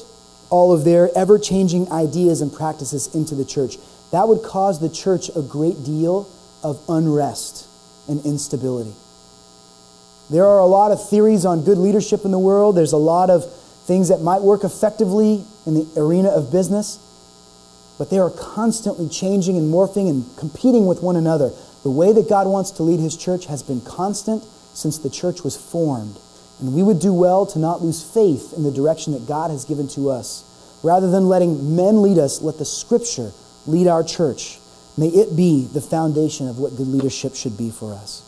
all 0.50 0.74
of 0.74 0.84
their 0.84 1.16
ever 1.16 1.38
changing 1.38 1.92
ideas 1.92 2.42
and 2.42 2.52
practices 2.52 3.14
into 3.14 3.36
the 3.36 3.46
church. 3.46 3.78
that 4.12 4.28
would 4.28 4.42
cause 4.42 4.80
the 4.80 4.90
church 4.90 5.30
a 5.36 5.42
great 5.42 5.84
deal 5.84 6.28
of 6.64 6.82
unrest 6.90 7.68
and 8.08 8.26
instability. 8.26 8.94
There 10.32 10.48
are 10.48 10.60
a 10.60 10.66
lot 10.66 10.92
of 10.92 11.10
theories 11.10 11.46
on 11.46 11.64
good 11.64 11.78
leadership 11.78 12.26
in 12.26 12.32
the 12.32 12.40
world. 12.40 12.76
There's 12.76 12.94
a 12.94 12.98
lot 12.98 13.30
of 13.30 13.52
things 13.86 14.10
that 14.10 14.22
might 14.22 14.42
work 14.42 14.64
effectively 14.64 15.44
in 15.66 15.74
the 15.76 15.88
arena 15.96 16.30
of 16.30 16.52
business, 16.52 16.98
but 17.98 18.10
they 18.10 18.18
are 18.18 18.32
constantly 18.32 19.10
changing 19.10 19.58
and 19.58 19.72
morphing 19.72 20.10
and 20.10 20.26
competing 20.38 20.88
with 20.88 21.02
one 21.04 21.16
another. 21.16 21.52
The 21.84 21.92
way 21.92 22.12
that 22.14 22.30
God 22.30 22.48
wants 22.48 22.72
to 22.72 22.84
lead 22.84 23.00
his 23.00 23.16
church 23.16 23.46
has 23.46 23.64
been 23.64 23.82
constant 23.82 24.44
since 24.74 24.98
the 24.98 25.10
church 25.10 25.44
was 25.44 25.56
formed. 25.56 26.18
And 26.60 26.74
we 26.74 26.84
would 26.84 27.00
do 27.00 27.14
well 27.14 27.46
to 27.48 27.60
not 27.60 27.82
lose 27.82 28.04
faith 28.04 28.54
in 28.54 28.64
the 28.64 28.72
direction 28.72 29.14
that 29.14 29.28
God 29.28 29.50
has 29.50 29.64
given 29.66 29.88
to 29.90 30.10
us. 30.10 30.44
Rather 30.84 31.10
than 31.10 31.28
letting 31.28 31.76
men 31.76 32.02
lead 32.02 32.18
us, 32.18 32.42
let 32.42 32.58
the 32.58 32.66
scripture 32.66 33.32
lead 33.66 33.88
our 33.88 34.04
church. 34.04 34.60
May 34.98 35.08
it 35.08 35.36
be 35.36 35.66
the 35.66 35.82
foundation 35.82 36.48
of 36.50 36.60
what 36.60 36.76
good 36.76 36.88
leadership 36.88 37.36
should 37.36 37.58
be 37.58 37.70
for 37.70 37.94
us. 37.94 38.24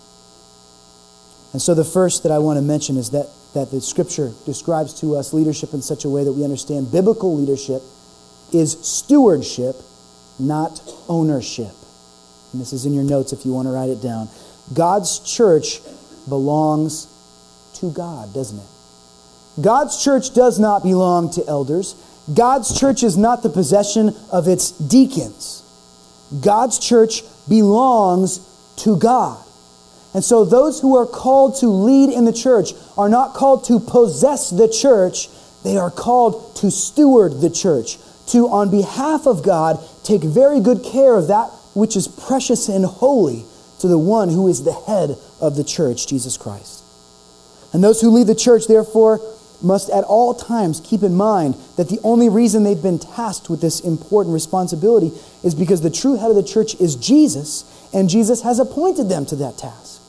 And 1.52 1.62
so 1.62 1.74
the 1.74 1.84
first 1.84 2.24
that 2.24 2.32
I 2.32 2.40
want 2.40 2.58
to 2.58 2.62
mention 2.62 2.96
is 2.96 3.10
that, 3.10 3.28
that 3.54 3.72
the 3.72 3.82
scripture 3.82 4.32
describes 4.46 5.00
to 5.02 5.18
us 5.18 5.34
leadership 5.34 5.74
in 5.74 5.82
such 5.82 6.06
a 6.06 6.10
way 6.10 6.24
that 6.24 6.32
we 6.32 6.46
understand 6.46 6.92
biblical 6.92 7.36
leadership 7.36 7.82
is 8.54 8.78
stewardship, 8.82 9.76
not 10.40 10.82
ownership. 11.10 11.74
And 12.52 12.62
this 12.62 12.74
is 12.74 12.86
in 12.86 12.94
your 12.94 13.04
notes 13.04 13.34
if 13.34 13.46
you 13.46 13.54
want 13.54 13.68
to 13.68 13.72
write 13.72 13.90
it 13.90 14.02
down. 14.02 14.30
God's 14.74 15.20
church 15.20 15.80
belongs 16.28 17.08
to 17.76 17.92
God, 17.92 18.34
doesn't 18.34 18.60
it? 18.60 18.66
God's 19.62 20.02
church 20.02 20.34
does 20.34 20.60
not 20.60 20.84
belong 20.84 21.32
to 21.32 21.46
elders. 21.48 21.96
God's 22.34 22.80
church 22.80 23.04
is 23.04 23.18
not 23.18 23.44
the 23.44 23.50
possession 23.50 24.16
of 24.32 24.48
its 24.48 24.72
deacons. 24.72 25.64
God's 26.42 26.80
church 26.80 27.24
belongs 27.50 28.40
to 28.78 28.98
God. 28.98 29.44
And 30.14 30.24
so 30.24 30.46
those 30.46 30.82
who 30.82 30.96
are 30.98 31.06
called 31.06 31.58
to 31.58 31.68
lead 31.68 32.10
in 32.10 32.26
the 32.26 32.34
church 32.34 32.74
are 32.98 33.10
not 33.10 33.34
called 33.34 33.66
to 33.66 33.80
possess 33.80 34.50
the 34.50 34.68
church, 34.68 35.30
they 35.64 35.78
are 35.78 35.92
called 35.92 36.56
to 36.58 36.72
steward 36.72 37.42
the 37.42 37.50
church, 37.50 37.98
to, 38.28 38.48
on 38.50 38.70
behalf 38.70 39.26
of 39.26 39.44
God, 39.44 39.80
take 40.04 40.22
very 40.22 40.60
good 40.60 40.84
care 40.84 41.16
of 41.16 41.28
that 41.28 41.50
which 41.74 41.96
is 41.96 42.08
precious 42.08 42.68
and 42.70 42.86
holy 42.86 43.46
to 43.80 43.88
the 43.88 43.98
one 43.98 44.30
who 44.30 44.48
is 44.48 44.64
the 44.64 44.74
head 44.74 45.18
of 45.40 45.56
the 45.56 45.64
church, 45.64 46.08
Jesus 46.08 46.38
Christ. 46.38 46.84
And 47.74 47.84
those 47.84 48.02
who 48.02 48.10
lead 48.10 48.28
the 48.28 48.36
church, 48.36 48.68
therefore, 48.68 49.20
must 49.62 49.90
at 49.90 50.04
all 50.04 50.34
times 50.34 50.82
keep 50.84 51.04
in 51.04 51.16
mind 51.16 51.56
that 51.78 51.90
the 51.90 52.00
only 52.04 52.30
reason 52.30 52.64
they've 52.64 52.82
been 52.82 53.00
tasked 53.00 53.50
with 53.50 53.62
this 53.62 53.80
important 53.80 54.34
responsibility 54.34 55.12
is 55.44 55.56
because 55.56 55.82
the 55.82 55.90
true 55.90 56.18
head 56.18 56.30
of 56.30 56.36
the 56.36 56.44
church 56.44 56.76
is 56.76 56.96
Jesus, 56.96 57.64
and 57.94 58.10
Jesus 58.10 58.42
has 58.42 58.60
appointed 58.60 59.08
them 59.08 59.26
to 59.28 59.36
that 59.38 59.58
task. 59.58 60.02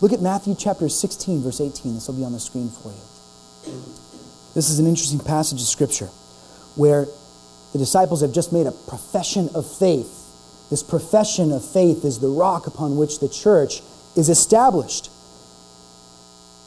Look 0.00 0.12
at 0.12 0.20
Matthew 0.20 0.54
chapter 0.58 0.88
16, 0.88 1.42
verse 1.42 1.60
18. 1.60 1.94
This 1.94 2.08
will 2.08 2.14
be 2.14 2.24
on 2.24 2.32
the 2.32 2.40
screen 2.40 2.68
for 2.68 2.88
you. 2.88 3.72
This 4.54 4.68
is 4.68 4.78
an 4.78 4.86
interesting 4.86 5.18
passage 5.18 5.60
of 5.60 5.66
Scripture 5.66 6.10
where 6.76 7.06
the 7.74 7.78
disciples 7.80 8.20
have 8.20 8.32
just 8.32 8.52
made 8.52 8.68
a 8.68 8.72
profession 8.72 9.50
of 9.52 9.66
faith. 9.66 10.20
This 10.70 10.80
profession 10.80 11.50
of 11.50 11.68
faith 11.68 12.04
is 12.04 12.20
the 12.20 12.28
rock 12.28 12.68
upon 12.68 12.96
which 12.96 13.18
the 13.18 13.28
church 13.28 13.82
is 14.14 14.28
established. 14.28 15.06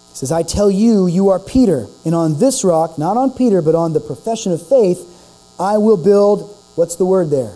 He 0.10 0.18
says, 0.18 0.34
I 0.34 0.44
tell 0.44 0.70
you, 0.70 1.08
you 1.08 1.30
are 1.30 1.40
Peter, 1.40 1.88
and 2.04 2.14
on 2.14 2.40
this 2.40 2.66
rock, 2.66 2.98
not 2.98 3.16
on 3.16 3.32
Peter, 3.32 3.62
but 3.62 3.74
on 3.74 3.94
the 3.94 4.02
profession 4.02 4.52
of 4.52 4.68
faith, 4.68 5.00
I 5.58 5.78
will 5.78 5.96
build, 5.96 6.54
what's 6.76 6.98
the 6.98 7.06
word 7.06 7.30
there? 7.30 7.56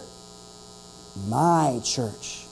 My 1.28 1.82
church. 1.84 2.46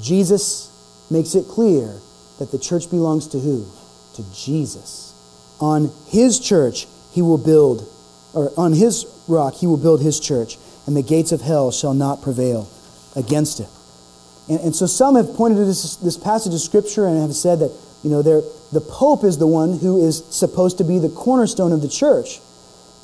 Jesus 0.00 0.70
makes 1.10 1.34
it 1.34 1.48
clear 1.48 1.92
that 2.38 2.52
the 2.52 2.58
church 2.58 2.88
belongs 2.88 3.26
to 3.28 3.40
who? 3.40 3.66
To 4.14 4.24
Jesus. 4.32 5.12
On 5.58 5.90
his 6.06 6.38
church, 6.38 6.86
he 7.10 7.20
will 7.20 7.36
build, 7.36 7.88
or 8.36 8.52
on 8.56 8.72
his 8.72 9.06
rock, 9.26 9.54
he 9.54 9.66
will 9.66 9.76
build 9.76 10.00
his 10.00 10.20
church, 10.20 10.58
and 10.86 10.96
the 10.96 11.02
gates 11.02 11.32
of 11.32 11.40
hell 11.40 11.72
shall 11.72 11.94
not 11.94 12.22
prevail 12.22 12.68
against 13.16 13.60
it. 13.60 13.68
And, 14.48 14.60
and 14.60 14.76
so 14.76 14.86
some 14.86 15.16
have 15.16 15.34
pointed 15.34 15.56
to 15.56 15.64
this, 15.64 15.96
this 15.96 16.16
passage 16.16 16.54
of 16.54 16.60
Scripture 16.60 17.06
and 17.06 17.20
have 17.20 17.34
said 17.34 17.58
that, 17.60 17.76
you 18.04 18.10
know, 18.10 18.22
the 18.22 18.80
Pope 18.80 19.24
is 19.24 19.38
the 19.38 19.46
one 19.46 19.78
who 19.78 20.06
is 20.06 20.22
supposed 20.30 20.78
to 20.78 20.84
be 20.84 20.98
the 20.98 21.08
cornerstone 21.08 21.72
of 21.72 21.82
the 21.82 21.88
church. 21.88 22.40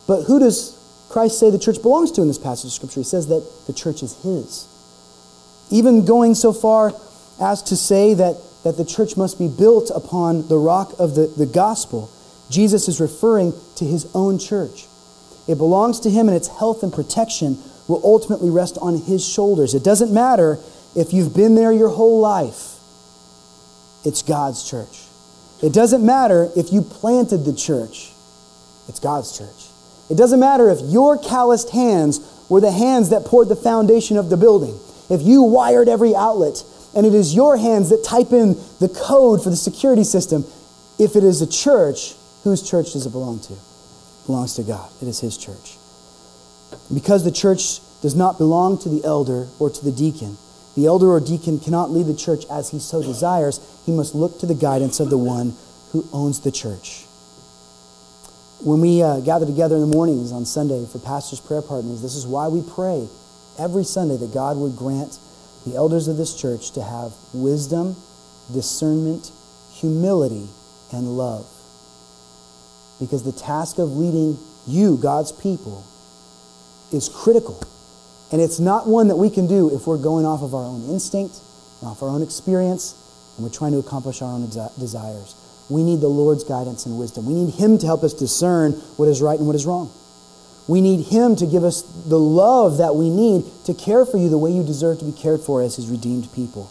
But 0.06 0.24
who 0.24 0.38
does 0.38 0.78
Christ 1.08 1.40
say 1.40 1.50
the 1.50 1.58
church 1.58 1.82
belongs 1.82 2.12
to 2.12 2.22
in 2.22 2.28
this 2.28 2.38
passage 2.38 2.66
of 2.66 2.72
Scripture? 2.72 3.00
He 3.00 3.04
says 3.04 3.26
that 3.28 3.66
the 3.66 3.72
church 3.72 4.02
is 4.02 4.14
his. 4.22 4.68
Even 5.70 6.04
going 6.04 6.34
so 6.34 6.52
far 6.52 6.92
as 7.40 7.62
to 7.62 7.76
say 7.76 8.14
that 8.14 8.36
that 8.62 8.76
the 8.76 8.84
church 8.84 9.16
must 9.16 9.38
be 9.38 9.48
built 9.48 9.90
upon 9.94 10.46
the 10.48 10.58
rock 10.58 10.94
of 10.98 11.14
the, 11.14 11.26
the 11.26 11.46
gospel, 11.46 12.10
Jesus 12.50 12.88
is 12.88 13.00
referring 13.00 13.52
to 13.76 13.84
his 13.84 14.08
own 14.14 14.38
church. 14.38 14.86
It 15.48 15.58
belongs 15.58 16.00
to 16.00 16.10
him, 16.10 16.28
and 16.28 16.36
its 16.36 16.48
health 16.48 16.82
and 16.82 16.92
protection 16.92 17.58
will 17.88 18.00
ultimately 18.04 18.50
rest 18.50 18.78
on 18.80 18.96
his 18.96 19.26
shoulders. 19.26 19.74
It 19.74 19.82
doesn't 19.82 20.12
matter 20.12 20.58
if 20.94 21.12
you've 21.12 21.34
been 21.34 21.54
there 21.54 21.72
your 21.72 21.88
whole 21.88 22.20
life, 22.20 22.78
it's 24.04 24.22
God's 24.22 24.68
church. 24.68 25.00
It 25.62 25.72
doesn't 25.72 26.04
matter 26.04 26.50
if 26.56 26.72
you 26.72 26.82
planted 26.82 27.44
the 27.44 27.52
church, 27.52 28.12
it's 28.88 29.00
God's 29.00 29.36
church. 29.36 29.68
It 30.10 30.16
doesn't 30.16 30.40
matter 30.40 30.68
if 30.68 30.80
your 30.82 31.16
calloused 31.18 31.70
hands 31.70 32.20
were 32.48 32.60
the 32.60 32.72
hands 32.72 33.10
that 33.10 33.24
poured 33.24 33.48
the 33.48 33.56
foundation 33.56 34.16
of 34.16 34.28
the 34.28 34.36
building, 34.36 34.78
if 35.08 35.22
you 35.22 35.42
wired 35.42 35.88
every 35.88 36.14
outlet, 36.14 36.62
and 36.94 37.06
it 37.06 37.14
is 37.14 37.34
your 37.34 37.56
hands 37.56 37.88
that 37.88 38.04
type 38.04 38.32
in 38.32 38.54
the 38.80 38.88
code 38.88 39.42
for 39.42 39.50
the 39.50 39.56
security 39.56 40.04
system. 40.04 40.44
If 40.98 41.16
it 41.16 41.24
is 41.24 41.40
a 41.40 41.46
church, 41.46 42.14
whose 42.44 42.68
church 42.68 42.92
does 42.92 43.06
it 43.06 43.10
belong 43.10 43.40
to? 43.40 43.54
Belongs 44.26 44.54
to 44.54 44.62
God. 44.62 44.90
It 45.00 45.08
is 45.08 45.20
His 45.20 45.36
church. 45.36 45.76
Because 46.92 47.24
the 47.24 47.32
church 47.32 47.80
does 48.00 48.14
not 48.14 48.38
belong 48.38 48.78
to 48.78 48.88
the 48.88 49.04
elder 49.04 49.48
or 49.58 49.70
to 49.70 49.84
the 49.84 49.92
deacon, 49.92 50.36
the 50.74 50.86
elder 50.86 51.10
or 51.10 51.20
deacon 51.20 51.58
cannot 51.58 51.90
lead 51.90 52.06
the 52.06 52.16
church 52.16 52.44
as 52.50 52.70
he 52.70 52.78
so 52.78 53.02
desires. 53.02 53.60
He 53.84 53.92
must 53.92 54.14
look 54.14 54.38
to 54.40 54.46
the 54.46 54.54
guidance 54.54 55.00
of 55.00 55.10
the 55.10 55.18
one 55.18 55.54
who 55.90 56.06
owns 56.12 56.40
the 56.40 56.50
church. 56.50 57.04
When 58.60 58.80
we 58.80 59.02
uh, 59.02 59.20
gather 59.20 59.44
together 59.44 59.74
in 59.74 59.82
the 59.82 59.94
mornings 59.94 60.32
on 60.32 60.46
Sunday 60.46 60.86
for 60.86 60.98
pastors' 60.98 61.40
prayer 61.40 61.62
partners, 61.62 62.00
this 62.00 62.14
is 62.14 62.26
why 62.26 62.48
we 62.48 62.62
pray 62.62 63.08
every 63.58 63.84
Sunday 63.84 64.16
that 64.16 64.32
God 64.32 64.56
would 64.56 64.76
grant 64.76 65.18
the 65.66 65.76
elders 65.76 66.08
of 66.08 66.16
this 66.16 66.34
church 66.34 66.70
to 66.72 66.82
have 66.82 67.12
wisdom, 67.34 67.96
discernment, 68.52 69.30
humility, 69.72 70.48
and 70.92 71.18
love. 71.18 71.46
Because 73.00 73.24
the 73.24 73.32
task 73.32 73.78
of 73.78 73.96
leading 73.96 74.38
you, 74.66 74.96
God's 74.96 75.32
people, 75.32 75.84
is 76.92 77.08
critical. 77.08 77.62
And 78.30 78.40
it's 78.40 78.60
not 78.60 78.86
one 78.86 79.08
that 79.08 79.16
we 79.16 79.28
can 79.28 79.46
do 79.46 79.74
if 79.74 79.86
we're 79.86 79.98
going 79.98 80.24
off 80.24 80.42
of 80.42 80.54
our 80.54 80.64
own 80.64 80.88
instinct, 80.88 81.36
off 81.82 82.02
our 82.02 82.08
own 82.08 82.22
experience, 82.22 82.94
and 83.36 83.44
we're 83.44 83.52
trying 83.52 83.72
to 83.72 83.78
accomplish 83.78 84.22
our 84.22 84.32
own 84.32 84.48
desires. 84.78 85.34
We 85.68 85.82
need 85.82 86.00
the 86.00 86.08
Lord's 86.08 86.44
guidance 86.44 86.86
and 86.86 86.98
wisdom. 86.98 87.26
We 87.26 87.34
need 87.34 87.54
Him 87.54 87.78
to 87.78 87.86
help 87.86 88.02
us 88.02 88.12
discern 88.12 88.72
what 88.96 89.08
is 89.08 89.22
right 89.22 89.38
and 89.38 89.46
what 89.46 89.56
is 89.56 89.66
wrong. 89.66 89.92
We 90.68 90.80
need 90.80 91.06
Him 91.06 91.34
to 91.36 91.46
give 91.46 91.64
us 91.64 91.82
the 91.82 92.18
love 92.18 92.78
that 92.78 92.94
we 92.94 93.10
need 93.10 93.44
to 93.64 93.74
care 93.74 94.04
for 94.04 94.16
you 94.18 94.28
the 94.28 94.38
way 94.38 94.50
you 94.50 94.62
deserve 94.62 94.98
to 95.00 95.04
be 95.04 95.12
cared 95.12 95.40
for 95.40 95.62
as 95.62 95.76
His 95.76 95.88
redeemed 95.88 96.32
people. 96.32 96.70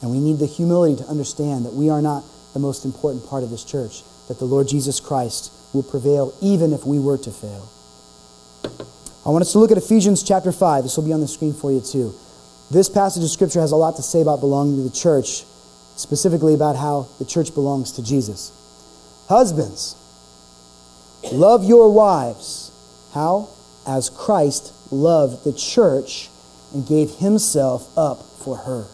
And 0.00 0.10
we 0.10 0.20
need 0.20 0.38
the 0.38 0.46
humility 0.46 0.96
to 1.02 1.08
understand 1.08 1.64
that 1.64 1.74
we 1.74 1.88
are 1.88 2.02
not 2.02 2.24
the 2.52 2.58
most 2.58 2.84
important 2.84 3.26
part 3.26 3.42
of 3.42 3.50
this 3.50 3.64
church, 3.64 4.02
that 4.28 4.38
the 4.38 4.44
Lord 4.44 4.68
Jesus 4.68 5.00
Christ 5.00 5.52
will 5.72 5.82
prevail 5.82 6.34
even 6.40 6.72
if 6.72 6.84
we 6.86 6.98
were 6.98 7.18
to 7.18 7.30
fail. 7.30 7.68
I 9.24 9.30
want 9.30 9.42
us 9.42 9.52
to 9.52 9.58
look 9.58 9.70
at 9.70 9.78
Ephesians 9.78 10.22
chapter 10.22 10.52
5. 10.52 10.84
This 10.84 10.96
will 10.96 11.04
be 11.04 11.12
on 11.12 11.20
the 11.20 11.28
screen 11.28 11.54
for 11.54 11.70
you 11.72 11.80
too. 11.80 12.14
This 12.70 12.88
passage 12.88 13.22
of 13.22 13.30
Scripture 13.30 13.60
has 13.60 13.72
a 13.72 13.76
lot 13.76 13.96
to 13.96 14.02
say 14.02 14.20
about 14.20 14.40
belonging 14.40 14.76
to 14.76 14.82
the 14.82 14.94
church, 14.94 15.44
specifically 15.96 16.54
about 16.54 16.76
how 16.76 17.08
the 17.18 17.24
church 17.24 17.54
belongs 17.54 17.92
to 17.92 18.02
Jesus. 18.02 18.52
Husbands, 19.28 19.94
love 21.32 21.64
your 21.64 21.92
wives 21.92 22.72
how? 23.12 23.50
As 23.86 24.08
Christ 24.10 24.72
loved 24.90 25.44
the 25.44 25.52
church 25.52 26.30
and 26.72 26.86
gave 26.86 27.10
himself 27.16 27.96
up 27.96 28.22
for 28.38 28.58
her, 28.58 28.86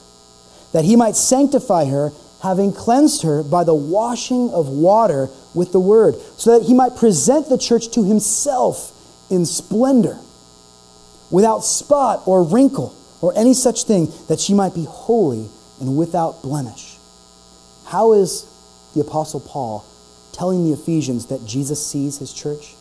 that 0.72 0.84
he 0.84 0.96
might 0.96 1.16
sanctify 1.16 1.86
her, 1.86 2.12
having 2.42 2.72
cleansed 2.72 3.22
her 3.22 3.42
by 3.42 3.64
the 3.64 3.74
washing 3.74 4.50
of 4.50 4.68
water 4.68 5.28
with 5.54 5.72
the 5.72 5.80
word, 5.80 6.14
so 6.36 6.58
that 6.58 6.66
he 6.66 6.74
might 6.74 6.96
present 6.96 7.48
the 7.48 7.58
church 7.58 7.90
to 7.90 8.04
himself 8.04 8.92
in 9.30 9.44
splendor, 9.44 10.18
without 11.30 11.60
spot 11.60 12.22
or 12.26 12.42
wrinkle 12.42 12.94
or 13.20 13.36
any 13.36 13.52
such 13.54 13.84
thing, 13.84 14.12
that 14.28 14.40
she 14.40 14.54
might 14.54 14.74
be 14.74 14.84
holy 14.84 15.48
and 15.80 15.96
without 15.96 16.42
blemish. 16.42 16.96
How 17.86 18.12
is 18.12 18.46
the 18.94 19.00
Apostle 19.00 19.40
Paul 19.40 19.84
telling 20.32 20.64
the 20.64 20.72
Ephesians 20.72 21.26
that 21.26 21.44
Jesus 21.44 21.84
sees 21.84 22.18
his 22.18 22.32
church? 22.32 22.74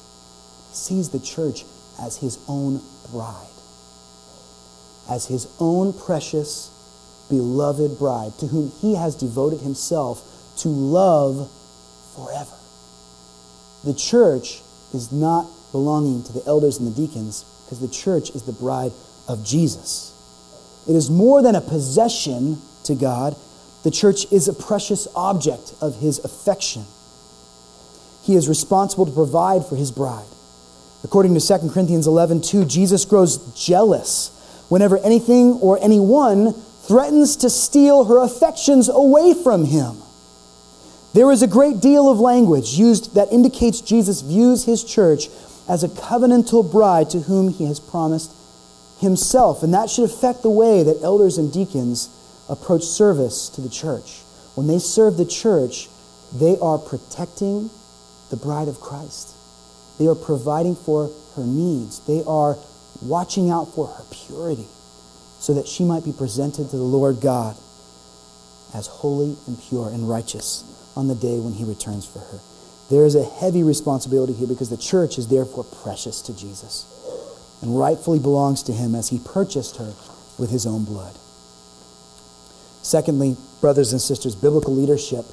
sees 0.77 1.09
the 1.09 1.19
church 1.19 1.65
as 1.99 2.17
his 2.17 2.37
own 2.47 2.81
bride. 3.11 3.47
as 5.09 5.25
his 5.27 5.47
own 5.57 5.93
precious, 5.93 6.69
beloved 7.29 7.97
bride, 7.99 8.37
to 8.39 8.47
whom 8.47 8.71
he 8.81 8.95
has 8.95 9.15
devoted 9.15 9.61
himself 9.61 10.23
to 10.57 10.69
love 10.69 11.51
forever. 12.15 12.55
The 13.83 13.93
church 13.93 14.61
is 14.93 15.11
not 15.11 15.47
belonging 15.71 16.23
to 16.23 16.33
the 16.33 16.43
elders 16.45 16.77
and 16.77 16.87
the 16.87 17.07
deacons 17.07 17.45
because 17.65 17.79
the 17.79 17.87
church 17.87 18.29
is 18.31 18.43
the 18.43 18.53
bride 18.53 18.91
of 19.27 19.45
Jesus. 19.45 20.13
It 20.87 20.95
is 20.95 21.09
more 21.09 21.41
than 21.41 21.55
a 21.55 21.61
possession 21.61 22.61
to 22.85 22.95
God, 22.95 23.35
the 23.83 23.91
church 23.91 24.31
is 24.31 24.47
a 24.47 24.53
precious 24.53 25.07
object 25.15 25.73
of 25.81 25.99
his 25.99 26.19
affection. 26.19 26.85
He 28.23 28.35
is 28.35 28.49
responsible 28.49 29.05
to 29.05 29.11
provide 29.11 29.65
for 29.65 29.75
his 29.75 29.91
bride. 29.91 30.25
According 31.03 31.33
to 31.35 31.39
2 31.39 31.69
Corinthians 31.69 32.07
11 32.07 32.41
2, 32.41 32.65
Jesus 32.65 33.05
grows 33.05 33.37
jealous 33.53 34.31
whenever 34.67 34.97
anything 34.97 35.53
or 35.61 35.79
anyone 35.81 36.53
threatens 36.87 37.35
to 37.35 37.49
steal 37.49 38.05
her 38.05 38.19
affections 38.19 38.87
away 38.87 39.33
from 39.33 39.65
him. 39.65 39.97
There 41.13 41.31
is 41.31 41.41
a 41.41 41.47
great 41.47 41.81
deal 41.81 42.09
of 42.09 42.19
language 42.19 42.73
used 42.73 43.15
that 43.15 43.31
indicates 43.31 43.81
Jesus 43.81 44.21
views 44.21 44.63
his 44.63 44.83
church 44.83 45.27
as 45.67 45.83
a 45.83 45.89
covenantal 45.89 46.71
bride 46.71 47.09
to 47.09 47.19
whom 47.19 47.49
he 47.49 47.65
has 47.65 47.79
promised 47.79 48.31
himself. 48.99 49.63
And 49.63 49.73
that 49.73 49.89
should 49.89 50.05
affect 50.05 50.43
the 50.43 50.49
way 50.49 50.83
that 50.83 51.01
elders 51.03 51.37
and 51.37 51.51
deacons 51.51 52.09
approach 52.47 52.83
service 52.83 53.49
to 53.49 53.61
the 53.61 53.69
church. 53.69 54.21
When 54.55 54.67
they 54.67 54.79
serve 54.79 55.17
the 55.17 55.25
church, 55.25 55.89
they 56.33 56.57
are 56.59 56.77
protecting 56.77 57.69
the 58.29 58.37
bride 58.37 58.67
of 58.67 58.79
Christ. 58.79 59.33
They 59.99 60.07
are 60.07 60.15
providing 60.15 60.75
for 60.75 61.11
her 61.35 61.43
needs. 61.43 61.99
They 62.01 62.23
are 62.25 62.57
watching 63.01 63.49
out 63.49 63.73
for 63.73 63.87
her 63.87 64.03
purity 64.09 64.67
so 65.39 65.53
that 65.53 65.67
she 65.67 65.83
might 65.83 66.03
be 66.03 66.11
presented 66.11 66.69
to 66.69 66.77
the 66.77 66.83
Lord 66.83 67.21
God 67.21 67.55
as 68.73 68.87
holy 68.87 69.37
and 69.47 69.61
pure 69.61 69.89
and 69.89 70.09
righteous 70.09 70.63
on 70.95 71.07
the 71.07 71.15
day 71.15 71.39
when 71.39 71.53
he 71.53 71.63
returns 71.63 72.05
for 72.05 72.19
her. 72.19 72.39
There 72.89 73.05
is 73.05 73.15
a 73.15 73.23
heavy 73.23 73.63
responsibility 73.63 74.33
here 74.33 74.47
because 74.47 74.69
the 74.69 74.77
church 74.77 75.17
is 75.17 75.27
therefore 75.27 75.63
precious 75.63 76.21
to 76.23 76.35
Jesus 76.35 76.85
and 77.61 77.77
rightfully 77.77 78.19
belongs 78.19 78.63
to 78.63 78.73
him 78.73 78.95
as 78.95 79.09
he 79.09 79.19
purchased 79.19 79.77
her 79.77 79.93
with 80.37 80.49
his 80.49 80.65
own 80.65 80.85
blood. 80.85 81.15
Secondly, 82.81 83.35
brothers 83.59 83.91
and 83.91 84.01
sisters, 84.01 84.35
biblical 84.35 84.73
leadership 84.73 85.25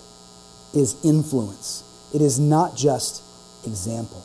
is 0.75 0.97
influence. 1.05 1.85
It 2.13 2.21
is 2.21 2.41
not 2.41 2.77
just 2.77 3.23
example. 3.65 4.25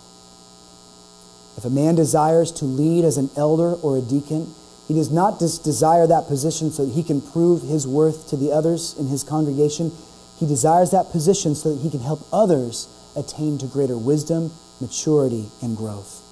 If 1.57 1.65
a 1.65 1.69
man 1.69 1.95
desires 1.95 2.51
to 2.53 2.65
lead 2.65 3.03
as 3.03 3.17
an 3.17 3.29
elder 3.35 3.73
or 3.73 3.97
a 3.97 4.01
deacon, 4.01 4.53
he 4.89 4.95
does 4.95 5.11
not 5.11 5.37
just 5.37 5.63
desire 5.63 6.07
that 6.07 6.25
position 6.25 6.71
so 6.71 6.83
that 6.83 6.93
he 6.93 7.03
can 7.03 7.21
prove 7.21 7.61
his 7.61 7.85
worth 7.85 8.27
to 8.29 8.35
the 8.35 8.51
others 8.51 8.95
in 8.97 9.05
his 9.05 9.23
congregation. 9.23 9.91
He 10.39 10.47
desires 10.47 10.89
that 10.89 11.11
position 11.11 11.53
so 11.53 11.75
that 11.75 11.81
he 11.83 11.91
can 11.91 11.99
help 11.99 12.27
others 12.33 12.87
attain 13.15 13.59
to 13.59 13.67
greater 13.67 13.95
wisdom, 13.95 14.51
maturity, 14.81 15.51
and 15.61 15.77
growth. 15.77 16.23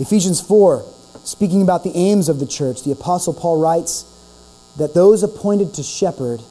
Ephesians 0.00 0.40
4, 0.40 0.84
speaking 1.22 1.62
about 1.62 1.84
the 1.84 1.96
aims 1.96 2.28
of 2.28 2.40
the 2.40 2.46
church, 2.46 2.82
the 2.82 2.90
Apostle 2.90 3.32
Paul 3.32 3.60
writes 3.60 4.04
that 4.78 4.92
those 4.92 5.22
appointed 5.22 5.72
to 5.74 5.84
shepherd 5.84 6.42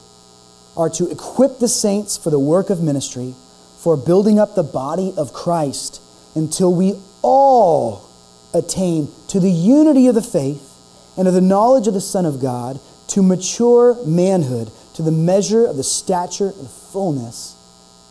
are 0.77 0.89
to 0.91 1.11
equip 1.11 1.59
the 1.59 1.67
saints 1.67 2.15
for 2.15 2.29
the 2.29 2.39
work 2.39 2.69
of 2.69 2.81
ministry, 2.81 3.35
for 3.79 3.97
building 3.97 4.39
up 4.39 4.55
the 4.55 4.63
body 4.63 5.13
of 5.17 5.33
Christ 5.33 6.01
until 6.33 6.73
we 6.73 6.93
all 7.21 8.09
attain 8.53 9.11
to 9.27 9.41
the 9.41 9.51
unity 9.51 10.07
of 10.07 10.15
the 10.15 10.21
faith 10.21 10.71
and 11.17 11.27
of 11.27 11.33
the 11.33 11.41
knowledge 11.41 11.87
of 11.87 11.93
the 11.93 12.01
Son 12.01 12.25
of 12.25 12.41
God, 12.41 12.79
to 13.07 13.21
mature 13.21 14.03
manhood, 14.05 14.71
to 14.95 15.01
the 15.01 15.11
measure 15.11 15.65
of 15.65 15.77
the 15.77 15.83
stature 15.83 16.53
and 16.57 16.69
fullness 16.69 17.55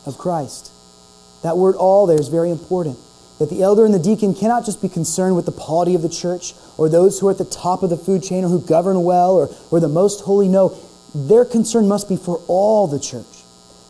of 0.06 0.18
Christ. 0.18 0.70
That 1.42 1.58
word 1.58 1.76
all 1.76 2.06
there 2.06 2.20
is 2.20 2.28
very 2.28 2.50
important. 2.50 2.98
That 3.38 3.50
the 3.50 3.62
elder 3.62 3.84
and 3.84 3.92
the 3.92 3.98
deacon 3.98 4.34
cannot 4.34 4.64
just 4.64 4.80
be 4.80 4.88
concerned 4.88 5.36
with 5.36 5.44
the 5.44 5.52
polity 5.52 5.94
of 5.94 6.02
the 6.02 6.08
church 6.08 6.54
or 6.78 6.88
those 6.88 7.18
who 7.18 7.28
are 7.28 7.32
at 7.32 7.38
the 7.38 7.44
top 7.44 7.82
of 7.82 7.90
the 7.90 7.96
food 7.96 8.22
chain 8.22 8.44
or 8.44 8.48
who 8.48 8.60
govern 8.60 9.02
well 9.02 9.34
or, 9.34 9.48
or 9.70 9.80
the 9.80 9.88
most 9.88 10.20
holy. 10.22 10.48
No, 10.48 10.78
their 11.14 11.44
concern 11.44 11.88
must 11.88 12.08
be 12.08 12.16
for 12.16 12.40
all 12.46 12.86
the 12.86 13.00
church. 13.00 13.26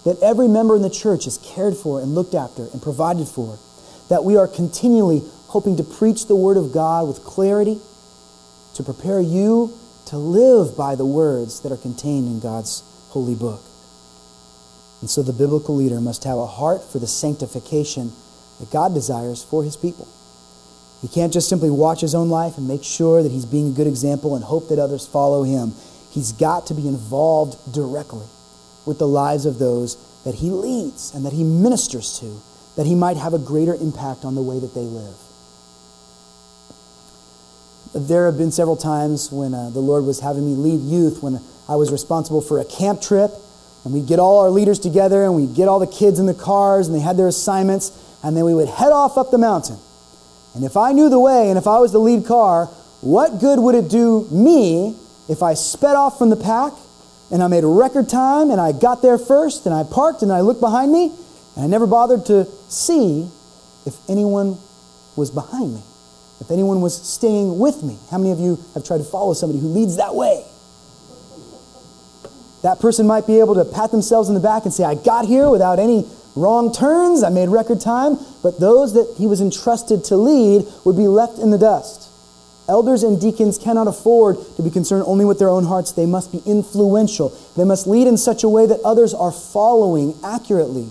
That 0.04 0.20
every 0.22 0.48
member 0.48 0.76
in 0.76 0.82
the 0.82 0.90
church 0.90 1.26
is 1.26 1.38
cared 1.38 1.76
for 1.76 2.00
and 2.00 2.14
looked 2.14 2.34
after 2.34 2.66
and 2.72 2.82
provided 2.82 3.28
for. 3.28 3.58
That 4.08 4.24
we 4.24 4.36
are 4.36 4.48
continually 4.48 5.22
hoping 5.48 5.76
to 5.76 5.84
preach 5.84 6.26
the 6.26 6.36
word 6.36 6.56
of 6.56 6.72
God 6.72 7.06
with 7.06 7.22
clarity 7.24 7.80
to 8.74 8.82
prepare 8.82 9.20
you 9.20 9.76
to 10.06 10.18
live 10.18 10.76
by 10.76 10.94
the 10.94 11.06
words 11.06 11.60
that 11.60 11.72
are 11.72 11.76
contained 11.76 12.28
in 12.28 12.40
God's 12.40 12.82
holy 13.08 13.34
book. 13.34 13.62
And 15.00 15.08
so 15.08 15.22
the 15.22 15.32
biblical 15.32 15.76
leader 15.76 16.00
must 16.00 16.24
have 16.24 16.38
a 16.38 16.46
heart 16.46 16.82
for 16.82 16.98
the 16.98 17.06
sanctification 17.06 18.12
that 18.58 18.70
God 18.70 18.94
desires 18.94 19.42
for 19.42 19.62
his 19.62 19.76
people. 19.76 20.08
He 21.02 21.08
can't 21.08 21.32
just 21.32 21.48
simply 21.48 21.70
watch 21.70 22.00
his 22.00 22.14
own 22.14 22.30
life 22.30 22.56
and 22.56 22.66
make 22.66 22.82
sure 22.82 23.22
that 23.22 23.32
he's 23.32 23.44
being 23.44 23.68
a 23.68 23.76
good 23.76 23.86
example 23.86 24.34
and 24.34 24.44
hope 24.44 24.68
that 24.68 24.78
others 24.78 25.06
follow 25.06 25.42
him. 25.42 25.74
He's 26.10 26.32
got 26.32 26.66
to 26.68 26.74
be 26.74 26.88
involved 26.88 27.74
directly 27.74 28.26
with 28.86 28.98
the 28.98 29.08
lives 29.08 29.46
of 29.46 29.58
those 29.58 29.96
that 30.24 30.36
he 30.36 30.50
leads 30.50 31.14
and 31.14 31.26
that 31.26 31.32
he 31.32 31.44
ministers 31.44 32.18
to, 32.20 32.40
that 32.76 32.86
he 32.86 32.94
might 32.94 33.16
have 33.16 33.34
a 33.34 33.38
greater 33.38 33.74
impact 33.74 34.24
on 34.24 34.34
the 34.34 34.42
way 34.42 34.58
that 34.58 34.74
they 34.74 34.80
live. 34.80 35.16
There 37.94 38.26
have 38.26 38.36
been 38.36 38.50
several 38.50 38.76
times 38.76 39.30
when 39.30 39.54
uh, 39.54 39.70
the 39.70 39.80
Lord 39.80 40.04
was 40.04 40.20
having 40.20 40.44
me 40.44 40.54
lead 40.54 40.80
youth 40.80 41.22
when 41.22 41.40
I 41.68 41.76
was 41.76 41.92
responsible 41.92 42.40
for 42.40 42.58
a 42.58 42.64
camp 42.64 43.00
trip 43.00 43.30
and 43.84 43.94
we'd 43.94 44.06
get 44.06 44.18
all 44.18 44.40
our 44.40 44.50
leaders 44.50 44.78
together 44.78 45.22
and 45.24 45.34
we'd 45.34 45.54
get 45.54 45.68
all 45.68 45.78
the 45.78 45.86
kids 45.86 46.18
in 46.18 46.26
the 46.26 46.34
cars 46.34 46.88
and 46.88 46.96
they 46.96 47.00
had 47.00 47.16
their 47.16 47.28
assignments. 47.28 47.92
And 48.22 48.36
then 48.36 48.44
we 48.44 48.54
would 48.54 48.68
head 48.68 48.90
off 48.90 49.16
up 49.16 49.30
the 49.30 49.38
mountain. 49.38 49.78
And 50.54 50.64
if 50.64 50.76
I 50.76 50.92
knew 50.92 51.08
the 51.08 51.20
way 51.20 51.50
and 51.50 51.58
if 51.58 51.66
I 51.66 51.78
was 51.78 51.92
the 51.92 51.98
lead 51.98 52.26
car, 52.26 52.66
what 53.00 53.40
good 53.40 53.58
would 53.58 53.74
it 53.74 53.88
do 53.88 54.26
me 54.30 54.96
if 55.28 55.42
I 55.42 55.54
sped 55.54 55.94
off 55.94 56.18
from 56.18 56.30
the 56.30 56.36
pack 56.36 56.72
and 57.30 57.42
I 57.42 57.48
made 57.48 57.64
record 57.64 58.08
time 58.08 58.50
and 58.50 58.60
I 58.60 58.72
got 58.72 59.02
there 59.02 59.18
first 59.18 59.66
and 59.66 59.74
I 59.74 59.84
parked 59.84 60.22
and 60.22 60.32
I 60.32 60.40
looked 60.40 60.60
behind 60.60 60.92
me 60.92 61.12
and 61.54 61.64
I 61.64 61.66
never 61.66 61.86
bothered 61.86 62.26
to 62.26 62.46
see 62.68 63.30
if 63.86 63.96
anyone 64.08 64.58
was 65.16 65.30
behind 65.30 65.74
me, 65.74 65.82
if 66.44 66.50
anyone 66.50 66.80
was 66.80 66.94
staying 66.94 67.58
with 67.58 67.82
me? 67.82 67.96
How 68.10 68.18
many 68.18 68.30
of 68.30 68.38
you 68.38 68.62
have 68.74 68.84
tried 68.84 68.98
to 68.98 69.04
follow 69.04 69.32
somebody 69.32 69.60
who 69.60 69.68
leads 69.68 69.96
that 69.96 70.14
way? 70.14 70.44
That 72.62 72.80
person 72.80 73.06
might 73.06 73.26
be 73.26 73.40
able 73.40 73.54
to 73.54 73.64
pat 73.64 73.90
themselves 73.90 74.28
in 74.28 74.34
the 74.34 74.40
back 74.40 74.64
and 74.64 74.72
say, 74.72 74.84
I 74.84 74.94
got 74.94 75.26
here 75.26 75.48
without 75.48 75.78
any 75.78 76.06
wrong 76.36 76.72
turns, 76.72 77.22
I 77.22 77.30
made 77.30 77.48
record 77.48 77.80
time, 77.80 78.18
but 78.42 78.60
those 78.60 78.92
that 78.94 79.14
he 79.16 79.26
was 79.26 79.40
entrusted 79.40 80.04
to 80.04 80.16
lead 80.16 80.66
would 80.84 80.96
be 80.96 81.08
left 81.08 81.38
in 81.38 81.50
the 81.50 81.58
dust. 81.58 82.10
Elders 82.68 83.02
and 83.02 83.20
deacons 83.20 83.58
cannot 83.58 83.86
afford 83.86 84.36
to 84.56 84.62
be 84.62 84.70
concerned 84.70 85.04
only 85.06 85.24
with 85.24 85.38
their 85.38 85.50
own 85.50 85.64
hearts. 85.64 85.92
They 85.92 86.06
must 86.06 86.32
be 86.32 86.42
influential. 86.46 87.28
They 87.56 87.64
must 87.64 87.86
lead 87.86 88.06
in 88.06 88.16
such 88.16 88.42
a 88.42 88.48
way 88.48 88.66
that 88.66 88.80
others 88.80 89.12
are 89.12 89.32
following 89.32 90.18
accurately. 90.24 90.88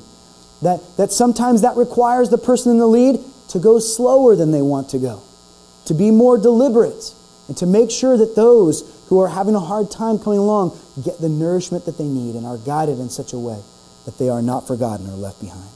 That, 0.62 0.82
that 0.98 1.12
sometimes 1.12 1.62
that 1.62 1.76
requires 1.76 2.30
the 2.30 2.38
person 2.38 2.72
in 2.72 2.78
the 2.78 2.88
lead 2.88 3.20
to 3.50 3.60
go 3.60 3.80
slower 3.80 4.36
than 4.36 4.52
they 4.52 4.62
want 4.62 4.90
to 4.90 5.00
go, 5.00 5.22
to 5.86 5.94
be 5.94 6.12
more 6.12 6.38
deliberate, 6.38 7.14
and 7.48 7.58
to 7.58 7.66
make 7.66 7.92
sure 7.92 8.18
that 8.18 8.36
those 8.36 8.84
who 9.08 9.20
are 9.20 9.28
having 9.28 9.56
a 9.56 9.60
hard 9.60 9.92
time 9.92 10.18
coming 10.18 10.40
along 10.40 10.80
get 11.04 11.20
the 11.20 11.30
nourishment 11.30 11.86
that 11.86 11.98
they 11.98 12.08
need 12.08 12.36
and 12.36 12.46
are 12.46 12.58
guided 12.58 13.00
in 13.00 13.10
such 13.10 13.34
a 13.34 13.40
way 13.40 13.60
that 14.06 14.18
they 14.18 14.30
are 14.30 14.42
not 14.42 14.68
forgotten 14.68 15.08
or 15.08 15.14
left 15.14 15.42
behind. 15.42 15.70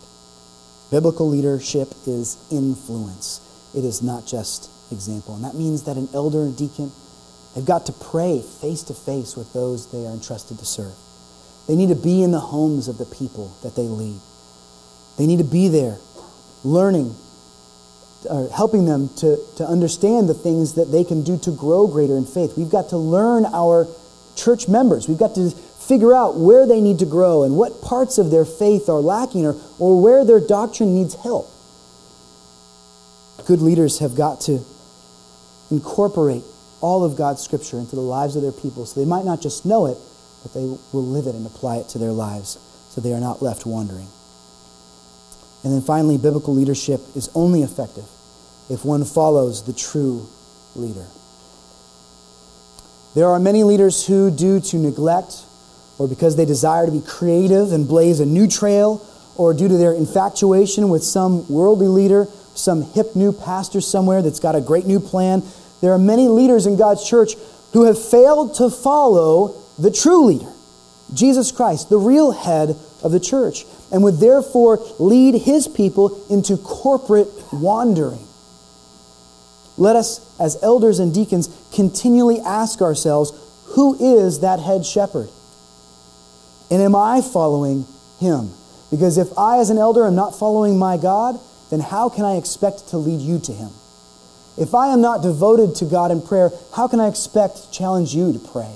Biblical 0.90 1.28
leadership 1.28 1.90
is 2.06 2.38
influence, 2.50 3.42
it 3.76 3.84
is 3.84 4.02
not 4.02 4.26
just 4.26 4.70
example. 4.92 5.36
And 5.36 5.44
that 5.44 5.56
means 5.56 5.84
that 5.84 5.98
an 5.98 6.08
elder 6.14 6.44
and 6.44 6.58
deacon, 6.58 6.92
they've 7.54 7.66
got 7.66 7.86
to 7.88 7.92
pray 7.92 8.42
face 8.62 8.84
to 8.84 8.94
face 8.94 9.36
with 9.36 9.52
those 9.54 9.92
they 9.92 10.06
are 10.06 10.14
entrusted 10.14 10.60
to 10.60 10.66
serve. 10.66 10.96
They 11.68 11.76
need 11.76 11.90
to 11.90 11.96
be 11.96 12.24
in 12.24 12.32
the 12.32 12.40
homes 12.40 12.88
of 12.88 12.98
the 12.98 13.06
people 13.06 13.54
that 13.64 13.76
they 13.76 13.84
lead. 13.84 14.22
They 15.18 15.28
need 15.28 15.40
to 15.40 15.44
be 15.44 15.68
there, 15.68 15.98
learning, 16.64 17.16
or 18.30 18.50
helping 18.50 18.86
them 18.86 19.10
to, 19.18 19.38
to 19.58 19.66
understand 19.66 20.30
the 20.30 20.34
things 20.34 20.74
that 20.74 20.92
they 20.92 21.04
can 21.04 21.24
do 21.24 21.38
to 21.40 21.52
grow 21.52 21.88
greater 21.88 22.18
in 22.18 22.26
faith. 22.26 22.58
We've 22.58 22.70
got 22.70 22.90
to 22.90 22.98
learn 22.98 23.46
our 23.46 23.88
church 24.36 24.68
members. 24.68 25.08
We've 25.08 25.18
got 25.18 25.36
to 25.36 25.52
figure 25.52 26.14
out 26.14 26.36
where 26.36 26.68
they 26.68 26.82
need 26.82 27.00
to 27.00 27.06
grow 27.06 27.44
and 27.44 27.56
what 27.56 27.82
parts 27.82 28.18
of 28.18 28.30
their 28.30 28.46
faith 28.46 28.90
are 28.90 29.00
lacking 29.00 29.46
or, 29.46 29.56
or 29.80 30.02
where 30.02 30.26
their 30.26 30.40
doctrine 30.40 30.94
needs 30.94 31.16
help. 31.16 31.50
Good 33.46 33.62
leaders 33.62 34.00
have 34.00 34.16
got 34.16 34.42
to 34.42 34.66
incorporate 35.72 36.44
all 36.82 37.04
of 37.04 37.16
God's 37.16 37.42
scripture 37.42 37.78
into 37.78 37.96
the 37.96 38.02
lives 38.02 38.36
of 38.36 38.42
their 38.42 38.52
people 38.52 38.86
so 38.86 39.00
they 39.00 39.06
might 39.06 39.26
not 39.26 39.42
just 39.42 39.66
know 39.66 39.86
it, 39.86 39.98
but 40.44 40.54
they 40.54 40.66
will 40.66 41.06
live 41.06 41.28
it 41.28 41.36
and 41.36 41.46
apply 41.46 41.78
it 41.78 41.90
to 41.90 41.98
their 41.98 42.12
lives 42.12 42.58
so 42.90 43.02
they 43.02 43.14
are 43.14 43.20
not 43.20 43.42
left 43.42 43.66
wandering. 43.66 44.08
And 45.64 45.74
then 45.74 45.82
finally, 45.82 46.18
biblical 46.18 46.54
leadership 46.54 47.02
is 47.16 47.30
only 47.34 47.64
effective 47.64 48.06
if 48.70 48.84
one 48.84 49.06
follows 49.06 49.64
the 49.64 49.74
true 49.74 50.28
leader. 50.76 51.06
There 53.16 53.28
are 53.30 53.40
many 53.40 53.64
leaders 53.64 54.06
who, 54.06 54.30
due 54.30 54.60
to 54.60 54.78
neglect 54.78 55.44
or 55.98 56.08
because 56.08 56.36
they 56.36 56.46
desire 56.46 56.86
to 56.86 56.92
be 56.92 57.02
creative 57.02 57.72
and 57.72 57.88
blaze 57.88 58.20
a 58.20 58.26
new 58.26 58.48
trail, 58.48 59.06
or 59.36 59.54
due 59.54 59.68
to 59.68 59.78
their 59.78 59.94
infatuation 59.94 60.90
with 60.90 61.04
some 61.04 61.48
worldly 61.48 61.88
leader, 61.88 62.28
some 62.56 62.82
hip 62.82 63.16
new 63.16 63.32
pastor 63.32 63.82
somewhere 63.82 64.22
that's 64.22 64.40
got 64.40 64.56
a 64.56 64.62
great 64.62 64.86
new 64.86 65.00
plan, 65.00 65.44
there 65.82 65.92
are 65.92 66.00
many 66.00 66.28
leaders 66.28 66.66
in 66.66 66.76
God's 66.76 67.08
church 67.08 67.34
who 67.74 67.84
have 67.84 68.04
failed 68.04 68.56
to 68.56 68.70
follow 68.70 69.62
the 69.78 69.92
true 69.92 70.26
leader, 70.26 70.52
Jesus 71.14 71.52
Christ, 71.52 71.90
the 71.90 72.00
real 72.00 72.32
head 72.32 72.76
of 73.04 73.12
the 73.12 73.20
church, 73.20 73.66
and 73.92 74.04
would 74.04 74.20
therefore 74.20 74.80
lead 74.98 75.36
his 75.36 75.68
people 75.68 76.26
into 76.30 76.58
corporate 76.58 77.30
wandering. 77.54 78.27
Let 79.78 79.96
us, 79.96 80.20
as 80.40 80.58
elders 80.64 81.00
and 81.00 81.14
deacons, 81.14 81.50
continually 81.74 82.40
ask 82.40 82.82
ourselves 82.82 83.32
who 83.76 83.96
is 84.20 84.40
that 84.40 84.60
head 84.60 84.86
shepherd? 84.86 85.30
And 86.72 86.82
am 86.82 86.96
I 86.96 87.22
following 87.22 87.86
him? 88.20 88.52
Because 88.90 89.18
if 89.18 89.38
I, 89.38 89.60
as 89.60 89.70
an 89.70 89.78
elder, 89.78 90.06
am 90.06 90.16
not 90.16 90.38
following 90.38 90.80
my 90.80 90.98
God, 90.98 91.40
then 91.70 91.80
how 91.80 92.10
can 92.10 92.26
I 92.26 92.38
expect 92.38 92.90
to 92.90 92.98
lead 92.98 93.22
you 93.22 93.40
to 93.40 93.52
him? 93.52 93.70
If 94.58 94.74
I 94.74 94.88
am 94.88 95.02
not 95.02 95.22
devoted 95.22 95.76
to 95.76 95.86
God 95.86 96.12
in 96.12 96.22
prayer, 96.22 96.50
how 96.74 96.88
can 96.88 97.00
I 97.00 97.08
expect 97.08 97.58
to 97.58 97.72
challenge 97.72 98.16
you 98.16 98.34
to 98.34 98.40
pray? 98.40 98.74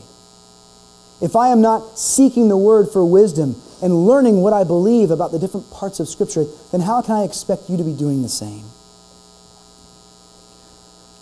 If 1.21 1.35
I 1.35 1.49
am 1.49 1.61
not 1.61 1.97
seeking 1.97 2.49
the 2.49 2.57
word 2.57 2.89
for 2.89 3.05
wisdom 3.05 3.61
and 3.81 4.05
learning 4.05 4.41
what 4.41 4.53
I 4.53 4.63
believe 4.63 5.09
about 5.09 5.31
the 5.31 5.39
different 5.39 5.71
parts 5.71 5.99
of 5.99 6.07
Scripture, 6.07 6.45
then 6.71 6.81
how 6.81 7.01
can 7.01 7.15
I 7.15 7.23
expect 7.23 7.69
you 7.69 7.77
to 7.77 7.83
be 7.83 7.93
doing 7.93 8.21
the 8.21 8.29
same? 8.29 8.65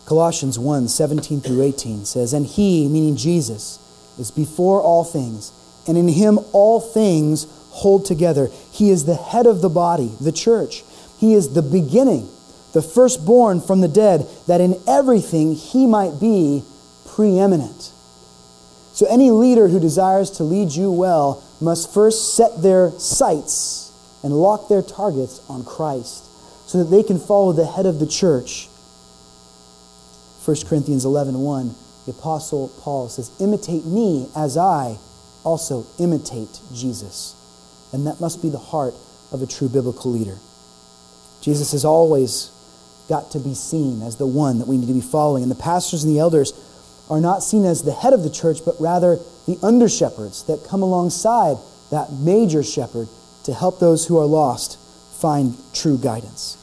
Colossians 0.10 0.58
1 0.58 0.88
17 0.88 1.40
through 1.40 1.62
18 1.62 2.04
says, 2.04 2.34
And 2.34 2.44
he, 2.44 2.88
meaning 2.88 3.16
Jesus, 3.16 3.78
is 4.18 4.32
before 4.32 4.82
all 4.82 5.04
things, 5.04 5.52
and 5.88 6.00
in 6.00 6.08
him 6.08 6.40
all 6.52 6.82
things 6.82 7.46
hold 7.70 8.06
together. 8.06 8.50
He 8.72 8.90
is 8.90 9.06
the 9.06 9.14
head 9.14 9.46
of 9.46 9.62
the 9.62 9.70
body, 9.70 10.12
the 10.20 10.32
church. 10.32 10.84
He 11.20 11.36
is 11.36 11.54
the 11.54 11.62
beginning, 11.62 12.28
the 12.74 12.82
firstborn 12.82 13.62
from 13.62 13.82
the 13.82 13.88
dead, 13.88 14.28
that 14.48 14.62
in 14.62 14.82
everything 14.88 15.54
he 15.54 15.86
might 15.86 16.20
be 16.20 16.64
preeminent. 17.06 17.92
So, 18.94 19.06
any 19.12 19.30
leader 19.30 19.68
who 19.68 19.80
desires 19.80 20.32
to 20.32 20.44
lead 20.44 20.72
you 20.72 20.92
well 20.92 21.44
must 21.62 21.94
first 21.94 22.34
set 22.34 22.64
their 22.64 22.90
sights 22.98 23.92
and 24.24 24.34
lock 24.34 24.70
their 24.70 24.82
targets 24.82 25.40
on 25.48 25.64
Christ 25.64 26.26
so 26.68 26.80
that 26.80 26.90
they 26.90 27.04
can 27.04 27.20
follow 27.20 27.54
the 27.54 27.68
head 27.68 27.86
of 27.86 28.00
the 28.00 28.08
church 28.08 28.69
1 30.50 30.56
Corinthians 30.66 31.06
11 31.06 31.38
1, 31.38 31.76
the 32.08 32.12
Apostle 32.12 32.70
Paul 32.80 33.08
says, 33.08 33.30
Imitate 33.40 33.86
me 33.86 34.28
as 34.36 34.58
I 34.58 34.98
also 35.44 35.86
imitate 36.00 36.60
Jesus. 36.74 37.36
And 37.94 38.08
that 38.08 38.20
must 38.20 38.42
be 38.42 38.50
the 38.50 38.58
heart 38.58 38.96
of 39.32 39.44
a 39.44 39.46
true 39.46 39.70
biblical 39.70 40.10
leader. 40.10 40.40
Jesus 41.40 41.72
has 41.74 41.86
always 41.86 42.50
got 43.08 43.30
to 43.30 43.40
be 43.40 43.54
seen 43.54 44.02
as 44.02 44.16
the 44.16 44.26
one 44.26 44.58
that 44.58 44.68
we 44.68 44.78
need 44.78 44.88
to 44.88 44.94
be 44.94 45.02
following. 45.02 45.44
And 45.44 45.52
the 45.52 45.56
pastors 45.56 46.04
and 46.04 46.16
the 46.16 46.20
elders 46.20 46.52
are 47.12 47.22
not 47.22 47.44
seen 47.44 47.64
as 47.64 47.84
the 47.84 47.94
head 47.94 48.14
of 48.14 48.24
the 48.24 48.32
church, 48.32 48.66
but 48.66 48.74
rather 48.80 49.20
the 49.46 49.60
under 49.62 49.88
shepherds 49.88 50.46
that 50.46 50.66
come 50.68 50.82
alongside 50.82 51.58
that 51.92 52.12
major 52.12 52.64
shepherd 52.64 53.08
to 53.44 53.54
help 53.54 53.80
those 53.80 54.08
who 54.08 54.18
are 54.18 54.26
lost 54.26 54.80
find 55.12 55.56
true 55.76 56.00
guidance. 56.00 56.58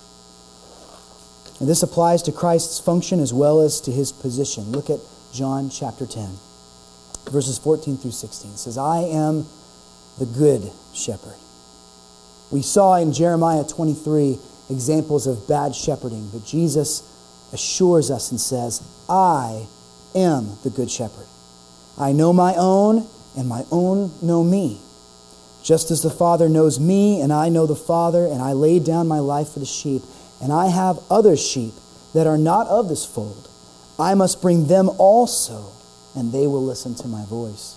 And 1.58 1.68
this 1.68 1.82
applies 1.82 2.22
to 2.22 2.32
Christ's 2.32 2.80
function 2.80 3.20
as 3.20 3.32
well 3.32 3.60
as 3.60 3.80
to 3.82 3.90
his 3.90 4.12
position. 4.12 4.72
Look 4.72 4.90
at 4.90 5.00
John 5.32 5.70
chapter 5.70 6.06
10, 6.06 6.28
verses 7.30 7.58
14 7.58 7.96
through 7.96 8.10
16. 8.10 8.52
It 8.52 8.58
says, 8.58 8.76
I 8.76 8.98
am 9.00 9.46
the 10.18 10.26
good 10.26 10.70
shepherd. 10.94 11.36
We 12.50 12.62
saw 12.62 12.96
in 12.96 13.12
Jeremiah 13.12 13.64
23 13.64 14.38
examples 14.70 15.26
of 15.26 15.48
bad 15.48 15.74
shepherding, 15.74 16.28
but 16.32 16.44
Jesus 16.44 17.02
assures 17.52 18.10
us 18.10 18.30
and 18.30 18.40
says, 18.40 18.82
I 19.08 19.66
am 20.14 20.58
the 20.62 20.70
good 20.70 20.90
shepherd. 20.90 21.26
I 21.98 22.12
know 22.12 22.32
my 22.32 22.54
own, 22.56 23.08
and 23.36 23.48
my 23.48 23.64
own 23.70 24.12
know 24.22 24.44
me. 24.44 24.80
Just 25.62 25.90
as 25.90 26.02
the 26.02 26.10
Father 26.10 26.48
knows 26.48 26.78
me, 26.78 27.20
and 27.20 27.32
I 27.32 27.48
know 27.48 27.66
the 27.66 27.74
Father, 27.74 28.26
and 28.26 28.40
I 28.40 28.52
lay 28.52 28.78
down 28.78 29.08
my 29.08 29.18
life 29.18 29.50
for 29.50 29.58
the 29.58 29.66
sheep 29.66 30.02
and 30.40 30.52
I 30.52 30.68
have 30.68 30.98
other 31.10 31.36
sheep 31.36 31.74
that 32.14 32.26
are 32.26 32.38
not 32.38 32.66
of 32.68 32.88
this 32.88 33.04
fold. 33.04 33.48
I 33.98 34.14
must 34.14 34.42
bring 34.42 34.66
them 34.66 34.90
also, 34.98 35.72
and 36.14 36.32
they 36.32 36.46
will 36.46 36.64
listen 36.64 36.94
to 36.96 37.08
my 37.08 37.24
voice. 37.24 37.76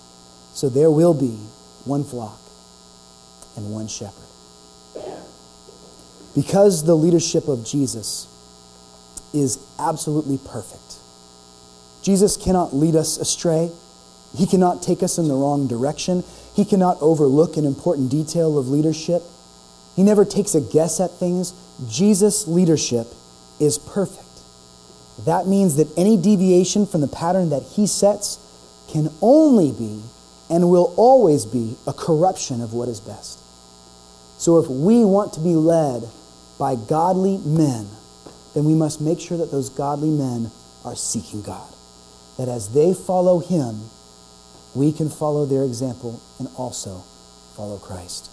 So 0.52 0.68
there 0.68 0.90
will 0.90 1.14
be 1.14 1.38
one 1.84 2.04
flock 2.04 2.38
and 3.56 3.72
one 3.72 3.88
shepherd. 3.88 4.26
Because 6.34 6.84
the 6.84 6.94
leadership 6.94 7.48
of 7.48 7.64
Jesus 7.64 8.26
is 9.32 9.58
absolutely 9.78 10.38
perfect, 10.38 10.96
Jesus 12.02 12.36
cannot 12.36 12.74
lead 12.74 12.96
us 12.96 13.18
astray. 13.18 13.70
He 14.36 14.46
cannot 14.46 14.82
take 14.82 15.02
us 15.02 15.18
in 15.18 15.28
the 15.28 15.34
wrong 15.34 15.66
direction. 15.66 16.22
He 16.54 16.64
cannot 16.64 16.98
overlook 17.00 17.56
an 17.56 17.64
important 17.64 18.10
detail 18.10 18.58
of 18.58 18.68
leadership. 18.68 19.22
He 20.00 20.04
never 20.04 20.24
takes 20.24 20.54
a 20.54 20.62
guess 20.62 20.98
at 20.98 21.10
things. 21.18 21.52
Jesus' 21.86 22.48
leadership 22.48 23.06
is 23.60 23.76
perfect. 23.76 24.24
That 25.26 25.46
means 25.46 25.76
that 25.76 25.92
any 25.94 26.16
deviation 26.16 26.86
from 26.86 27.02
the 27.02 27.06
pattern 27.06 27.50
that 27.50 27.62
he 27.62 27.86
sets 27.86 28.38
can 28.88 29.10
only 29.20 29.72
be 29.72 30.02
and 30.48 30.70
will 30.70 30.94
always 30.96 31.44
be 31.44 31.76
a 31.86 31.92
corruption 31.92 32.62
of 32.62 32.72
what 32.72 32.88
is 32.88 32.98
best. 32.98 33.40
So 34.38 34.56
if 34.56 34.68
we 34.68 35.04
want 35.04 35.34
to 35.34 35.40
be 35.40 35.54
led 35.54 36.08
by 36.58 36.76
godly 36.76 37.36
men, 37.36 37.86
then 38.54 38.64
we 38.64 38.72
must 38.72 39.02
make 39.02 39.20
sure 39.20 39.36
that 39.36 39.50
those 39.50 39.68
godly 39.68 40.08
men 40.08 40.50
are 40.82 40.96
seeking 40.96 41.42
God. 41.42 41.74
That 42.38 42.48
as 42.48 42.70
they 42.70 42.94
follow 42.94 43.40
him, 43.40 43.90
we 44.74 44.92
can 44.92 45.10
follow 45.10 45.44
their 45.44 45.64
example 45.64 46.22
and 46.38 46.48
also 46.56 47.04
follow 47.54 47.76
Christ. 47.76 48.30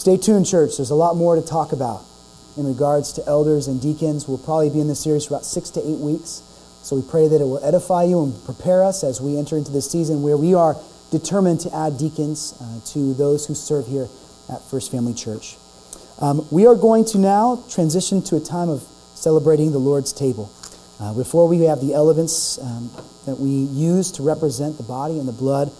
Stay 0.00 0.16
tuned, 0.16 0.46
church. 0.46 0.78
There's 0.78 0.88
a 0.88 0.94
lot 0.94 1.14
more 1.14 1.36
to 1.36 1.42
talk 1.42 1.72
about 1.72 2.06
in 2.56 2.66
regards 2.66 3.12
to 3.12 3.26
elders 3.26 3.68
and 3.68 3.82
deacons. 3.82 4.26
We'll 4.26 4.38
probably 4.38 4.70
be 4.70 4.80
in 4.80 4.88
this 4.88 5.00
series 5.00 5.26
for 5.26 5.34
about 5.34 5.44
six 5.44 5.68
to 5.76 5.80
eight 5.80 5.98
weeks. 5.98 6.40
So 6.80 6.96
we 6.96 7.02
pray 7.02 7.28
that 7.28 7.38
it 7.38 7.44
will 7.44 7.62
edify 7.62 8.04
you 8.04 8.24
and 8.24 8.44
prepare 8.46 8.82
us 8.82 9.04
as 9.04 9.20
we 9.20 9.36
enter 9.36 9.58
into 9.58 9.70
this 9.70 9.90
season 9.90 10.22
where 10.22 10.38
we 10.38 10.54
are 10.54 10.74
determined 11.10 11.60
to 11.60 11.76
add 11.76 11.98
deacons 11.98 12.54
uh, 12.62 12.80
to 12.92 13.12
those 13.12 13.46
who 13.46 13.54
serve 13.54 13.88
here 13.88 14.08
at 14.50 14.62
First 14.70 14.90
Family 14.90 15.12
Church. 15.12 15.56
Um, 16.18 16.48
we 16.50 16.66
are 16.66 16.76
going 16.76 17.04
to 17.12 17.18
now 17.18 17.62
transition 17.68 18.22
to 18.22 18.36
a 18.36 18.40
time 18.40 18.70
of 18.70 18.80
celebrating 19.14 19.70
the 19.70 19.80
Lord's 19.80 20.14
table. 20.14 20.50
Uh, 20.98 21.12
before 21.12 21.46
we 21.46 21.60
have 21.64 21.82
the 21.82 21.92
elements 21.92 22.56
um, 22.62 22.90
that 23.26 23.38
we 23.38 23.50
use 23.50 24.12
to 24.12 24.22
represent 24.22 24.78
the 24.78 24.82
body 24.82 25.18
and 25.18 25.28
the 25.28 25.32
blood 25.32 25.70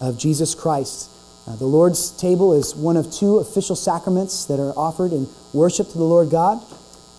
of 0.00 0.18
Jesus 0.18 0.56
Christ. 0.56 1.12
Uh, 1.48 1.56
the 1.56 1.64
Lord's 1.64 2.10
table 2.10 2.52
is 2.52 2.74
one 2.74 2.98
of 2.98 3.10
two 3.10 3.38
official 3.38 3.74
sacraments 3.74 4.44
that 4.46 4.60
are 4.60 4.76
offered 4.76 5.12
in 5.12 5.26
worship 5.54 5.88
to 5.88 5.96
the 5.96 6.04
Lord 6.04 6.28
God. 6.28 6.62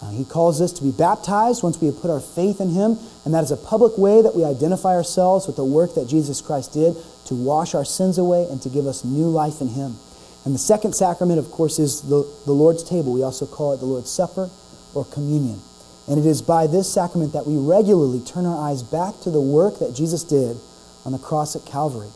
Uh, 0.03 0.11
he 0.11 0.23
calls 0.23 0.61
us 0.61 0.71
to 0.73 0.83
be 0.83 0.91
baptized 0.91 1.63
once 1.63 1.81
we 1.81 1.87
have 1.87 1.99
put 1.99 2.11
our 2.11 2.19
faith 2.19 2.61
in 2.61 2.69
Him, 2.69 2.99
and 3.25 3.33
that 3.33 3.43
is 3.43 3.49
a 3.49 3.57
public 3.57 3.97
way 3.97 4.21
that 4.21 4.35
we 4.35 4.45
identify 4.45 4.93
ourselves 4.93 5.47
with 5.47 5.55
the 5.55 5.65
work 5.65 5.95
that 5.95 6.07
Jesus 6.07 6.41
Christ 6.41 6.73
did 6.73 6.95
to 7.25 7.33
wash 7.33 7.73
our 7.73 7.83
sins 7.83 8.19
away 8.19 8.45
and 8.51 8.61
to 8.61 8.69
give 8.69 8.85
us 8.85 9.03
new 9.03 9.27
life 9.27 9.61
in 9.61 9.69
Him. 9.69 9.97
And 10.45 10.53
the 10.53 10.59
second 10.59 10.93
sacrament, 10.93 11.39
of 11.39 11.49
course, 11.49 11.79
is 11.79 12.03
the, 12.03 12.23
the 12.45 12.53
Lord's 12.53 12.83
table. 12.83 13.13
We 13.13 13.23
also 13.23 13.47
call 13.47 13.73
it 13.73 13.77
the 13.77 13.87
Lord's 13.87 14.11
Supper 14.11 14.51
or 14.93 15.05
communion. 15.05 15.59
And 16.07 16.19
it 16.19 16.25
is 16.27 16.43
by 16.43 16.67
this 16.67 16.91
sacrament 16.91 17.33
that 17.33 17.47
we 17.47 17.57
regularly 17.57 18.19
turn 18.19 18.45
our 18.45 18.69
eyes 18.69 18.83
back 18.83 19.19
to 19.21 19.31
the 19.31 19.41
work 19.41 19.79
that 19.79 19.95
Jesus 19.95 20.23
did 20.23 20.57
on 21.03 21.13
the 21.13 21.19
cross 21.19 21.55
at 21.55 21.65
Calvary 21.65 22.09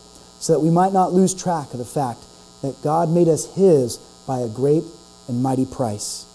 so 0.43 0.51
that 0.51 0.59
we 0.59 0.69
might 0.69 0.91
not 0.91 1.13
lose 1.13 1.33
track 1.33 1.71
of 1.71 1.79
the 1.79 1.85
fact 1.85 2.21
that 2.61 2.75
God 2.83 3.09
made 3.09 3.29
us 3.29 3.55
His 3.55 3.95
by 4.27 4.39
a 4.39 4.49
great 4.49 4.83
and 5.29 5.41
mighty 5.41 5.65
price. 5.65 6.25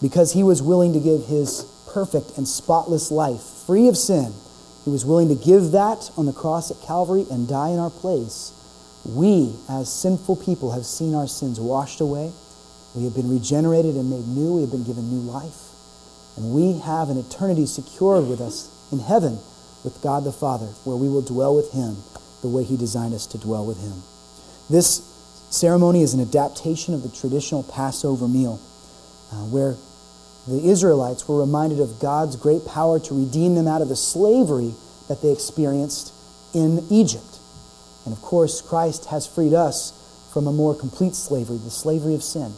Because 0.00 0.32
He 0.32 0.42
was 0.42 0.62
willing 0.62 0.94
to 0.94 1.00
give 1.00 1.26
His 1.26 1.66
perfect 1.92 2.38
and 2.38 2.48
spotless 2.48 3.10
life, 3.10 3.42
free 3.42 3.88
of 3.88 3.98
sin, 3.98 4.32
He 4.86 4.90
was 4.90 5.04
willing 5.04 5.28
to 5.28 5.34
give 5.34 5.72
that 5.72 6.10
on 6.16 6.24
the 6.24 6.32
cross 6.32 6.70
at 6.70 6.80
Calvary 6.80 7.26
and 7.30 7.46
die 7.46 7.68
in 7.68 7.78
our 7.78 7.90
place. 7.90 8.52
We, 9.04 9.52
as 9.68 9.92
sinful 9.92 10.36
people, 10.36 10.72
have 10.72 10.86
seen 10.86 11.14
our 11.14 11.28
sins 11.28 11.60
washed 11.60 12.00
away. 12.00 12.32
We 12.94 13.04
have 13.04 13.14
been 13.14 13.28
regenerated 13.28 13.96
and 13.96 14.08
made 14.08 14.28
new. 14.28 14.54
We 14.54 14.60
have 14.62 14.70
been 14.70 14.84
given 14.84 15.10
new 15.10 15.30
life. 15.30 15.68
And 16.38 16.54
we 16.54 16.78
have 16.78 17.10
an 17.10 17.18
eternity 17.18 17.66
secured 17.66 18.28
with 18.28 18.40
us 18.40 18.70
in 18.90 19.00
heaven 19.00 19.40
with 19.84 20.00
God 20.00 20.24
the 20.24 20.32
Father, 20.32 20.68
where 20.84 20.96
we 20.96 21.10
will 21.10 21.20
dwell 21.20 21.54
with 21.54 21.72
Him 21.72 21.98
the 22.42 22.48
way 22.48 22.64
He 22.64 22.76
designed 22.76 23.14
us 23.14 23.26
to 23.28 23.38
dwell 23.38 23.64
with 23.64 23.80
Him. 23.80 24.02
This 24.68 25.02
ceremony 25.50 26.02
is 26.02 26.14
an 26.14 26.20
adaptation 26.20 26.94
of 26.94 27.02
the 27.02 27.08
traditional 27.08 27.62
Passover 27.62 28.28
meal, 28.28 28.60
uh, 29.32 29.44
where 29.46 29.76
the 30.46 30.68
Israelites 30.68 31.28
were 31.28 31.38
reminded 31.38 31.80
of 31.80 32.00
God's 32.00 32.36
great 32.36 32.66
power 32.66 32.98
to 32.98 33.14
redeem 33.14 33.54
them 33.54 33.68
out 33.68 33.80
of 33.80 33.88
the 33.88 33.96
slavery 33.96 34.74
that 35.08 35.22
they 35.22 35.30
experienced 35.30 36.12
in 36.52 36.84
Egypt. 36.90 37.38
And 38.04 38.12
of 38.12 38.20
course, 38.22 38.60
Christ 38.60 39.06
has 39.06 39.26
freed 39.26 39.54
us 39.54 39.92
from 40.32 40.46
a 40.46 40.52
more 40.52 40.74
complete 40.74 41.14
slavery, 41.14 41.58
the 41.58 41.70
slavery 41.70 42.14
of 42.14 42.22
sin. 42.22 42.54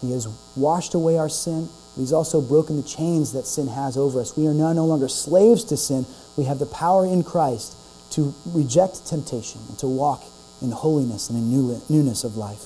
He 0.00 0.12
has 0.12 0.28
washed 0.54 0.94
away 0.94 1.18
our 1.18 1.28
sin. 1.28 1.68
He's 1.96 2.12
also 2.12 2.40
broken 2.40 2.76
the 2.76 2.82
chains 2.86 3.32
that 3.32 3.46
sin 3.46 3.66
has 3.66 3.96
over 3.96 4.20
us. 4.20 4.36
We 4.36 4.46
are 4.46 4.54
now 4.54 4.72
no 4.72 4.84
longer 4.84 5.08
slaves 5.08 5.64
to 5.64 5.76
sin. 5.76 6.06
We 6.36 6.44
have 6.44 6.60
the 6.60 6.66
power 6.66 7.04
in 7.04 7.24
Christ 7.24 7.74
to 8.10 8.34
reject 8.46 9.06
temptation 9.06 9.60
and 9.68 9.78
to 9.78 9.86
walk 9.86 10.24
in 10.60 10.70
holiness 10.70 11.28
and 11.30 11.38
in 11.38 11.80
newness 11.88 12.24
of 12.24 12.36
life. 12.36 12.64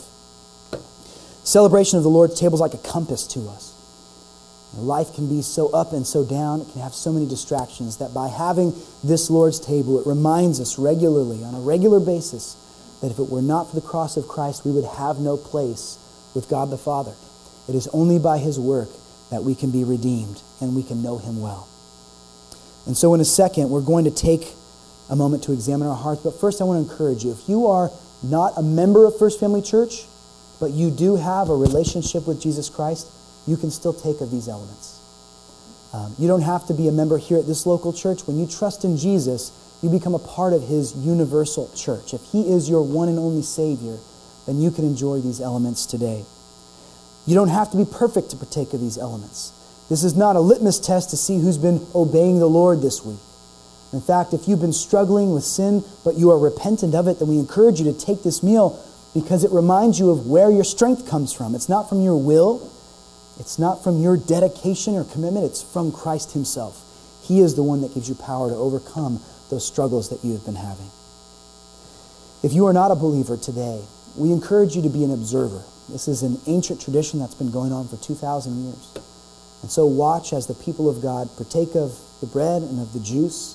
Celebration 1.44 1.98
of 1.98 2.04
the 2.04 2.10
Lord's 2.10 2.38
table 2.38 2.54
is 2.54 2.60
like 2.60 2.74
a 2.74 2.88
compass 2.88 3.26
to 3.28 3.48
us. 3.48 3.72
Life 4.74 5.14
can 5.14 5.28
be 5.28 5.42
so 5.42 5.68
up 5.68 5.92
and 5.92 6.06
so 6.06 6.24
down, 6.24 6.62
it 6.62 6.72
can 6.72 6.80
have 6.80 6.94
so 6.94 7.12
many 7.12 7.26
distractions 7.26 7.98
that 7.98 8.14
by 8.14 8.28
having 8.28 8.72
this 9.04 9.28
Lord's 9.28 9.60
table, 9.60 10.00
it 10.00 10.06
reminds 10.06 10.60
us 10.60 10.78
regularly, 10.78 11.44
on 11.44 11.54
a 11.54 11.60
regular 11.60 12.00
basis, 12.00 12.56
that 13.02 13.10
if 13.10 13.18
it 13.18 13.28
were 13.28 13.42
not 13.42 13.68
for 13.68 13.74
the 13.74 13.86
cross 13.86 14.16
of 14.16 14.28
Christ, 14.28 14.64
we 14.64 14.70
would 14.70 14.84
have 14.84 15.18
no 15.18 15.36
place 15.36 15.98
with 16.34 16.48
God 16.48 16.70
the 16.70 16.78
Father. 16.78 17.12
It 17.68 17.74
is 17.74 17.86
only 17.88 18.18
by 18.18 18.38
his 18.38 18.58
work 18.58 18.88
that 19.30 19.42
we 19.42 19.54
can 19.54 19.70
be 19.70 19.84
redeemed 19.84 20.40
and 20.60 20.74
we 20.74 20.82
can 20.82 21.02
know 21.02 21.18
him 21.18 21.40
well. 21.40 21.68
And 22.86 22.96
so, 22.96 23.12
in 23.12 23.20
a 23.20 23.24
second, 23.24 23.70
we're 23.70 23.80
going 23.80 24.04
to 24.04 24.10
take 24.10 24.54
a 25.10 25.16
moment 25.16 25.42
to 25.44 25.52
examine 25.52 25.88
our 25.88 25.96
hearts. 25.96 26.22
But 26.22 26.40
first, 26.40 26.60
I 26.60 26.64
want 26.64 26.84
to 26.84 26.90
encourage 26.90 27.24
you 27.24 27.32
if 27.32 27.48
you 27.48 27.66
are 27.66 27.90
not 28.22 28.54
a 28.56 28.62
member 28.62 29.06
of 29.06 29.18
First 29.18 29.40
Family 29.40 29.62
Church, 29.62 30.04
but 30.60 30.70
you 30.70 30.90
do 30.90 31.16
have 31.16 31.48
a 31.48 31.56
relationship 31.56 32.26
with 32.26 32.40
Jesus 32.40 32.68
Christ, 32.68 33.08
you 33.46 33.56
can 33.56 33.70
still 33.70 33.92
take 33.92 34.20
of 34.20 34.30
these 34.30 34.48
elements. 34.48 35.00
Um, 35.92 36.14
you 36.18 36.28
don't 36.28 36.42
have 36.42 36.66
to 36.68 36.74
be 36.74 36.88
a 36.88 36.92
member 36.92 37.18
here 37.18 37.38
at 37.38 37.46
this 37.46 37.66
local 37.66 37.92
church. 37.92 38.26
When 38.26 38.38
you 38.38 38.46
trust 38.46 38.84
in 38.84 38.96
Jesus, 38.96 39.50
you 39.82 39.90
become 39.90 40.14
a 40.14 40.18
part 40.18 40.52
of 40.52 40.62
his 40.62 40.94
universal 40.96 41.70
church. 41.74 42.14
If 42.14 42.22
he 42.30 42.50
is 42.50 42.70
your 42.70 42.82
one 42.82 43.08
and 43.08 43.18
only 43.18 43.42
Savior, 43.42 43.98
then 44.46 44.60
you 44.60 44.70
can 44.70 44.84
enjoy 44.84 45.20
these 45.20 45.40
elements 45.40 45.84
today. 45.84 46.24
You 47.26 47.34
don't 47.34 47.48
have 47.48 47.70
to 47.72 47.76
be 47.76 47.84
perfect 47.84 48.30
to 48.30 48.36
partake 48.36 48.72
of 48.72 48.80
these 48.80 48.96
elements. 48.96 49.52
This 49.88 50.04
is 50.04 50.16
not 50.16 50.36
a 50.36 50.40
litmus 50.40 50.78
test 50.78 51.10
to 51.10 51.16
see 51.16 51.38
who's 51.38 51.58
been 51.58 51.86
obeying 51.94 52.38
the 52.38 52.48
Lord 52.48 52.80
this 52.80 53.04
week. 53.04 53.18
In 53.92 54.00
fact, 54.00 54.32
if 54.32 54.48
you've 54.48 54.60
been 54.60 54.72
struggling 54.72 55.34
with 55.34 55.44
sin, 55.44 55.84
but 56.02 56.16
you 56.16 56.30
are 56.30 56.38
repentant 56.38 56.94
of 56.94 57.06
it, 57.08 57.18
then 57.18 57.28
we 57.28 57.38
encourage 57.38 57.80
you 57.80 57.92
to 57.92 57.98
take 57.98 58.22
this 58.22 58.42
meal 58.42 58.82
because 59.12 59.44
it 59.44 59.50
reminds 59.50 59.98
you 59.98 60.10
of 60.10 60.26
where 60.26 60.50
your 60.50 60.64
strength 60.64 61.06
comes 61.06 61.32
from. 61.32 61.54
It's 61.54 61.68
not 61.68 61.88
from 61.88 62.00
your 62.00 62.16
will, 62.16 62.70
it's 63.38 63.58
not 63.58 63.84
from 63.84 64.00
your 64.00 64.16
dedication 64.16 64.96
or 64.96 65.04
commitment, 65.04 65.44
it's 65.44 65.62
from 65.62 65.92
Christ 65.92 66.32
Himself. 66.32 66.82
He 67.22 67.40
is 67.40 67.54
the 67.54 67.62
one 67.62 67.82
that 67.82 67.92
gives 67.92 68.08
you 68.08 68.14
power 68.14 68.48
to 68.48 68.54
overcome 68.54 69.20
those 69.50 69.66
struggles 69.66 70.08
that 70.08 70.24
you 70.24 70.32
have 70.32 70.44
been 70.46 70.54
having. 70.54 70.90
If 72.42 72.54
you 72.54 72.66
are 72.66 72.72
not 72.72 72.90
a 72.90 72.96
believer 72.96 73.36
today, 73.36 73.84
we 74.16 74.32
encourage 74.32 74.74
you 74.74 74.82
to 74.82 74.88
be 74.88 75.04
an 75.04 75.12
observer. 75.12 75.62
This 75.88 76.08
is 76.08 76.22
an 76.22 76.40
ancient 76.46 76.80
tradition 76.80 77.20
that's 77.20 77.34
been 77.34 77.50
going 77.50 77.72
on 77.72 77.88
for 77.88 77.96
2,000 77.98 78.64
years. 78.64 78.88
And 79.60 79.70
so 79.70 79.86
watch 79.86 80.32
as 80.32 80.46
the 80.46 80.54
people 80.54 80.88
of 80.88 81.02
God 81.02 81.28
partake 81.36 81.76
of 81.76 81.98
the 82.20 82.26
bread 82.26 82.62
and 82.62 82.80
of 82.80 82.92
the 82.94 83.00
juice 83.00 83.54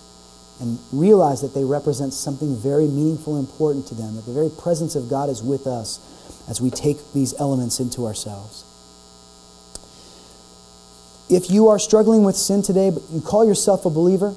and 0.60 0.80
realize 0.92 1.42
that 1.42 1.54
they 1.54 1.64
represent 1.64 2.14
something 2.14 2.56
very 2.58 2.88
meaningful 2.88 3.38
and 3.38 3.48
important 3.48 3.88
to 3.88 3.96
them, 3.96 4.16
that 4.16 4.26
the 4.26 4.34
very 4.34 4.50
presence 4.50 4.96
of 4.96 5.10
God 5.10 5.30
is 5.30 5.44
with 5.44 5.68
us 5.68 6.00
as 6.50 6.60
we 6.60 6.70
take 6.70 6.98
these 7.14 7.34
elements 7.40 7.80
into 7.80 8.06
ourselves. 8.06 8.64
If 11.30 11.52
you 11.52 11.68
are 11.68 11.78
struggling 11.78 12.24
with 12.24 12.38
sin 12.38 12.64
today, 12.64 12.90
but 12.90 13.04
you 13.12 13.22
call 13.22 13.46
yourself 13.46 13.86
a 13.86 13.90
believer, 13.90 14.34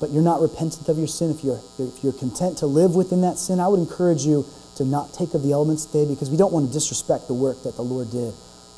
but 0.00 0.10
you're 0.10 0.22
not 0.22 0.40
repentant 0.40 0.88
of 0.88 0.98
your 0.98 1.06
sin, 1.06 1.30
if 1.30 1.44
you're, 1.44 1.60
if 1.78 2.02
you're 2.02 2.12
content 2.12 2.58
to 2.58 2.66
live 2.66 2.94
within 2.94 3.20
that 3.20 3.38
sin, 3.38 3.60
I 3.60 3.68
would 3.68 3.78
encourage 3.78 4.26
you 4.26 4.44
to 4.76 4.84
not 4.84 5.14
take 5.14 5.34
of 5.34 5.42
the 5.42 5.52
elements 5.52 5.86
today 5.86 6.04
because 6.04 6.30
we 6.30 6.36
don't 6.36 6.52
want 6.52 6.66
to 6.66 6.72
disrespect 6.72 7.28
the 7.28 7.34
work 7.34 7.62
that 7.62 7.76
the 7.76 7.82
Lord 7.82 8.10
did 8.10 8.34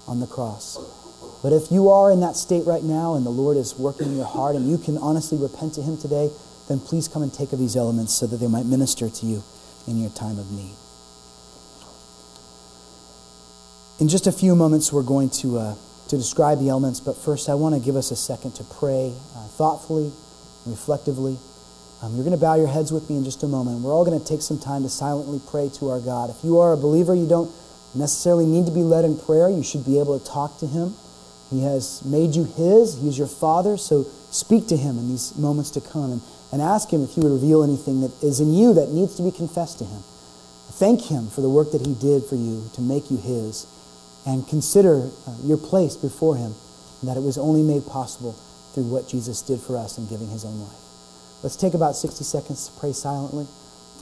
on 0.06 0.20
the 0.20 0.26
cross. 0.26 0.78
But 1.42 1.52
if 1.52 1.70
you 1.70 1.90
are 1.90 2.10
in 2.10 2.20
that 2.20 2.36
state 2.36 2.66
right 2.66 2.82
now 2.82 3.14
and 3.14 3.24
the 3.24 3.30
Lord 3.30 3.56
is 3.56 3.74
working 3.76 4.08
in 4.08 4.16
your 4.16 4.26
heart 4.26 4.56
and 4.56 4.68
you 4.68 4.78
can 4.78 4.98
honestly 4.98 5.38
repent 5.38 5.74
to 5.74 5.82
Him 5.82 5.96
today, 5.96 6.30
then 6.68 6.80
please 6.80 7.08
come 7.08 7.22
and 7.22 7.32
take 7.32 7.52
of 7.52 7.58
these 7.58 7.76
elements 7.76 8.14
so 8.14 8.26
that 8.26 8.36
they 8.36 8.48
might 8.48 8.66
minister 8.66 9.08
to 9.08 9.26
you 9.26 9.42
in 9.86 10.00
your 10.00 10.10
time 10.10 10.38
of 10.38 10.50
need. 10.50 10.74
In 13.98 14.08
just 14.08 14.26
a 14.26 14.32
few 14.32 14.54
moments, 14.54 14.92
we're 14.92 15.02
going 15.02 15.30
to, 15.30 15.58
uh, 15.58 15.74
to 16.08 16.16
describe 16.16 16.58
the 16.58 16.68
elements, 16.68 17.00
but 17.00 17.16
first, 17.16 17.48
I 17.48 17.54
want 17.54 17.74
to 17.74 17.80
give 17.80 17.96
us 17.96 18.10
a 18.10 18.16
second 18.16 18.52
to 18.56 18.64
pray 18.64 19.14
uh, 19.34 19.46
thoughtfully, 19.46 20.12
reflectively. 20.66 21.38
Um, 22.02 22.14
you're 22.14 22.24
going 22.24 22.36
to 22.36 22.40
bow 22.40 22.56
your 22.56 22.66
heads 22.66 22.92
with 22.92 23.08
me 23.08 23.16
in 23.16 23.24
just 23.24 23.42
a 23.42 23.48
moment. 23.48 23.80
We're 23.80 23.94
all 23.94 24.04
going 24.04 24.20
to 24.20 24.26
take 24.26 24.42
some 24.42 24.58
time 24.58 24.82
to 24.82 24.90
silently 24.90 25.40
pray 25.48 25.70
to 25.78 25.88
our 25.88 26.00
God. 26.00 26.28
If 26.28 26.44
you 26.44 26.58
are 26.58 26.74
a 26.74 26.76
believer, 26.76 27.14
you 27.14 27.26
don't 27.26 27.50
necessarily 27.94 28.44
need 28.44 28.66
to 28.66 28.72
be 28.72 28.82
led 28.82 29.06
in 29.06 29.18
prayer. 29.18 29.48
You 29.48 29.62
should 29.62 29.86
be 29.86 29.98
able 29.98 30.18
to 30.18 30.24
talk 30.24 30.58
to 30.58 30.66
Him. 30.66 30.94
He 31.48 31.62
has 31.62 32.04
made 32.04 32.34
you 32.34 32.44
His, 32.44 32.98
He 33.00 33.08
is 33.08 33.16
your 33.16 33.28
Father, 33.28 33.78
so 33.78 34.04
speak 34.30 34.66
to 34.68 34.76
Him 34.76 34.98
in 34.98 35.08
these 35.08 35.34
moments 35.36 35.70
to 35.70 35.80
come. 35.80 36.12
And 36.12 36.20
and 36.52 36.62
ask 36.62 36.90
Him 36.90 37.02
if 37.02 37.14
He 37.14 37.20
would 37.20 37.32
reveal 37.32 37.62
anything 37.62 38.00
that 38.00 38.12
is 38.22 38.40
in 38.40 38.52
you 38.52 38.74
that 38.74 38.90
needs 38.90 39.16
to 39.16 39.22
be 39.22 39.30
confessed 39.30 39.78
to 39.78 39.84
Him. 39.84 40.02
Thank 40.72 41.02
Him 41.02 41.28
for 41.28 41.40
the 41.40 41.50
work 41.50 41.72
that 41.72 41.86
He 41.86 41.94
did 41.94 42.24
for 42.24 42.36
you 42.36 42.70
to 42.74 42.80
make 42.80 43.10
you 43.10 43.16
His, 43.16 43.66
and 44.26 44.46
consider 44.48 45.10
uh, 45.26 45.34
your 45.42 45.58
place 45.58 45.96
before 45.96 46.36
Him, 46.36 46.54
and 47.00 47.08
that 47.08 47.16
it 47.16 47.22
was 47.22 47.38
only 47.38 47.62
made 47.62 47.86
possible 47.86 48.32
through 48.74 48.84
what 48.84 49.08
Jesus 49.08 49.42
did 49.42 49.60
for 49.60 49.76
us 49.76 49.98
in 49.98 50.06
giving 50.06 50.28
His 50.28 50.44
own 50.44 50.60
life. 50.60 50.86
Let's 51.42 51.56
take 51.56 51.74
about 51.74 51.96
60 51.96 52.24
seconds 52.24 52.68
to 52.68 52.80
pray 52.80 52.92
silently, 52.92 53.46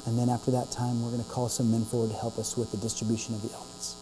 and 0.07 0.19
then 0.19 0.29
after 0.29 0.51
that 0.53 0.71
time, 0.71 1.03
we're 1.03 1.11
going 1.11 1.25
to 1.25 1.31
call 1.31 1.49
some 1.49 1.71
men 1.71 1.85
forward 1.85 2.11
to 2.11 2.17
help 2.17 2.39
us 2.39 2.57
with 2.57 2.71
the 2.71 2.77
distribution 2.77 3.35
of 3.35 3.43
the 3.43 3.53
elements. 3.55 3.97